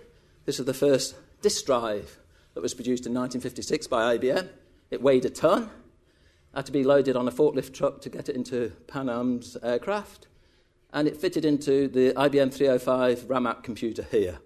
this 0.45 0.59
is 0.59 0.65
the 0.65 0.73
first 0.73 1.15
disk 1.41 1.65
drive 1.65 2.17
that 2.53 2.59
was 2.59 2.73
produced 2.73 3.05
in 3.05 3.13
1956 3.13 3.87
by 3.87 4.17
IBM. 4.17 4.49
It 4.91 5.01
weighed 5.01 5.23
a 5.23 5.29
ton. 5.29 5.69
had 6.53 6.65
to 6.65 6.73
be 6.73 6.83
loaded 6.83 7.15
on 7.15 7.29
a 7.29 7.31
forklift 7.31 7.73
truck 7.73 8.01
to 8.01 8.09
get 8.09 8.27
it 8.27 8.35
into 8.35 8.73
Pan 8.87 9.07
Am's 9.07 9.55
aircraft, 9.63 10.27
and 10.91 11.07
it 11.07 11.15
fitted 11.15 11.45
into 11.45 11.87
the 11.87 12.11
IBM 12.15 12.53
305 12.53 13.29
RAMAC 13.29 13.63
computer 13.63 14.05
here. 14.11 14.39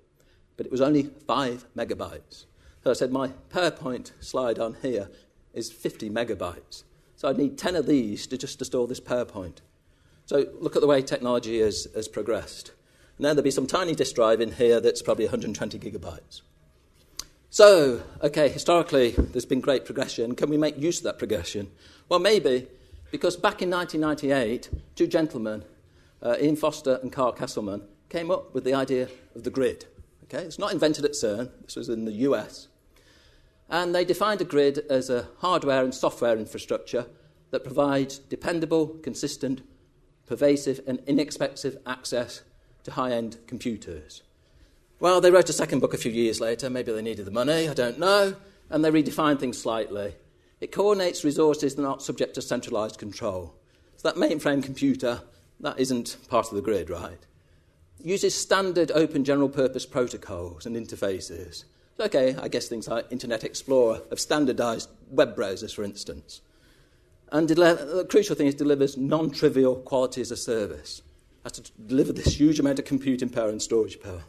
But 0.56 0.68
it 0.68 0.72
was 0.72 0.82
only 0.82 1.10
five 1.26 1.66
megabytes. 1.76 2.46
So 2.84 2.92
I 2.92 2.94
said 2.94 3.12
my 3.12 3.30
PowerPoint 3.50 4.12
slide 4.20 4.60
on 4.60 4.78
here 4.84 5.10
is 5.56 5.72
50 5.72 6.12
megabytes. 6.12 6.84
So 7.16 7.30
I'd 7.30 7.40
need 7.40 7.58
10 7.58 7.78
of 7.78 7.88
these 7.88 8.28
to 8.28 8.38
just 8.38 8.60
to 8.60 8.66
store 8.66 8.86
this 8.86 9.00
PowerPoint. 9.00 9.58
So 10.28 10.46
look 10.60 10.76
at 10.76 10.84
the 10.84 10.88
way 10.88 11.02
technology 11.02 11.62
has, 11.62 11.88
has 11.96 12.08
progressed. 12.08 12.74
Then 13.20 13.36
there'll 13.36 13.44
be 13.44 13.52
some 13.52 13.68
tiny 13.68 13.96
disk 13.96 14.16
drive 14.16 14.42
in 14.42 14.52
here 14.54 14.80
that's 14.80 15.02
probably 15.02 15.26
120 15.26 15.80
gigabytes. 15.80 16.42
So, 17.50 18.02
okay, 18.24 18.50
historically, 18.50 19.12
there's 19.12 19.46
been 19.46 19.62
great 19.62 19.86
progression. 19.86 20.34
Can 20.34 20.50
we 20.50 20.58
make 20.58 20.78
use 20.78 20.98
of 20.98 21.04
that 21.04 21.20
progression? 21.20 21.70
Well, 22.10 22.20
maybe, 22.20 22.68
because 23.12 23.36
back 23.36 23.62
in 23.62 23.70
1998, 23.70 24.70
two 24.96 25.06
gentlemen, 25.06 25.64
uh, 26.24 26.36
Ian 26.42 26.56
Foster 26.56 27.00
and 27.04 27.12
Carl 27.12 27.34
Kesselman, 27.34 27.84
came 28.10 28.32
up 28.32 28.56
with 28.56 28.64
the 28.64 28.74
idea 28.74 29.08
of 29.36 29.44
the 29.44 29.52
grid. 29.52 29.86
Okay, 30.24 30.44
it's 30.44 30.58
not 30.58 30.74
invented 30.74 31.06
at 31.06 31.12
CERN, 31.12 31.52
this 31.64 31.76
was 31.76 31.90
in 31.90 32.06
the 32.06 32.12
US. 32.28 32.70
And 33.70 33.94
they 33.94 34.04
defined 34.04 34.42
a 34.42 34.46
grid 34.46 34.80
as 34.90 35.12
a 35.12 35.28
hardware 35.38 35.84
and 35.84 35.94
software 35.94 36.38
infrastructure 36.38 37.06
that 37.52 37.64
provides 37.64 38.18
dependable, 38.18 38.88
consistent, 38.88 39.62
pervasive, 40.26 40.82
and 40.88 41.02
inexpensive 41.06 41.78
access 41.86 42.42
to 42.84 42.92
high 42.92 43.12
end 43.12 43.38
computers. 43.48 44.22
Well, 45.00 45.20
they 45.20 45.32
wrote 45.32 45.50
a 45.50 45.54
second 45.54 45.80
book 45.80 45.94
a 45.94 45.98
few 45.98 46.12
years 46.12 46.40
later. 46.40 46.70
Maybe 46.70 46.92
they 46.92 47.02
needed 47.02 47.26
the 47.26 47.32
money, 47.32 47.68
I 47.68 47.74
don't 47.74 48.00
know. 48.00 48.36
And 48.70 48.84
they 48.84 48.92
redefined 48.92 49.40
things 49.40 49.58
slightly. 49.58 50.16
It 50.62 50.72
coordinates 50.72 51.26
resources 51.26 51.76
that 51.76 51.82
are 51.82 51.86
not 51.86 52.02
subject 52.02 52.36
to 52.36 52.42
centralized 52.42 52.98
control. 52.98 53.54
So 53.98 54.10
that 54.10 54.18
mainframe 54.18 54.64
computer, 54.64 55.22
that 55.60 55.78
isn't 55.78 56.18
part 56.30 56.48
of 56.48 56.56
the 56.56 56.62
grid, 56.62 56.90
right? 56.90 57.20
Uses 58.02 58.34
standard 58.34 58.92
open 58.92 59.26
general 59.26 59.50
purpose 59.50 59.86
protocols 59.86 60.66
and 60.66 60.76
interfaces. 60.76 61.66
Okay, 62.00 62.36
I 62.42 62.48
guess 62.48 62.68
things 62.68 62.88
like 62.88 63.12
Internet 63.12 63.44
Explorer 63.44 64.02
have 64.10 64.20
standardized 64.20 64.90
web 65.10 65.36
browsers, 65.36 65.76
for 65.76 65.84
instance. 65.84 66.42
And 67.32 67.48
the 67.48 68.06
crucial 68.10 68.36
thing 68.36 68.48
is 68.48 68.56
delivers 68.56 68.98
non 68.98 69.32
trivial 69.32 69.76
quality 69.76 70.22
as 70.22 70.32
a 70.32 70.38
service. 70.38 71.02
Has 71.44 71.54
to 71.54 71.72
deliver 71.88 72.14
this 72.14 72.40
huge 72.40 72.60
amount 72.60 72.80
of 72.80 72.86
computing 72.86 73.30
power 73.30 73.50
and 73.50 73.62
storage 73.62 74.02
power. 74.02 74.24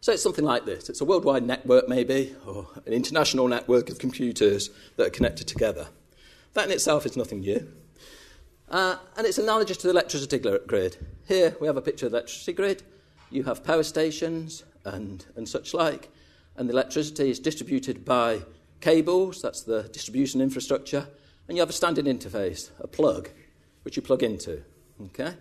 So 0.00 0.12
it's 0.12 0.22
something 0.22 0.44
like 0.44 0.64
this 0.64 0.88
it's 0.88 1.00
a 1.00 1.04
worldwide 1.04 1.44
network, 1.44 1.88
maybe, 1.88 2.34
or 2.46 2.68
an 2.86 2.92
international 2.92 3.48
network 3.48 3.90
of 3.90 3.98
computers 3.98 4.70
that 4.96 5.06
are 5.06 5.10
connected 5.10 5.46
together. 5.46 5.88
That 6.54 6.66
in 6.66 6.72
itself 6.72 7.04
is 7.06 7.16
nothing 7.16 7.40
new. 7.40 7.66
Uh, 8.68 8.96
and 9.16 9.26
it's 9.26 9.38
analogous 9.38 9.76
to 9.78 9.86
the 9.86 9.92
electricity 9.92 10.38
grid. 10.38 10.96
Here 11.28 11.56
we 11.60 11.66
have 11.66 11.76
a 11.76 11.82
picture 11.82 12.06
of 12.06 12.12
the 12.12 12.18
electricity 12.18 12.52
grid. 12.52 12.82
You 13.30 13.44
have 13.44 13.64
power 13.64 13.82
stations 13.82 14.64
and, 14.84 15.24
and 15.36 15.48
such 15.48 15.74
like, 15.74 16.10
and 16.56 16.68
the 16.68 16.72
electricity 16.72 17.30
is 17.30 17.38
distributed 17.38 18.04
by 18.04 18.42
cables, 18.80 19.42
that's 19.42 19.62
the 19.62 19.84
distribution 19.84 20.40
infrastructure, 20.40 21.06
and 21.48 21.56
you 21.56 21.62
have 21.62 21.70
a 21.70 21.74
standard 21.74 22.04
interface, 22.06 22.70
a 22.80 22.86
plug, 22.86 23.30
which 23.82 23.96
you 23.96 24.02
plug 24.02 24.22
into. 24.22 24.62
Okay? 25.06 25.34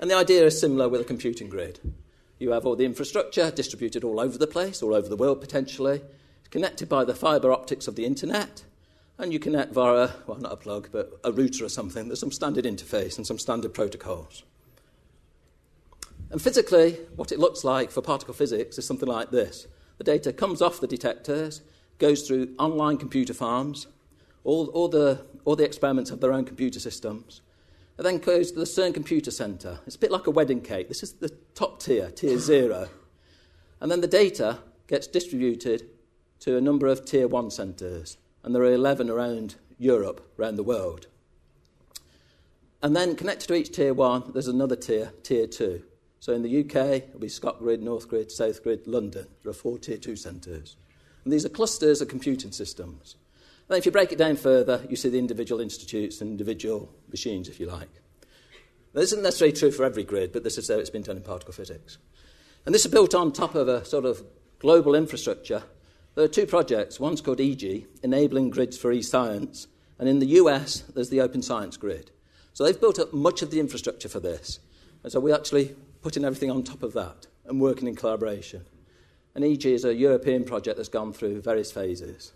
And 0.00 0.10
the 0.10 0.16
idea 0.16 0.44
is 0.44 0.58
similar 0.58 0.88
with 0.88 1.00
a 1.00 1.04
computing 1.04 1.48
grid. 1.48 1.80
You 2.38 2.50
have 2.50 2.66
all 2.66 2.76
the 2.76 2.84
infrastructure 2.84 3.50
distributed 3.50 4.04
all 4.04 4.20
over 4.20 4.36
the 4.36 4.46
place, 4.46 4.82
all 4.82 4.94
over 4.94 5.08
the 5.08 5.16
world 5.16 5.40
potentially, 5.40 6.02
connected 6.50 6.88
by 6.88 7.04
the 7.04 7.14
fibre 7.14 7.52
optics 7.52 7.88
of 7.88 7.96
the 7.96 8.04
internet, 8.04 8.64
and 9.18 9.32
you 9.32 9.38
connect 9.38 9.72
via, 9.72 10.10
well, 10.26 10.38
not 10.38 10.52
a 10.52 10.56
plug, 10.56 10.88
but 10.90 11.18
a 11.22 11.30
router 11.30 11.64
or 11.64 11.68
something. 11.68 12.08
There's 12.08 12.20
some 12.20 12.32
standard 12.32 12.64
interface 12.64 13.16
and 13.16 13.26
some 13.26 13.38
standard 13.38 13.72
protocols. 13.72 14.42
And 16.30 16.42
physically, 16.42 16.98
what 17.14 17.30
it 17.30 17.38
looks 17.38 17.62
like 17.62 17.90
for 17.90 18.02
particle 18.02 18.34
physics 18.34 18.76
is 18.76 18.86
something 18.86 19.08
like 19.08 19.30
this 19.30 19.66
the 19.98 20.04
data 20.04 20.32
comes 20.32 20.60
off 20.60 20.80
the 20.80 20.88
detectors, 20.88 21.60
goes 21.98 22.26
through 22.26 22.54
online 22.58 22.96
computer 22.96 23.32
farms, 23.32 23.86
all, 24.42 24.66
all, 24.68 24.88
the, 24.88 25.24
all 25.44 25.54
the 25.54 25.64
experiments 25.64 26.10
have 26.10 26.20
their 26.20 26.32
own 26.32 26.44
computer 26.44 26.80
systems, 26.80 27.40
and 27.96 28.06
then 28.06 28.18
goes 28.18 28.52
to 28.52 28.58
the 28.58 28.64
CERN 28.64 28.92
Computer 28.92 29.30
Centre. 29.30 29.80
It's 29.86 29.96
a 29.96 29.98
bit 29.98 30.10
like 30.10 30.26
a 30.26 30.30
wedding 30.30 30.60
cake. 30.60 30.88
This 30.88 31.02
is 31.02 31.14
the 31.14 31.30
top 31.54 31.80
tier, 31.80 32.10
tier 32.10 32.38
zero. 32.38 32.88
And 33.80 33.90
then 33.90 34.00
the 34.00 34.06
data 34.06 34.58
gets 34.86 35.06
distributed 35.06 35.88
to 36.40 36.56
a 36.56 36.60
number 36.60 36.86
of 36.86 37.04
tier 37.04 37.28
one 37.28 37.50
centres, 37.50 38.18
and 38.42 38.54
there 38.54 38.62
are 38.62 38.72
11 38.72 39.08
around 39.08 39.56
Europe, 39.78 40.32
around 40.38 40.56
the 40.56 40.62
world. 40.62 41.06
And 42.82 42.94
then 42.94 43.16
connected 43.16 43.48
to 43.48 43.54
each 43.54 43.72
tier 43.72 43.94
one, 43.94 44.30
there's 44.32 44.48
another 44.48 44.76
tier, 44.76 45.12
tier 45.22 45.46
two. 45.46 45.82
So 46.20 46.32
in 46.32 46.42
the 46.42 46.60
UK, 46.60 47.02
it'll 47.08 47.20
be 47.20 47.28
ScotGrid, 47.28 47.80
North 47.80 48.08
Grid, 48.08 48.30
South 48.30 48.62
Grid, 48.62 48.86
London. 48.86 49.26
There 49.42 49.50
are 49.50 49.54
four 49.54 49.78
tier 49.78 49.96
two 49.96 50.16
centres. 50.16 50.76
And 51.24 51.32
these 51.32 51.46
are 51.46 51.50
clusters 51.50 52.00
of 52.00 52.08
computing 52.08 52.52
systems. 52.52 53.16
Then, 53.68 53.78
if 53.78 53.86
you 53.86 53.92
break 53.92 54.12
it 54.12 54.18
down 54.18 54.36
further, 54.36 54.84
you 54.88 54.96
see 54.96 55.08
the 55.08 55.18
individual 55.18 55.60
institutes 55.60 56.20
and 56.20 56.30
individual 56.30 56.92
machines, 57.10 57.48
if 57.48 57.58
you 57.58 57.66
like. 57.66 57.88
This 58.92 59.12
isn't 59.12 59.22
necessarily 59.22 59.56
true 59.56 59.72
for 59.72 59.84
every 59.84 60.04
grid, 60.04 60.32
but 60.32 60.44
this 60.44 60.58
is 60.58 60.68
how 60.68 60.74
it's 60.74 60.90
been 60.90 61.02
done 61.02 61.16
in 61.16 61.22
particle 61.22 61.52
physics. 61.52 61.98
And 62.64 62.74
this 62.74 62.84
is 62.84 62.92
built 62.92 63.14
on 63.14 63.32
top 63.32 63.54
of 63.54 63.68
a 63.68 63.84
sort 63.84 64.04
of 64.04 64.22
global 64.58 64.94
infrastructure. 64.94 65.62
There 66.14 66.24
are 66.24 66.28
two 66.28 66.46
projects. 66.46 67.00
One's 67.00 67.20
called 67.20 67.40
EG, 67.40 67.86
Enabling 68.02 68.50
Grids 68.50 68.78
for 68.78 68.92
E-Science, 68.92 69.66
and 69.98 70.08
in 70.08 70.20
the 70.20 70.26
US, 70.26 70.80
there's 70.94 71.10
the 71.10 71.20
Open 71.20 71.42
Science 71.42 71.76
Grid. 71.76 72.10
So 72.52 72.64
they've 72.64 72.80
built 72.80 72.98
up 72.98 73.12
much 73.12 73.42
of 73.42 73.50
the 73.50 73.60
infrastructure 73.60 74.08
for 74.08 74.20
this. 74.20 74.60
And 75.02 75.10
so 75.10 75.20
we're 75.20 75.34
actually 75.34 75.74
putting 76.02 76.24
everything 76.24 76.50
on 76.50 76.62
top 76.62 76.82
of 76.82 76.92
that 76.92 77.26
and 77.46 77.60
working 77.60 77.88
in 77.88 77.96
collaboration. 77.96 78.64
And 79.34 79.44
EG 79.44 79.66
is 79.66 79.84
a 79.84 79.94
European 79.94 80.44
project 80.44 80.76
that's 80.76 80.88
gone 80.88 81.12
through 81.12 81.42
various 81.42 81.72
phases. 81.72 82.32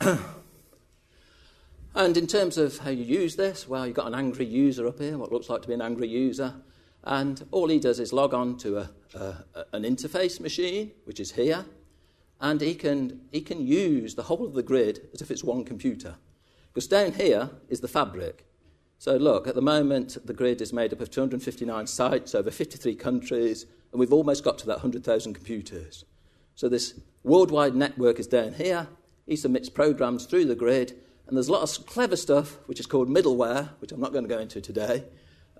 and 1.94 2.16
in 2.16 2.26
terms 2.26 2.56
of 2.56 2.78
how 2.78 2.90
you 2.90 3.04
use 3.04 3.36
this, 3.36 3.68
well, 3.68 3.86
you've 3.86 3.96
got 3.96 4.06
an 4.06 4.14
angry 4.14 4.46
user 4.46 4.86
up 4.86 4.98
here, 4.98 5.18
what 5.18 5.30
looks 5.30 5.50
like 5.50 5.60
to 5.62 5.68
be 5.68 5.74
an 5.74 5.82
angry 5.82 6.08
user. 6.08 6.54
And 7.04 7.46
all 7.50 7.68
he 7.68 7.78
does 7.78 8.00
is 8.00 8.12
log 8.12 8.32
on 8.32 8.56
to 8.58 8.78
a, 8.78 8.90
a, 9.14 9.36
an 9.72 9.82
interface 9.82 10.40
machine, 10.40 10.92
which 11.04 11.20
is 11.20 11.32
here, 11.32 11.66
and 12.40 12.60
he 12.60 12.74
can, 12.74 13.20
he 13.30 13.42
can 13.42 13.66
use 13.66 14.14
the 14.14 14.22
whole 14.22 14.46
of 14.46 14.54
the 14.54 14.62
grid 14.62 15.08
as 15.12 15.20
if 15.20 15.30
it's 15.30 15.44
one 15.44 15.64
computer. 15.64 16.14
Because 16.72 16.86
down 16.86 17.12
here 17.12 17.50
is 17.68 17.80
the 17.80 17.88
fabric. 17.88 18.46
So, 18.98 19.16
look, 19.16 19.46
at 19.46 19.54
the 19.54 19.62
moment, 19.62 20.18
the 20.26 20.34
grid 20.34 20.60
is 20.60 20.72
made 20.72 20.92
up 20.92 21.00
of 21.00 21.10
259 21.10 21.86
sites 21.86 22.34
over 22.34 22.50
53 22.50 22.94
countries, 22.96 23.66
and 23.92 24.00
we've 24.00 24.12
almost 24.12 24.44
got 24.44 24.58
to 24.58 24.66
that 24.66 24.76
100,000 24.76 25.34
computers. 25.34 26.04
So, 26.54 26.68
this 26.68 27.00
worldwide 27.22 27.74
network 27.74 28.18
is 28.18 28.26
down 28.26 28.52
here, 28.54 28.88
he 29.30 29.36
submits 29.36 29.68
programs 29.68 30.26
through 30.26 30.44
the 30.44 30.56
grid, 30.56 30.92
and 31.28 31.36
there's 31.36 31.46
a 31.46 31.52
lot 31.52 31.62
of 31.62 31.86
clever 31.86 32.16
stuff 32.16 32.58
which 32.66 32.80
is 32.80 32.86
called 32.86 33.08
middleware, 33.08 33.68
which 33.78 33.92
I'm 33.92 34.00
not 34.00 34.10
going 34.10 34.24
to 34.24 34.28
go 34.28 34.40
into 34.40 34.60
today, 34.60 35.04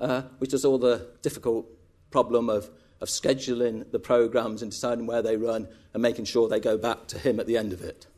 uh, 0.01 0.23
which 0.39 0.51
does 0.51 0.65
all 0.65 0.77
the 0.77 1.07
difficult 1.23 1.67
problem 2.11 2.51
of, 2.51 2.69
of 3.01 3.07
scheduling 3.07 3.89
the 3.93 4.01
programs 4.01 4.63
and 4.63 4.73
deciding 4.73 5.07
where 5.07 5.23
they 5.23 5.37
run 5.37 5.69
and 5.95 6.03
making 6.03 6.25
sure 6.25 6.49
they 6.49 6.59
go 6.59 6.77
back 6.77 7.07
to 7.07 7.19
him 7.21 7.39
at 7.39 7.47
the 7.47 7.57
end 7.57 7.73
of 7.73 7.81
it. 7.81 8.09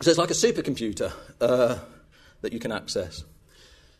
So 0.00 0.10
it's 0.10 0.18
like 0.18 0.32
a 0.32 0.34
supercomputer 0.34 1.12
uh, 1.40 1.78
that 2.40 2.52
you 2.52 2.58
can 2.58 2.72
access. 2.72 3.22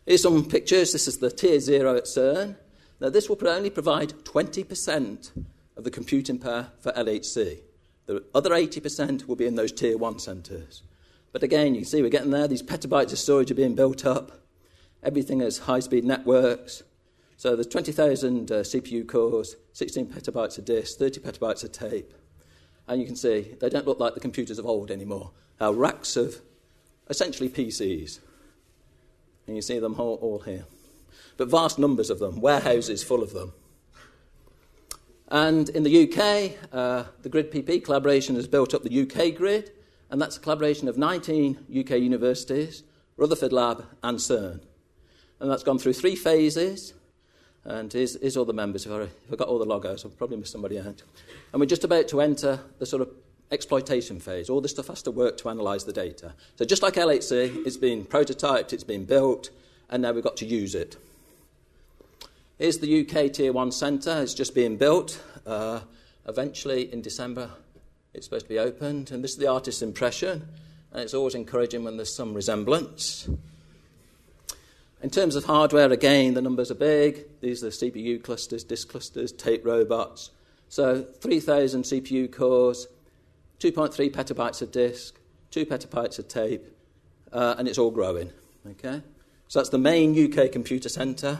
Here's 0.05 0.23
some 0.23 0.43
pictures. 0.43 0.91
This 0.91 1.07
is 1.07 1.19
the 1.19 1.31
tier 1.31 1.61
zero 1.61 1.95
at 1.95 2.03
CERN. 2.03 2.57
Now, 2.99 3.09
this 3.09 3.29
will 3.29 3.37
only 3.47 3.69
provide 3.69 4.09
20% 4.25 5.45
of 5.77 5.85
the 5.85 5.91
computing 5.91 6.39
power 6.39 6.71
for 6.81 6.91
LHC. 6.91 7.61
The 8.09 8.23
other 8.33 8.49
80% 8.49 9.27
will 9.27 9.35
be 9.35 9.45
in 9.45 9.53
those 9.53 9.71
tier 9.71 9.95
one 9.95 10.17
centres. 10.17 10.81
But 11.31 11.43
again, 11.43 11.75
you 11.75 11.83
see, 11.83 12.01
we're 12.01 12.09
getting 12.09 12.31
there. 12.31 12.47
These 12.47 12.63
petabytes 12.63 13.11
of 13.11 13.19
storage 13.19 13.51
are 13.51 13.55
being 13.55 13.75
built 13.75 14.03
up. 14.03 14.31
Everything 15.03 15.41
is 15.41 15.59
high 15.59 15.81
speed 15.81 16.05
networks. 16.05 16.81
So 17.37 17.55
there's 17.55 17.67
20,000 17.67 18.51
uh, 18.51 18.55
CPU 18.61 19.07
cores, 19.07 19.57
16 19.73 20.07
petabytes 20.07 20.57
of 20.57 20.65
disk, 20.65 20.97
30 20.97 21.19
petabytes 21.19 21.63
of 21.63 21.71
tape. 21.71 22.11
And 22.87 22.99
you 22.99 23.05
can 23.05 23.15
see 23.15 23.55
they 23.59 23.69
don't 23.69 23.85
look 23.85 23.99
like 23.99 24.15
the 24.15 24.19
computers 24.19 24.57
of 24.57 24.65
old 24.65 24.89
anymore. 24.89 25.29
Our 25.61 25.75
racks 25.75 26.17
of 26.17 26.41
essentially 27.11 27.47
PCs. 27.47 28.21
And 29.45 29.55
you 29.55 29.61
see 29.61 29.77
them 29.77 29.99
all, 29.99 30.15
all 30.15 30.39
here. 30.39 30.65
But 31.37 31.49
vast 31.49 31.77
numbers 31.77 32.09
of 32.09 32.17
them, 32.17 32.41
warehouses 32.41 33.03
full 33.03 33.21
of 33.21 33.33
them. 33.33 33.53
And 35.29 35.69
in 35.69 35.83
the 35.83 36.03
UK, 36.03 36.57
uh, 36.73 37.03
the 37.21 37.29
GridPP 37.29 37.83
collaboration 37.83 38.35
has 38.35 38.47
built 38.47 38.73
up 38.73 38.83
the 38.83 39.01
UK 39.01 39.35
grid, 39.35 39.71
and 40.09 40.19
that's 40.19 40.37
a 40.37 40.39
collaboration 40.39 40.87
of 40.87 40.97
19 40.97 41.65
UK 41.69 41.91
universities, 41.91 42.83
Rutherford 43.15 43.53
Lab, 43.53 43.85
and 44.01 44.17
CERN. 44.17 44.61
And 45.39 45.51
that's 45.51 45.63
gone 45.63 45.77
through 45.77 45.93
three 45.93 46.15
phases. 46.15 46.93
And 47.63 47.93
here's, 47.93 48.19
here's 48.19 48.37
all 48.37 48.45
the 48.45 48.53
members. 48.53 48.87
If 48.87 48.91
I, 48.91 49.01
if 49.01 49.33
I 49.33 49.35
got 49.35 49.47
all 49.47 49.59
the 49.59 49.65
logos, 49.65 50.03
I've 50.03 50.17
probably 50.17 50.37
missed 50.37 50.51
somebody 50.51 50.79
out. 50.79 51.03
And 51.53 51.59
we're 51.59 51.67
just 51.67 51.83
about 51.83 52.07
to 52.07 52.21
enter 52.21 52.59
the 52.79 52.85
sort 52.85 53.03
of 53.03 53.09
exploitation 53.51 54.19
phase. 54.19 54.49
All 54.49 54.61
this 54.61 54.71
stuff 54.71 54.87
has 54.87 55.03
to 55.03 55.11
work 55.11 55.37
to 55.37 55.49
analyse 55.49 55.83
the 55.83 55.93
data. 55.93 56.33
So 56.55 56.65
just 56.65 56.81
like 56.81 56.95
LHC, 56.95 57.67
it's 57.67 57.77
been 57.77 58.05
prototyped, 58.05 58.73
it's 58.73 58.83
been 58.83 59.05
built, 59.05 59.51
and 59.89 60.01
now 60.01 60.11
we've 60.11 60.23
got 60.23 60.37
to 60.37 60.45
use 60.45 60.73
it. 60.73 60.97
Here's 62.59 62.79
the 62.79 63.07
UK 63.07 63.31
Tier 63.31 63.53
1 63.53 63.71
Centre. 63.71 64.21
It's 64.21 64.33
just 64.33 64.53
being 64.53 64.75
built. 64.75 65.23
Uh, 65.45 65.79
eventually, 66.27 66.91
in 66.91 67.01
December, 67.01 67.49
it's 68.13 68.25
supposed 68.25 68.47
to 68.47 68.49
be 68.49 68.59
opened. 68.59 69.11
And 69.11 69.23
this 69.23 69.31
is 69.31 69.37
the 69.37 69.47
artist's 69.47 69.81
impression. 69.81 70.45
And 70.91 71.01
it's 71.01 71.13
always 71.13 71.35
encouraging 71.35 71.85
when 71.85 71.95
there's 71.95 72.13
some 72.13 72.33
resemblance. 72.33 73.29
In 75.01 75.09
terms 75.09 75.37
of 75.37 75.45
hardware, 75.45 75.89
again, 75.89 76.33
the 76.33 76.41
numbers 76.41 76.69
are 76.69 76.75
big. 76.75 77.39
These 77.39 77.63
are 77.63 77.69
the 77.69 77.71
CPU 77.71 78.21
clusters, 78.21 78.65
disk 78.65 78.89
clusters, 78.89 79.31
tape 79.31 79.65
robots. 79.65 80.31
So 80.67 81.01
3,000 81.01 81.83
CPU 81.83 82.29
cores, 82.29 82.87
2.3 83.61 84.11
petabytes 84.11 84.61
of 84.61 84.73
disk, 84.73 85.17
2 85.51 85.65
petabytes 85.65 86.19
of 86.19 86.27
tape, 86.27 86.65
uh, 87.31 87.55
and 87.57 87.69
it's 87.69 87.77
all 87.77 87.91
growing. 87.91 88.31
Okay? 88.71 89.01
So 89.47 89.59
that's 89.59 89.69
the 89.69 89.77
main 89.77 90.11
UK 90.11 90.51
computer 90.51 90.89
centre. 90.89 91.39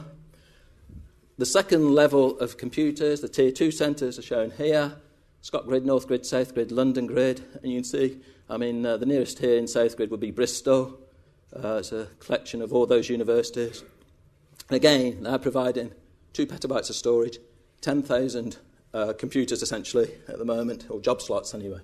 The 1.39 1.45
second 1.45 1.95
level 1.95 2.37
of 2.39 2.57
computers, 2.57 3.21
the 3.21 3.29
tier 3.29 3.49
2 3.49 3.71
centres, 3.71 4.19
are 4.19 4.21
shown 4.21 4.51
here 4.51 4.97
ScotGrid, 5.41 5.85
North 5.85 6.05
Grid, 6.05 6.25
South 6.25 6.53
Grid, 6.53 6.69
London 6.69 7.07
Grid. 7.07 7.41
And 7.63 7.71
you 7.71 7.77
can 7.77 7.85
see, 7.85 8.19
I 8.49 8.57
mean, 8.57 8.85
uh, 8.85 8.97
the 8.97 9.05
nearest 9.05 9.39
here 9.39 9.57
in 9.57 9.65
South 9.65 9.95
Grid 9.95 10.11
would 10.11 10.19
be 10.19 10.31
Bristol. 10.31 10.99
Uh, 11.55 11.77
it's 11.77 11.93
a 11.93 12.09
collection 12.19 12.61
of 12.61 12.73
all 12.73 12.85
those 12.85 13.07
universities. 13.07 13.85
And 14.67 14.75
again, 14.75 15.23
they're 15.23 15.39
providing 15.39 15.93
two 16.33 16.45
petabytes 16.45 16.89
of 16.89 16.97
storage, 16.97 17.37
10,000 17.79 18.57
uh, 18.93 19.13
computers 19.17 19.61
essentially 19.61 20.11
at 20.27 20.39
the 20.39 20.45
moment, 20.45 20.87
or 20.89 20.99
job 20.99 21.21
slots 21.21 21.53
anyway. 21.53 21.79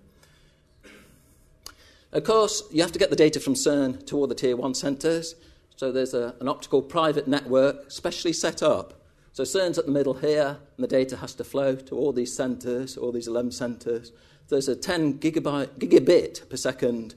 Of 2.12 2.26
course, 2.26 2.62
you 2.74 2.82
have 2.82 2.92
to 2.92 3.00
get 3.00 3.10
the 3.10 3.16
data 3.16 3.40
from 3.40 3.54
CERN 3.54 4.06
to 4.08 4.18
all 4.18 4.28
the 4.28 4.36
tier 4.36 4.58
one 4.58 4.74
centres. 4.74 5.34
So 5.78 5.94
there's 5.94 6.14
a, 6.14 6.36
an 6.42 6.50
optical 6.50 6.82
private 6.82 7.26
network 7.26 7.90
specially 7.90 8.34
set 8.34 8.62
up. 8.62 9.04
So 9.36 9.44
CERN's 9.44 9.78
at 9.78 9.86
the 9.86 9.92
middle 9.92 10.14
here, 10.14 10.60
and 10.78 10.84
the 10.84 10.88
data 10.88 11.18
has 11.18 11.34
to 11.36 11.44
flow 11.44 11.76
to 11.76 11.98
all 11.98 12.14
these 12.14 12.34
centres, 12.34 12.96
all 12.96 13.12
these 13.12 13.28
11 13.28 13.52
centres. 13.52 14.14
There's 14.48 14.70
a 14.70 14.78
10 14.78 15.20
gigabyte, 15.20 15.78
gigabit 15.78 16.50
per 16.50 16.56
second 16.56 17.16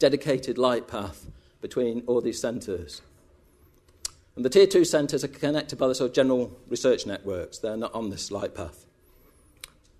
dedicated 0.00 0.58
light 0.58 0.88
path 0.88 1.30
between 1.60 2.02
all 2.08 2.20
these 2.20 2.40
centres. 2.40 3.02
And 4.34 4.44
the 4.44 4.48
tier 4.48 4.66
two 4.66 4.84
centres 4.84 5.22
are 5.22 5.28
connected 5.28 5.78
by 5.78 5.86
the 5.86 5.94
sort 5.94 6.10
of 6.10 6.14
general 6.16 6.58
research 6.66 7.06
networks. 7.06 7.58
They're 7.58 7.76
not 7.76 7.94
on 7.94 8.10
this 8.10 8.32
light 8.32 8.56
path. 8.56 8.84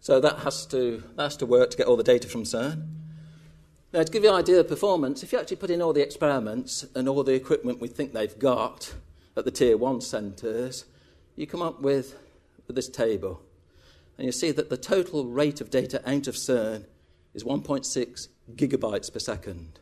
So 0.01 0.19
that 0.19 0.41
has 0.41 0.67
to, 0.67 1.05
that 1.15 1.23
has 1.23 1.37
to 1.37 1.47
work 1.47 1.71
to 1.71 1.77
get 1.77 1.87
all 1.87 1.97
the 1.97 2.03
data 2.03 2.27
from 2.27 2.43
CERN. 2.43 2.85
Now, 3.93 4.03
to 4.03 4.11
give 4.11 4.25
you 4.25 4.31
an 4.31 4.35
idea 4.35 4.59
of 4.59 4.67
performance, 4.67 5.23
if 5.23 5.33
you 5.33 5.39
actually 5.39 5.59
put 5.59 5.71
in 5.71 5.81
all 5.81 5.93
the 5.93 6.03
experiments 6.03 6.85
and 6.97 7.09
all 7.09 7.23
the 7.23 7.35
equipment 7.35 7.81
we 7.81 7.87
think 7.87 8.13
they've 8.13 8.37
got 8.41 8.93
at 9.37 9.45
the 9.45 9.53
tier 9.53 9.77
one 9.77 10.01
centres, 10.01 10.87
you 11.37 11.47
come 11.47 11.63
up 11.63 11.81
with, 11.81 12.19
with 12.67 12.77
this 12.77 12.89
table. 12.89 13.43
And 14.19 14.27
you 14.27 14.33
see 14.33 14.51
that 14.53 14.69
the 14.69 14.77
total 14.77 15.25
rate 15.27 15.61
of 15.61 15.71
data 15.71 16.03
out 16.09 16.27
of 16.27 16.35
CERN 16.35 16.85
is 17.35 17.45
1.6 17.45 18.29
gigabytes 18.55 19.13
per 19.13 19.19
second. 19.19 19.79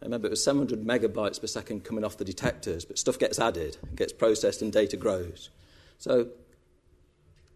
I 0.00 0.04
remember 0.04 0.26
it 0.26 0.30
was 0.30 0.44
700 0.44 0.84
megabytes 0.84 1.40
per 1.40 1.46
second 1.46 1.82
coming 1.82 2.04
off 2.04 2.18
the 2.18 2.24
detectors, 2.24 2.84
but 2.84 2.98
stuff 2.98 3.18
gets 3.18 3.38
added, 3.38 3.78
gets 3.96 4.12
processed, 4.12 4.62
and 4.62 4.72
data 4.72 4.96
grows. 4.96 5.50
So 5.98 6.28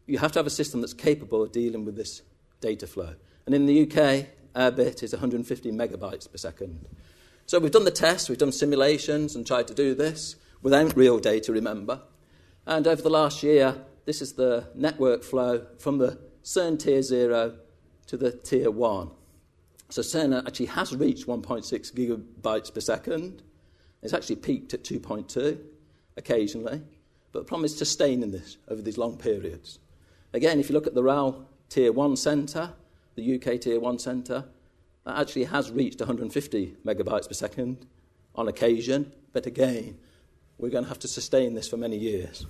you 0.06 0.18
have 0.18 0.32
to 0.32 0.38
have 0.38 0.46
a 0.46 0.50
system 0.50 0.80
that's 0.80 0.94
capable 0.94 1.42
of 1.42 1.52
dealing 1.52 1.84
with 1.84 1.94
this 1.94 2.22
data 2.60 2.86
flow. 2.86 3.14
And 3.46 3.54
in 3.54 3.66
the 3.66 3.82
UK, 3.82 4.26
our 4.54 4.70
bit 4.70 5.02
is 5.02 5.12
150 5.12 5.70
megabytes 5.72 6.30
per 6.30 6.38
second. 6.38 6.86
So 7.46 7.58
we've 7.58 7.70
done 7.70 7.84
the 7.84 7.90
tests, 7.90 8.28
we've 8.28 8.38
done 8.38 8.52
simulations 8.52 9.36
and 9.36 9.46
tried 9.46 9.68
to 9.68 9.74
do 9.74 9.94
this 9.94 10.36
without 10.62 10.96
real 10.96 11.18
data, 11.18 11.52
remember. 11.52 12.00
And 12.68 12.86
over 12.86 13.00
the 13.00 13.08
last 13.08 13.42
year, 13.42 13.74
this 14.04 14.20
is 14.20 14.34
the 14.34 14.68
network 14.74 15.22
flow 15.22 15.64
from 15.78 15.96
the 15.96 16.18
CERN 16.44 16.78
tier 16.78 17.00
0 17.00 17.54
to 18.08 18.16
the 18.18 18.30
tier 18.30 18.70
1. 18.70 19.10
So 19.88 20.02
CERN 20.02 20.46
actually 20.46 20.66
has 20.66 20.94
reached 20.94 21.26
1.6 21.26 21.64
gigabytes 21.94 22.74
per 22.74 22.80
second. 22.80 23.42
It's 24.02 24.12
actually 24.12 24.36
peaked 24.36 24.74
at 24.74 24.84
2.2 24.84 25.58
occasionally, 26.18 26.82
but 27.32 27.38
the 27.38 27.44
problem 27.46 27.64
is 27.64 27.74
sustaining 27.74 28.32
this 28.32 28.58
over 28.68 28.82
these 28.82 28.98
long 28.98 29.16
periods. 29.16 29.78
Again, 30.34 30.60
if 30.60 30.68
you 30.68 30.74
look 30.74 30.86
at 30.86 30.94
the 30.94 31.02
RAL 31.02 31.48
Tier 31.70 31.90
1 31.90 32.16
centre, 32.16 32.74
the 33.14 33.36
UK 33.36 33.62
Tier 33.62 33.80
1 33.80 33.98
centre, 33.98 34.44
that 35.06 35.18
actually 35.18 35.44
has 35.44 35.70
reached 35.70 36.00
150 36.00 36.76
megabytes 36.84 37.28
per 37.28 37.34
second 37.34 37.86
on 38.34 38.46
occasion, 38.46 39.14
but 39.32 39.46
again, 39.46 39.96
we're 40.58 40.68
going 40.68 40.84
to 40.84 40.88
have 40.88 40.98
to 40.98 41.08
sustain 41.08 41.54
this 41.54 41.66
for 41.66 41.78
many 41.78 41.96
years. 41.96 42.44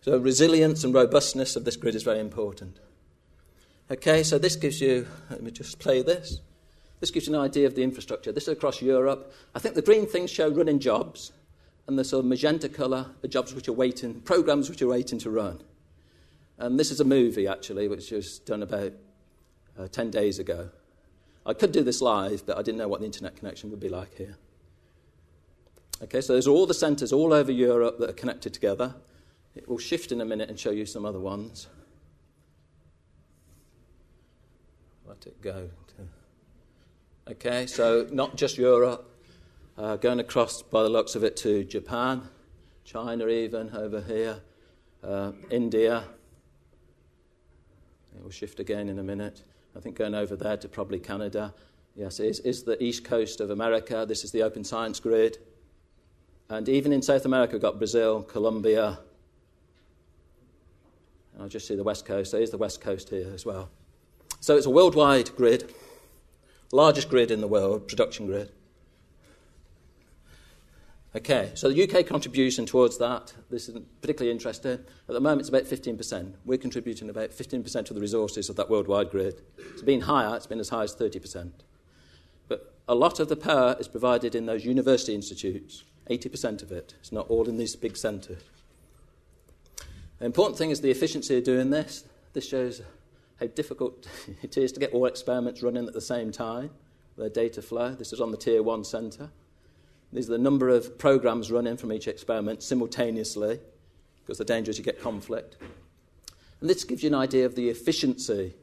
So, 0.00 0.16
resilience 0.18 0.84
and 0.84 0.94
robustness 0.94 1.56
of 1.56 1.64
this 1.64 1.76
grid 1.76 1.94
is 1.94 2.02
very 2.02 2.20
important. 2.20 2.78
Okay, 3.90 4.22
so 4.22 4.38
this 4.38 4.54
gives 4.54 4.80
you, 4.80 5.06
let 5.30 5.42
me 5.42 5.50
just 5.50 5.78
play 5.78 6.02
this. 6.02 6.40
This 7.00 7.10
gives 7.10 7.26
you 7.26 7.34
an 7.34 7.40
idea 7.40 7.66
of 7.66 7.74
the 7.74 7.82
infrastructure. 7.82 8.32
This 8.32 8.44
is 8.44 8.50
across 8.50 8.82
Europe. 8.82 9.32
I 9.54 9.58
think 9.58 9.74
the 9.74 9.82
green 9.82 10.06
things 10.06 10.30
show 10.30 10.50
running 10.50 10.78
jobs, 10.78 11.32
and 11.86 11.98
the 11.98 12.04
sort 12.04 12.24
of 12.24 12.28
magenta 12.28 12.68
colour 12.68 13.06
are 13.24 13.28
jobs 13.28 13.54
which 13.54 13.68
are 13.68 13.72
waiting, 13.72 14.20
programs 14.20 14.68
which 14.68 14.82
are 14.82 14.88
waiting 14.88 15.18
to 15.20 15.30
run. 15.30 15.62
And 16.58 16.78
this 16.78 16.90
is 16.90 17.00
a 17.00 17.04
movie, 17.04 17.46
actually, 17.46 17.88
which 17.88 18.10
was 18.10 18.40
done 18.40 18.62
about 18.62 18.92
uh, 19.78 19.88
10 19.88 20.10
days 20.10 20.38
ago. 20.38 20.70
I 21.46 21.54
could 21.54 21.72
do 21.72 21.82
this 21.82 22.02
live, 22.02 22.44
but 22.44 22.58
I 22.58 22.62
didn't 22.62 22.78
know 22.78 22.88
what 22.88 23.00
the 23.00 23.06
internet 23.06 23.36
connection 23.36 23.70
would 23.70 23.80
be 23.80 23.88
like 23.88 24.14
here. 24.16 24.36
Okay, 26.02 26.20
so 26.20 26.34
there's 26.34 26.46
all 26.46 26.66
the 26.66 26.74
centres 26.74 27.12
all 27.12 27.32
over 27.32 27.50
Europe 27.50 27.98
that 28.00 28.10
are 28.10 28.14
connected 28.14 28.52
together. 28.52 28.94
It 29.58 29.68
will 29.68 29.78
shift 29.78 30.12
in 30.12 30.20
a 30.20 30.24
minute 30.24 30.48
and 30.48 30.58
show 30.58 30.70
you 30.70 30.86
some 30.86 31.04
other 31.04 31.18
ones. 31.18 31.66
Let 35.04 35.26
it 35.26 35.42
go. 35.42 35.68
To... 35.88 37.32
Okay, 37.32 37.66
so 37.66 38.06
not 38.12 38.36
just 38.36 38.56
Europe, 38.56 39.12
uh, 39.76 39.96
going 39.96 40.20
across 40.20 40.62
by 40.62 40.84
the 40.84 40.88
looks 40.88 41.16
of 41.16 41.24
it 41.24 41.36
to 41.38 41.64
Japan, 41.64 42.22
China, 42.84 43.26
even 43.26 43.74
over 43.74 44.00
here, 44.00 44.40
uh, 45.02 45.32
India. 45.50 46.04
It 48.16 48.22
will 48.22 48.30
shift 48.30 48.60
again 48.60 48.88
in 48.88 49.00
a 49.00 49.02
minute. 49.02 49.42
I 49.76 49.80
think 49.80 49.96
going 49.96 50.14
over 50.14 50.36
there 50.36 50.56
to 50.56 50.68
probably 50.68 51.00
Canada. 51.00 51.52
Yes, 51.96 52.20
it's, 52.20 52.38
it's 52.40 52.62
the 52.62 52.80
east 52.80 53.04
coast 53.04 53.40
of 53.40 53.50
America. 53.50 54.06
This 54.08 54.22
is 54.22 54.30
the 54.30 54.44
Open 54.44 54.62
Science 54.62 55.00
Grid. 55.00 55.38
And 56.48 56.68
even 56.68 56.92
in 56.92 57.02
South 57.02 57.24
America, 57.24 57.54
we've 57.54 57.62
got 57.62 57.78
Brazil, 57.78 58.22
Colombia. 58.22 59.00
I'll 61.38 61.48
just 61.48 61.66
see 61.66 61.76
the 61.76 61.84
west 61.84 62.04
coast. 62.04 62.32
There 62.32 62.40
is 62.40 62.50
the 62.50 62.58
west 62.58 62.80
coast 62.80 63.10
here 63.10 63.30
as 63.32 63.46
well. 63.46 63.70
So 64.40 64.56
it's 64.56 64.66
a 64.66 64.70
worldwide 64.70 65.34
grid, 65.36 65.72
largest 66.72 67.08
grid 67.08 67.30
in 67.30 67.40
the 67.40 67.48
world, 67.48 67.88
production 67.88 68.26
grid. 68.26 68.50
Okay, 71.16 71.50
so 71.54 71.70
the 71.70 71.82
UK 71.82 72.06
contribution 72.06 72.66
towards 72.66 72.98
that, 72.98 73.32
this 73.50 73.68
is 73.68 73.78
particularly 74.02 74.30
interesting. 74.30 74.72
At 74.72 75.14
the 75.14 75.20
moment, 75.20 75.40
it's 75.40 75.48
about 75.48 75.64
15%. 75.64 76.34
We're 76.44 76.58
contributing 76.58 77.08
about 77.08 77.30
15% 77.30 77.88
of 77.88 77.94
the 77.94 78.00
resources 78.00 78.50
of 78.50 78.56
that 78.56 78.68
worldwide 78.68 79.10
grid. 79.10 79.40
It's 79.72 79.82
been 79.82 80.02
higher, 80.02 80.36
it's 80.36 80.46
been 80.46 80.60
as 80.60 80.68
high 80.68 80.84
as 80.84 80.94
30%. 80.94 81.50
But 82.46 82.74
a 82.86 82.94
lot 82.94 83.20
of 83.20 83.28
the 83.28 83.36
power 83.36 83.74
is 83.80 83.88
provided 83.88 84.34
in 84.34 84.46
those 84.46 84.66
university 84.66 85.14
institutes, 85.14 85.82
80% 86.10 86.62
of 86.62 86.70
it. 86.70 86.94
It's 87.00 87.12
not 87.12 87.28
all 87.30 87.48
in 87.48 87.56
these 87.56 87.74
big 87.74 87.96
centres. 87.96 88.42
The 90.18 90.26
important 90.26 90.58
thing 90.58 90.70
is 90.70 90.80
the 90.80 90.90
efficiency 90.90 91.38
of 91.38 91.44
doing 91.44 91.70
this. 91.70 92.04
This 92.32 92.48
shows 92.48 92.82
how 93.38 93.46
difficult 93.46 94.08
it 94.42 94.56
is 94.56 94.72
to 94.72 94.80
get 94.80 94.92
all 94.92 95.06
experiments 95.06 95.62
running 95.62 95.86
at 95.86 95.94
the 95.94 96.00
same 96.00 96.32
time, 96.32 96.70
their 97.16 97.28
data 97.28 97.62
flow. 97.62 97.94
This 97.94 98.12
is 98.12 98.20
on 98.20 98.30
the 98.30 98.36
Tier 98.36 98.62
1 98.62 98.84
centre. 98.84 99.30
These 100.12 100.28
are 100.28 100.32
the 100.32 100.38
number 100.38 100.70
of 100.70 100.98
programs 100.98 101.52
running 101.52 101.76
from 101.76 101.92
each 101.92 102.08
experiment 102.08 102.62
simultaneously, 102.62 103.60
because 104.20 104.38
the 104.38 104.44
danger 104.44 104.70
is 104.70 104.78
you 104.78 104.84
get 104.84 105.00
conflict. 105.00 105.56
And 106.60 106.68
this 106.68 106.84
gives 106.84 107.02
you 107.02 107.08
an 107.08 107.14
idea 107.14 107.46
of 107.46 107.54
the 107.54 107.68
efficiency 107.68 108.54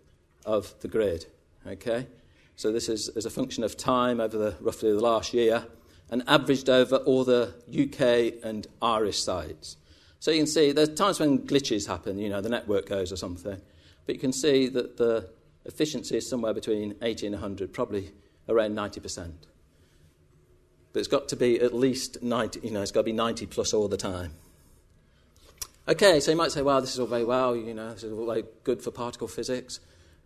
of 0.45 0.73
the 0.81 0.87
grid. 0.87 1.27
Okay? 1.65 2.07
So 2.55 2.71
this 2.71 2.89
is 2.89 3.09
as 3.09 3.25
a 3.25 3.29
function 3.29 3.63
of 3.63 3.77
time 3.77 4.19
over 4.19 4.37
the, 4.37 4.55
roughly 4.59 4.91
the 4.91 4.99
last 4.99 5.33
year 5.33 5.65
and 6.09 6.23
averaged 6.27 6.69
over 6.69 6.97
all 6.97 7.23
the 7.23 7.53
UK 7.69 8.43
and 8.43 8.67
Irish 8.81 9.21
sites. 9.21 9.77
So 10.25 10.31
you 10.31 10.39
can 10.39 10.47
see 10.47 10.71
there's 10.71 10.89
times 10.89 11.19
when 11.19 11.37
glitches 11.37 11.85
happen, 11.85 12.17
you 12.17 12.29
know, 12.29 12.41
the 12.41 12.49
network 12.49 12.89
goes 12.89 13.11
or 13.11 13.15
something. 13.15 13.61
But 14.07 14.15
you 14.15 14.19
can 14.19 14.33
see 14.33 14.67
that 14.69 14.97
the 14.97 15.29
efficiency 15.65 16.17
is 16.17 16.27
somewhere 16.27 16.51
between 16.51 16.95
80 17.03 17.27
and 17.27 17.35
100, 17.35 17.71
probably 17.71 18.11
around 18.49 18.75
90%. 18.75 19.33
But 20.91 20.99
it's 20.99 21.07
got 21.07 21.29
to 21.29 21.35
be 21.35 21.59
at 21.59 21.75
least 21.75 22.23
90, 22.23 22.61
you 22.61 22.71
know, 22.71 22.81
it's 22.81 22.89
got 22.89 23.01
to 23.01 23.03
be 23.03 23.13
90 23.13 23.45
plus 23.45 23.71
all 23.71 23.87
the 23.87 23.97
time. 23.97 24.31
Okay, 25.87 26.19
so 26.19 26.31
you 26.31 26.37
might 26.37 26.51
say, 26.51 26.63
well, 26.63 26.81
this 26.81 26.95
is 26.95 26.99
all 26.99 27.05
very 27.05 27.23
well, 27.23 27.55
you 27.55 27.75
know, 27.75 27.93
this 27.93 28.01
is 28.01 28.11
all 28.11 28.25
very 28.25 28.45
good 28.63 28.81
for 28.81 28.89
particle 28.89 29.27
physics. 29.27 29.79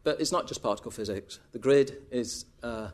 But 0.05 0.21
it's 0.21 0.31
not 0.31 0.47
just 0.47 0.63
particle 0.63 0.91
physics. 0.91 1.39
The 1.51 1.59
grid 1.59 1.97
is 2.09 2.45
uh, 2.63 2.91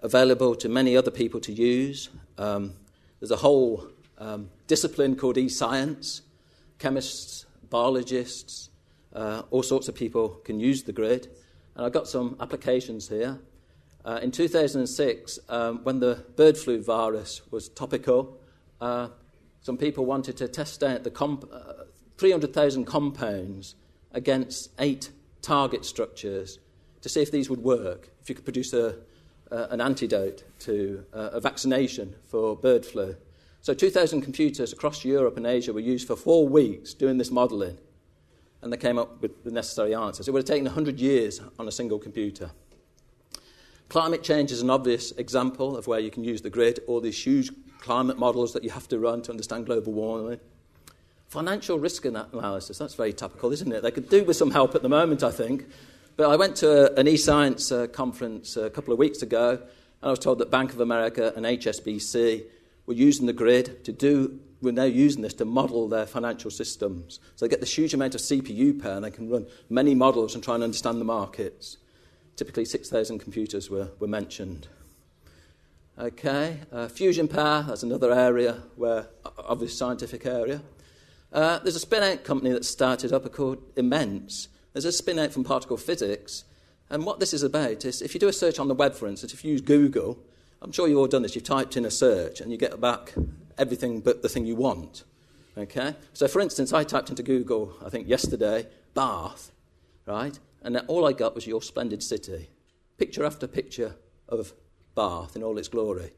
available 0.00 0.54
to 0.54 0.70
many 0.70 0.96
other 0.96 1.10
people 1.10 1.40
to 1.40 1.52
use. 1.52 2.08
Um, 2.38 2.72
there's 3.20 3.32
a 3.32 3.36
whole 3.36 3.88
um, 4.16 4.48
discipline 4.66 5.14
called 5.14 5.36
e 5.36 5.50
science. 5.50 6.22
Chemists, 6.78 7.46
biologists, 7.70 8.70
uh, 9.12 9.42
all 9.50 9.62
sorts 9.62 9.88
of 9.88 9.94
people 9.94 10.28
can 10.44 10.60
use 10.60 10.82
the 10.84 10.92
grid. 10.92 11.28
And 11.74 11.86
I've 11.86 11.92
got 11.92 12.08
some 12.08 12.36
applications 12.40 13.08
here. 13.08 13.38
Uh, 14.04 14.20
in 14.22 14.30
2006, 14.30 15.38
um, 15.48 15.80
when 15.84 16.00
the 16.00 16.24
bird 16.36 16.56
flu 16.56 16.82
virus 16.82 17.42
was 17.50 17.68
topical, 17.68 18.38
uh, 18.80 19.08
some 19.60 19.76
people 19.76 20.06
wanted 20.06 20.36
to 20.38 20.48
test 20.48 20.82
out 20.82 21.04
the 21.04 21.10
comp- 21.10 21.50
uh, 21.52 21.84
300,000 22.16 22.84
compounds 22.84 23.74
against 24.12 24.70
eight 24.78 25.10
target 25.42 25.84
structures 25.84 26.58
to 27.02 27.08
see 27.08 27.22
if 27.22 27.30
these 27.30 27.50
would 27.50 27.62
work, 27.62 28.10
if 28.20 28.28
you 28.28 28.34
could 28.34 28.44
produce 28.44 28.72
a, 28.72 28.96
an 29.50 29.80
antidote 29.80 30.44
to 30.60 31.04
uh, 31.12 31.30
a 31.32 31.40
vaccination 31.40 32.14
for 32.24 32.56
bird 32.56 32.84
flu. 32.84 33.16
So 33.60 33.74
2,000 33.74 34.22
computers 34.22 34.72
across 34.72 35.04
Europe 35.04 35.36
and 35.36 35.46
Asia 35.46 35.72
were 35.72 35.80
used 35.80 36.06
for 36.06 36.16
four 36.16 36.48
weeks 36.48 36.94
doing 36.94 37.18
this 37.18 37.30
modelling, 37.30 37.78
and 38.62 38.72
they 38.72 38.76
came 38.76 38.98
up 38.98 39.20
with 39.20 39.44
the 39.44 39.50
necessary 39.50 39.94
answers. 39.94 40.28
It 40.28 40.30
would 40.32 40.40
have 40.40 40.48
taken 40.48 40.64
100 40.64 41.00
years 41.00 41.40
on 41.58 41.68
a 41.68 41.72
single 41.72 41.98
computer. 41.98 42.50
Climate 43.88 44.22
change 44.22 44.52
is 44.52 44.60
an 44.60 44.70
obvious 44.70 45.12
example 45.12 45.76
of 45.76 45.86
where 45.86 45.98
you 45.98 46.10
can 46.10 46.22
use 46.22 46.42
the 46.42 46.50
grid, 46.50 46.80
all 46.86 47.00
these 47.00 47.24
huge 47.24 47.50
climate 47.80 48.18
models 48.18 48.52
that 48.52 48.62
you 48.62 48.70
have 48.70 48.86
to 48.88 48.98
run 48.98 49.22
to 49.22 49.30
understand 49.30 49.66
global 49.66 49.92
warming. 49.92 50.40
Financial 51.28 51.78
risk 51.78 52.04
analysis, 52.04 52.78
that's 52.78 52.94
very 52.94 53.12
topical, 53.12 53.52
isn't 53.52 53.72
it? 53.72 53.82
They 53.82 53.90
could 53.90 54.08
do 54.08 54.24
with 54.24 54.36
some 54.36 54.50
help 54.50 54.74
at 54.74 54.82
the 54.82 54.88
moment, 54.88 55.22
I 55.22 55.30
think. 55.30 55.66
But 56.16 56.30
I 56.30 56.36
went 56.36 56.56
to 56.56 56.92
a, 56.92 57.00
an 57.00 57.06
eScience 57.06 57.70
uh, 57.70 57.86
conference 57.86 58.56
a 58.56 58.70
couple 58.70 58.92
of 58.92 58.98
weeks 58.98 59.22
ago, 59.22 59.50
and 59.50 59.60
I 60.02 60.10
was 60.10 60.18
told 60.18 60.38
that 60.38 60.50
Bank 60.50 60.72
of 60.72 60.80
America 60.80 61.32
and 61.36 61.46
HSBC 61.46 62.44
were 62.88 62.94
using 62.94 63.26
the 63.26 63.34
grid 63.34 63.84
to 63.84 63.92
do, 63.92 64.40
were 64.62 64.72
now 64.72 64.84
using 64.84 65.20
this 65.20 65.34
to 65.34 65.44
model 65.44 65.88
their 65.88 66.06
financial 66.06 66.50
systems. 66.50 67.20
So 67.36 67.44
they 67.44 67.50
get 67.50 67.60
this 67.60 67.76
huge 67.76 67.92
amount 67.92 68.14
of 68.14 68.22
CPU 68.22 68.82
power, 68.82 68.92
and 68.92 69.04
they 69.04 69.10
can 69.10 69.28
run 69.28 69.46
many 69.68 69.94
models 69.94 70.34
and 70.34 70.42
try 70.42 70.54
and 70.54 70.64
understand 70.64 70.98
the 70.98 71.04
markets. 71.04 71.76
Typically, 72.34 72.64
6,000 72.64 73.18
computers 73.18 73.68
were, 73.68 73.90
were 74.00 74.08
mentioned. 74.08 74.68
Okay, 75.98 76.60
uh, 76.72 76.88
fusion 76.88 77.28
power, 77.28 77.62
that's 77.62 77.82
another 77.82 78.10
area 78.10 78.62
where, 78.76 79.08
obvious 79.36 79.76
scientific 79.76 80.24
area. 80.24 80.62
Uh, 81.30 81.58
there's 81.58 81.76
a 81.76 81.80
spin 81.80 82.02
out 82.02 82.24
company 82.24 82.52
that 82.52 82.64
started 82.64 83.12
up 83.12 83.30
called 83.32 83.58
Imense. 83.76 84.48
There's 84.72 84.86
a 84.86 84.92
spin 84.92 85.18
out 85.18 85.32
from 85.32 85.44
particle 85.44 85.76
physics. 85.76 86.44
And 86.88 87.04
what 87.04 87.20
this 87.20 87.34
is 87.34 87.42
about 87.42 87.84
is 87.84 88.00
if 88.00 88.14
you 88.14 88.20
do 88.20 88.28
a 88.28 88.32
search 88.32 88.58
on 88.58 88.68
the 88.68 88.74
web, 88.74 88.94
for 88.94 89.08
instance, 89.08 89.34
if 89.34 89.44
you 89.44 89.52
use 89.52 89.60
Google, 89.60 90.18
I'm 90.60 90.72
sure 90.72 90.88
you've 90.88 90.98
all 90.98 91.06
done 91.06 91.22
this, 91.22 91.34
you've 91.34 91.44
typed 91.44 91.76
in 91.76 91.84
a 91.84 91.90
search 91.90 92.40
and 92.40 92.50
you 92.50 92.58
get 92.58 92.80
back 92.80 93.14
everything 93.56 94.00
but 94.00 94.22
the 94.22 94.28
thing 94.28 94.46
you 94.46 94.56
want. 94.56 95.04
Okay? 95.56 95.94
So, 96.12 96.28
for 96.28 96.40
instance, 96.40 96.72
I 96.72 96.84
typed 96.84 97.10
into 97.10 97.22
Google, 97.22 97.74
I 97.84 97.90
think 97.90 98.08
yesterday, 98.08 98.66
Bath, 98.94 99.52
right? 100.06 100.38
And 100.62 100.76
all 100.88 101.06
I 101.06 101.12
got 101.12 101.34
was 101.34 101.46
your 101.46 101.62
splendid 101.62 102.02
city. 102.02 102.48
Picture 102.96 103.24
after 103.24 103.46
picture 103.46 103.96
of 104.28 104.52
Bath 104.94 105.36
in 105.36 105.42
all 105.42 105.58
its 105.58 105.68
glory. 105.68 106.12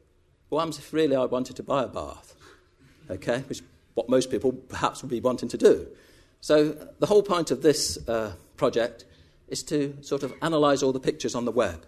What 0.49 0.59
happens 0.59 0.79
if 0.79 0.91
really 0.91 1.15
I 1.15 1.25
wanted 1.25 1.55
to 1.57 1.63
buy 1.63 1.83
a 1.83 1.87
bath? 1.87 2.35
Okay? 3.09 3.39
Which 3.47 3.61
what 3.93 4.09
most 4.09 4.31
people 4.31 4.51
perhaps 4.51 5.01
would 5.01 5.11
be 5.11 5.19
wanting 5.19 5.49
to 5.49 5.57
do. 5.57 5.87
So, 6.39 6.69
the 6.99 7.05
whole 7.05 7.23
point 7.23 7.51
of 7.51 7.61
this 7.61 7.97
uh, 8.07 8.33
project 8.57 9.05
is 9.47 9.63
to 9.63 9.95
sort 10.01 10.23
of 10.23 10.33
analyze 10.41 10.81
all 10.81 10.91
the 10.91 10.99
pictures 10.99 11.35
on 11.35 11.45
the 11.45 11.51
web. 11.51 11.85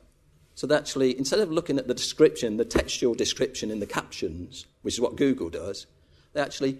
So, 0.55 0.67
that 0.67 0.81
actually, 0.81 1.17
instead 1.17 1.39
of 1.39 1.51
looking 1.51 1.79
at 1.79 1.87
the 1.87 1.93
description, 1.93 2.57
the 2.57 2.65
textual 2.65 3.15
description 3.15 3.71
in 3.71 3.79
the 3.79 3.87
captions, 3.87 4.65
which 4.81 4.95
is 4.95 5.01
what 5.01 5.15
Google 5.15 5.49
does, 5.49 5.87
they 6.33 6.41
actually 6.41 6.77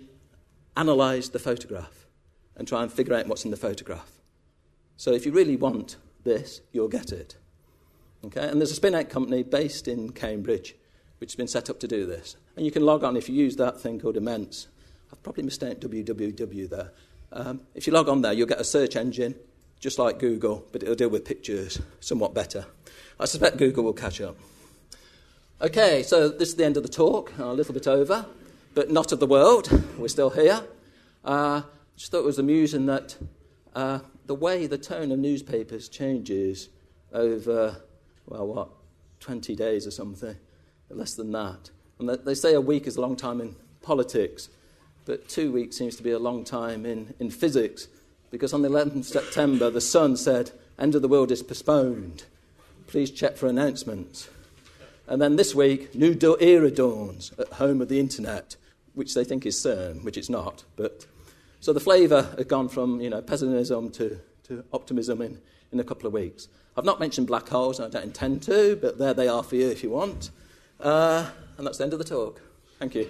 analyze 0.78 1.30
the 1.30 1.40
photograph 1.40 2.06
and 2.56 2.68
try 2.68 2.84
and 2.84 2.92
figure 2.92 3.16
out 3.16 3.28
what's 3.28 3.46
in 3.46 3.52
the 3.52 3.58
photograph. 3.58 4.12
So, 4.98 5.12
if 5.12 5.26
you 5.26 5.32
really 5.32 5.56
want 5.56 5.98
this, 6.24 6.62
you'll 6.72 6.88
get 6.88 7.12
it. 7.12 7.36
Okay? 8.26 8.48
And 8.48 8.62
there's 8.62 8.72
a 8.72 8.76
spin 8.76 8.96
out 8.96 9.10
company 9.10 9.44
based 9.44 9.88
in 9.88 10.12
Cambridge 10.12 10.76
which 11.20 11.32
has 11.32 11.38
been 11.38 11.48
set 11.48 11.70
up 11.70 11.80
to 11.80 11.88
do 11.88 12.06
this. 12.06 12.36
And 12.58 12.66
you 12.66 12.72
can 12.72 12.86
log 12.86 13.02
on 13.06 13.16
if 13.16 13.30
you 13.30 13.36
use 13.36 13.56
that 13.56 13.80
thing 13.80 13.98
called 13.98 14.18
Imense 14.18 14.68
I've 15.14 15.22
probably 15.22 15.44
mistaken 15.44 15.78
www 15.90 16.70
there. 16.70 16.92
Um, 17.32 17.62
if 17.76 17.86
you 17.86 17.94
log 17.94 18.10
on 18.10 18.24
there, 18.24 18.34
you'll 18.34 18.48
get 18.48 18.60
a 18.60 18.64
search 18.64 18.96
engine, 18.96 19.36
just 19.80 20.00
like 20.00 20.18
Google, 20.18 20.68
but 20.72 20.82
it'll 20.82 20.96
deal 20.96 21.10
with 21.10 21.24
pictures 21.24 21.80
somewhat 22.00 22.34
better. 22.34 22.66
I 23.24 23.26
suspect 23.26 23.56
Google 23.56 23.86
will 23.86 23.94
catch 23.94 24.20
up. 24.20 24.36
Okay, 25.62 26.04
so 26.04 26.28
this 26.28 26.50
is 26.50 26.56
the 26.56 26.66
end 26.66 26.76
of 26.76 26.84
the 26.84 26.90
talk, 26.90 27.32
a 27.38 27.54
little 27.54 27.74
bit 27.74 27.88
over, 27.88 28.26
but 28.74 28.92
not 28.92 29.14
of 29.14 29.22
the 29.22 29.26
world. 29.26 29.72
We're 29.98 30.10
still 30.10 30.30
here. 30.30 30.62
Uh, 31.24 31.62
just 31.96 32.12
thought 32.12 32.20
it 32.20 32.26
was 32.26 32.38
amusing 32.38 32.86
that 32.88 33.16
uh, 33.76 34.00
the 34.26 34.36
way 34.36 34.68
the 34.68 34.78
tone 34.78 35.10
of 35.10 35.20
newspapers 35.20 35.88
changes 35.88 36.68
over, 37.14 37.78
well, 38.26 38.46
what, 38.46 38.70
20 39.22 39.56
days 39.56 39.88
or 39.88 39.92
something, 39.92 40.36
less 40.90 41.14
than 41.14 41.32
that. 41.32 41.70
And 42.00 42.10
they 42.10 42.36
say 42.36 42.54
a 42.54 42.60
week 42.60 42.88
is 42.88 42.98
a 42.98 43.02
long 43.02 43.16
time 43.16 43.40
in 43.40 43.56
politics. 43.82 44.50
But 45.06 45.30
two 45.30 45.54
weeks 45.54 45.78
seems 45.78 45.96
to 45.96 46.04
be 46.04 46.12
a 46.12 46.20
long 46.20 46.44
time 46.44 46.86
in, 46.86 47.14
in 47.20 47.32
physics, 47.32 47.88
because 48.32 48.52
on 48.52 48.64
the 48.64 48.70
11th 48.70 48.98
of 48.98 49.06
September, 49.06 49.70
the 49.70 49.80
Sun 49.80 50.18
said, 50.18 50.52
End 50.78 50.94
of 50.94 51.02
the 51.02 51.08
world 51.08 51.32
is 51.32 51.42
postponed. 51.42 52.26
Please 52.88 53.12
check 53.12 53.38
for 53.38 53.48
announcements. 53.48 54.30
And 55.08 55.22
then 55.22 55.36
this 55.36 55.54
week, 55.54 55.94
new 55.96 56.18
era 56.40 56.72
dawns 56.72 57.32
at 57.38 57.48
home 57.54 57.82
of 57.82 57.90
the 57.90 58.00
internet, 58.00 58.56
which 58.94 59.14
they 59.14 59.24
think 59.24 59.46
is 59.46 59.56
CERN, 59.56 60.04
which 60.04 60.18
it's 60.18 60.30
not. 60.30 60.64
But 60.76 61.06
so 61.60 61.74
the 61.74 61.80
flavour 61.80 62.30
has 62.38 62.46
gone 62.46 62.70
from 62.70 63.02
you 63.02 63.10
know 63.10 63.22
pessimism 63.22 63.90
to, 63.92 64.20
to 64.44 64.64
optimism 64.72 65.22
in, 65.22 65.40
in 65.72 65.80
a 65.80 65.84
couple 65.84 66.08
of 66.08 66.14
weeks. 66.14 66.48
I've 66.76 66.86
not 66.86 67.00
mentioned 67.00 67.28
black 67.28 67.50
holes, 67.50 67.80
and 67.80 67.88
I 67.88 67.90
don't 67.90 68.08
intend 68.08 68.44
to, 68.44 68.78
but 68.82 68.98
there 68.98 69.14
they 69.14 69.28
are 69.28 69.44
for 69.44 69.56
you 69.56 69.70
if 69.70 69.84
you 69.84 69.90
want. 69.90 70.32
Uh, 70.80 71.30
and 71.58 71.68
that's 71.68 71.78
the 71.78 71.84
end 71.84 71.94
of 71.94 72.00
the 72.00 72.06
talk. 72.06 72.42
Thank 72.80 72.96
you. 72.96 73.10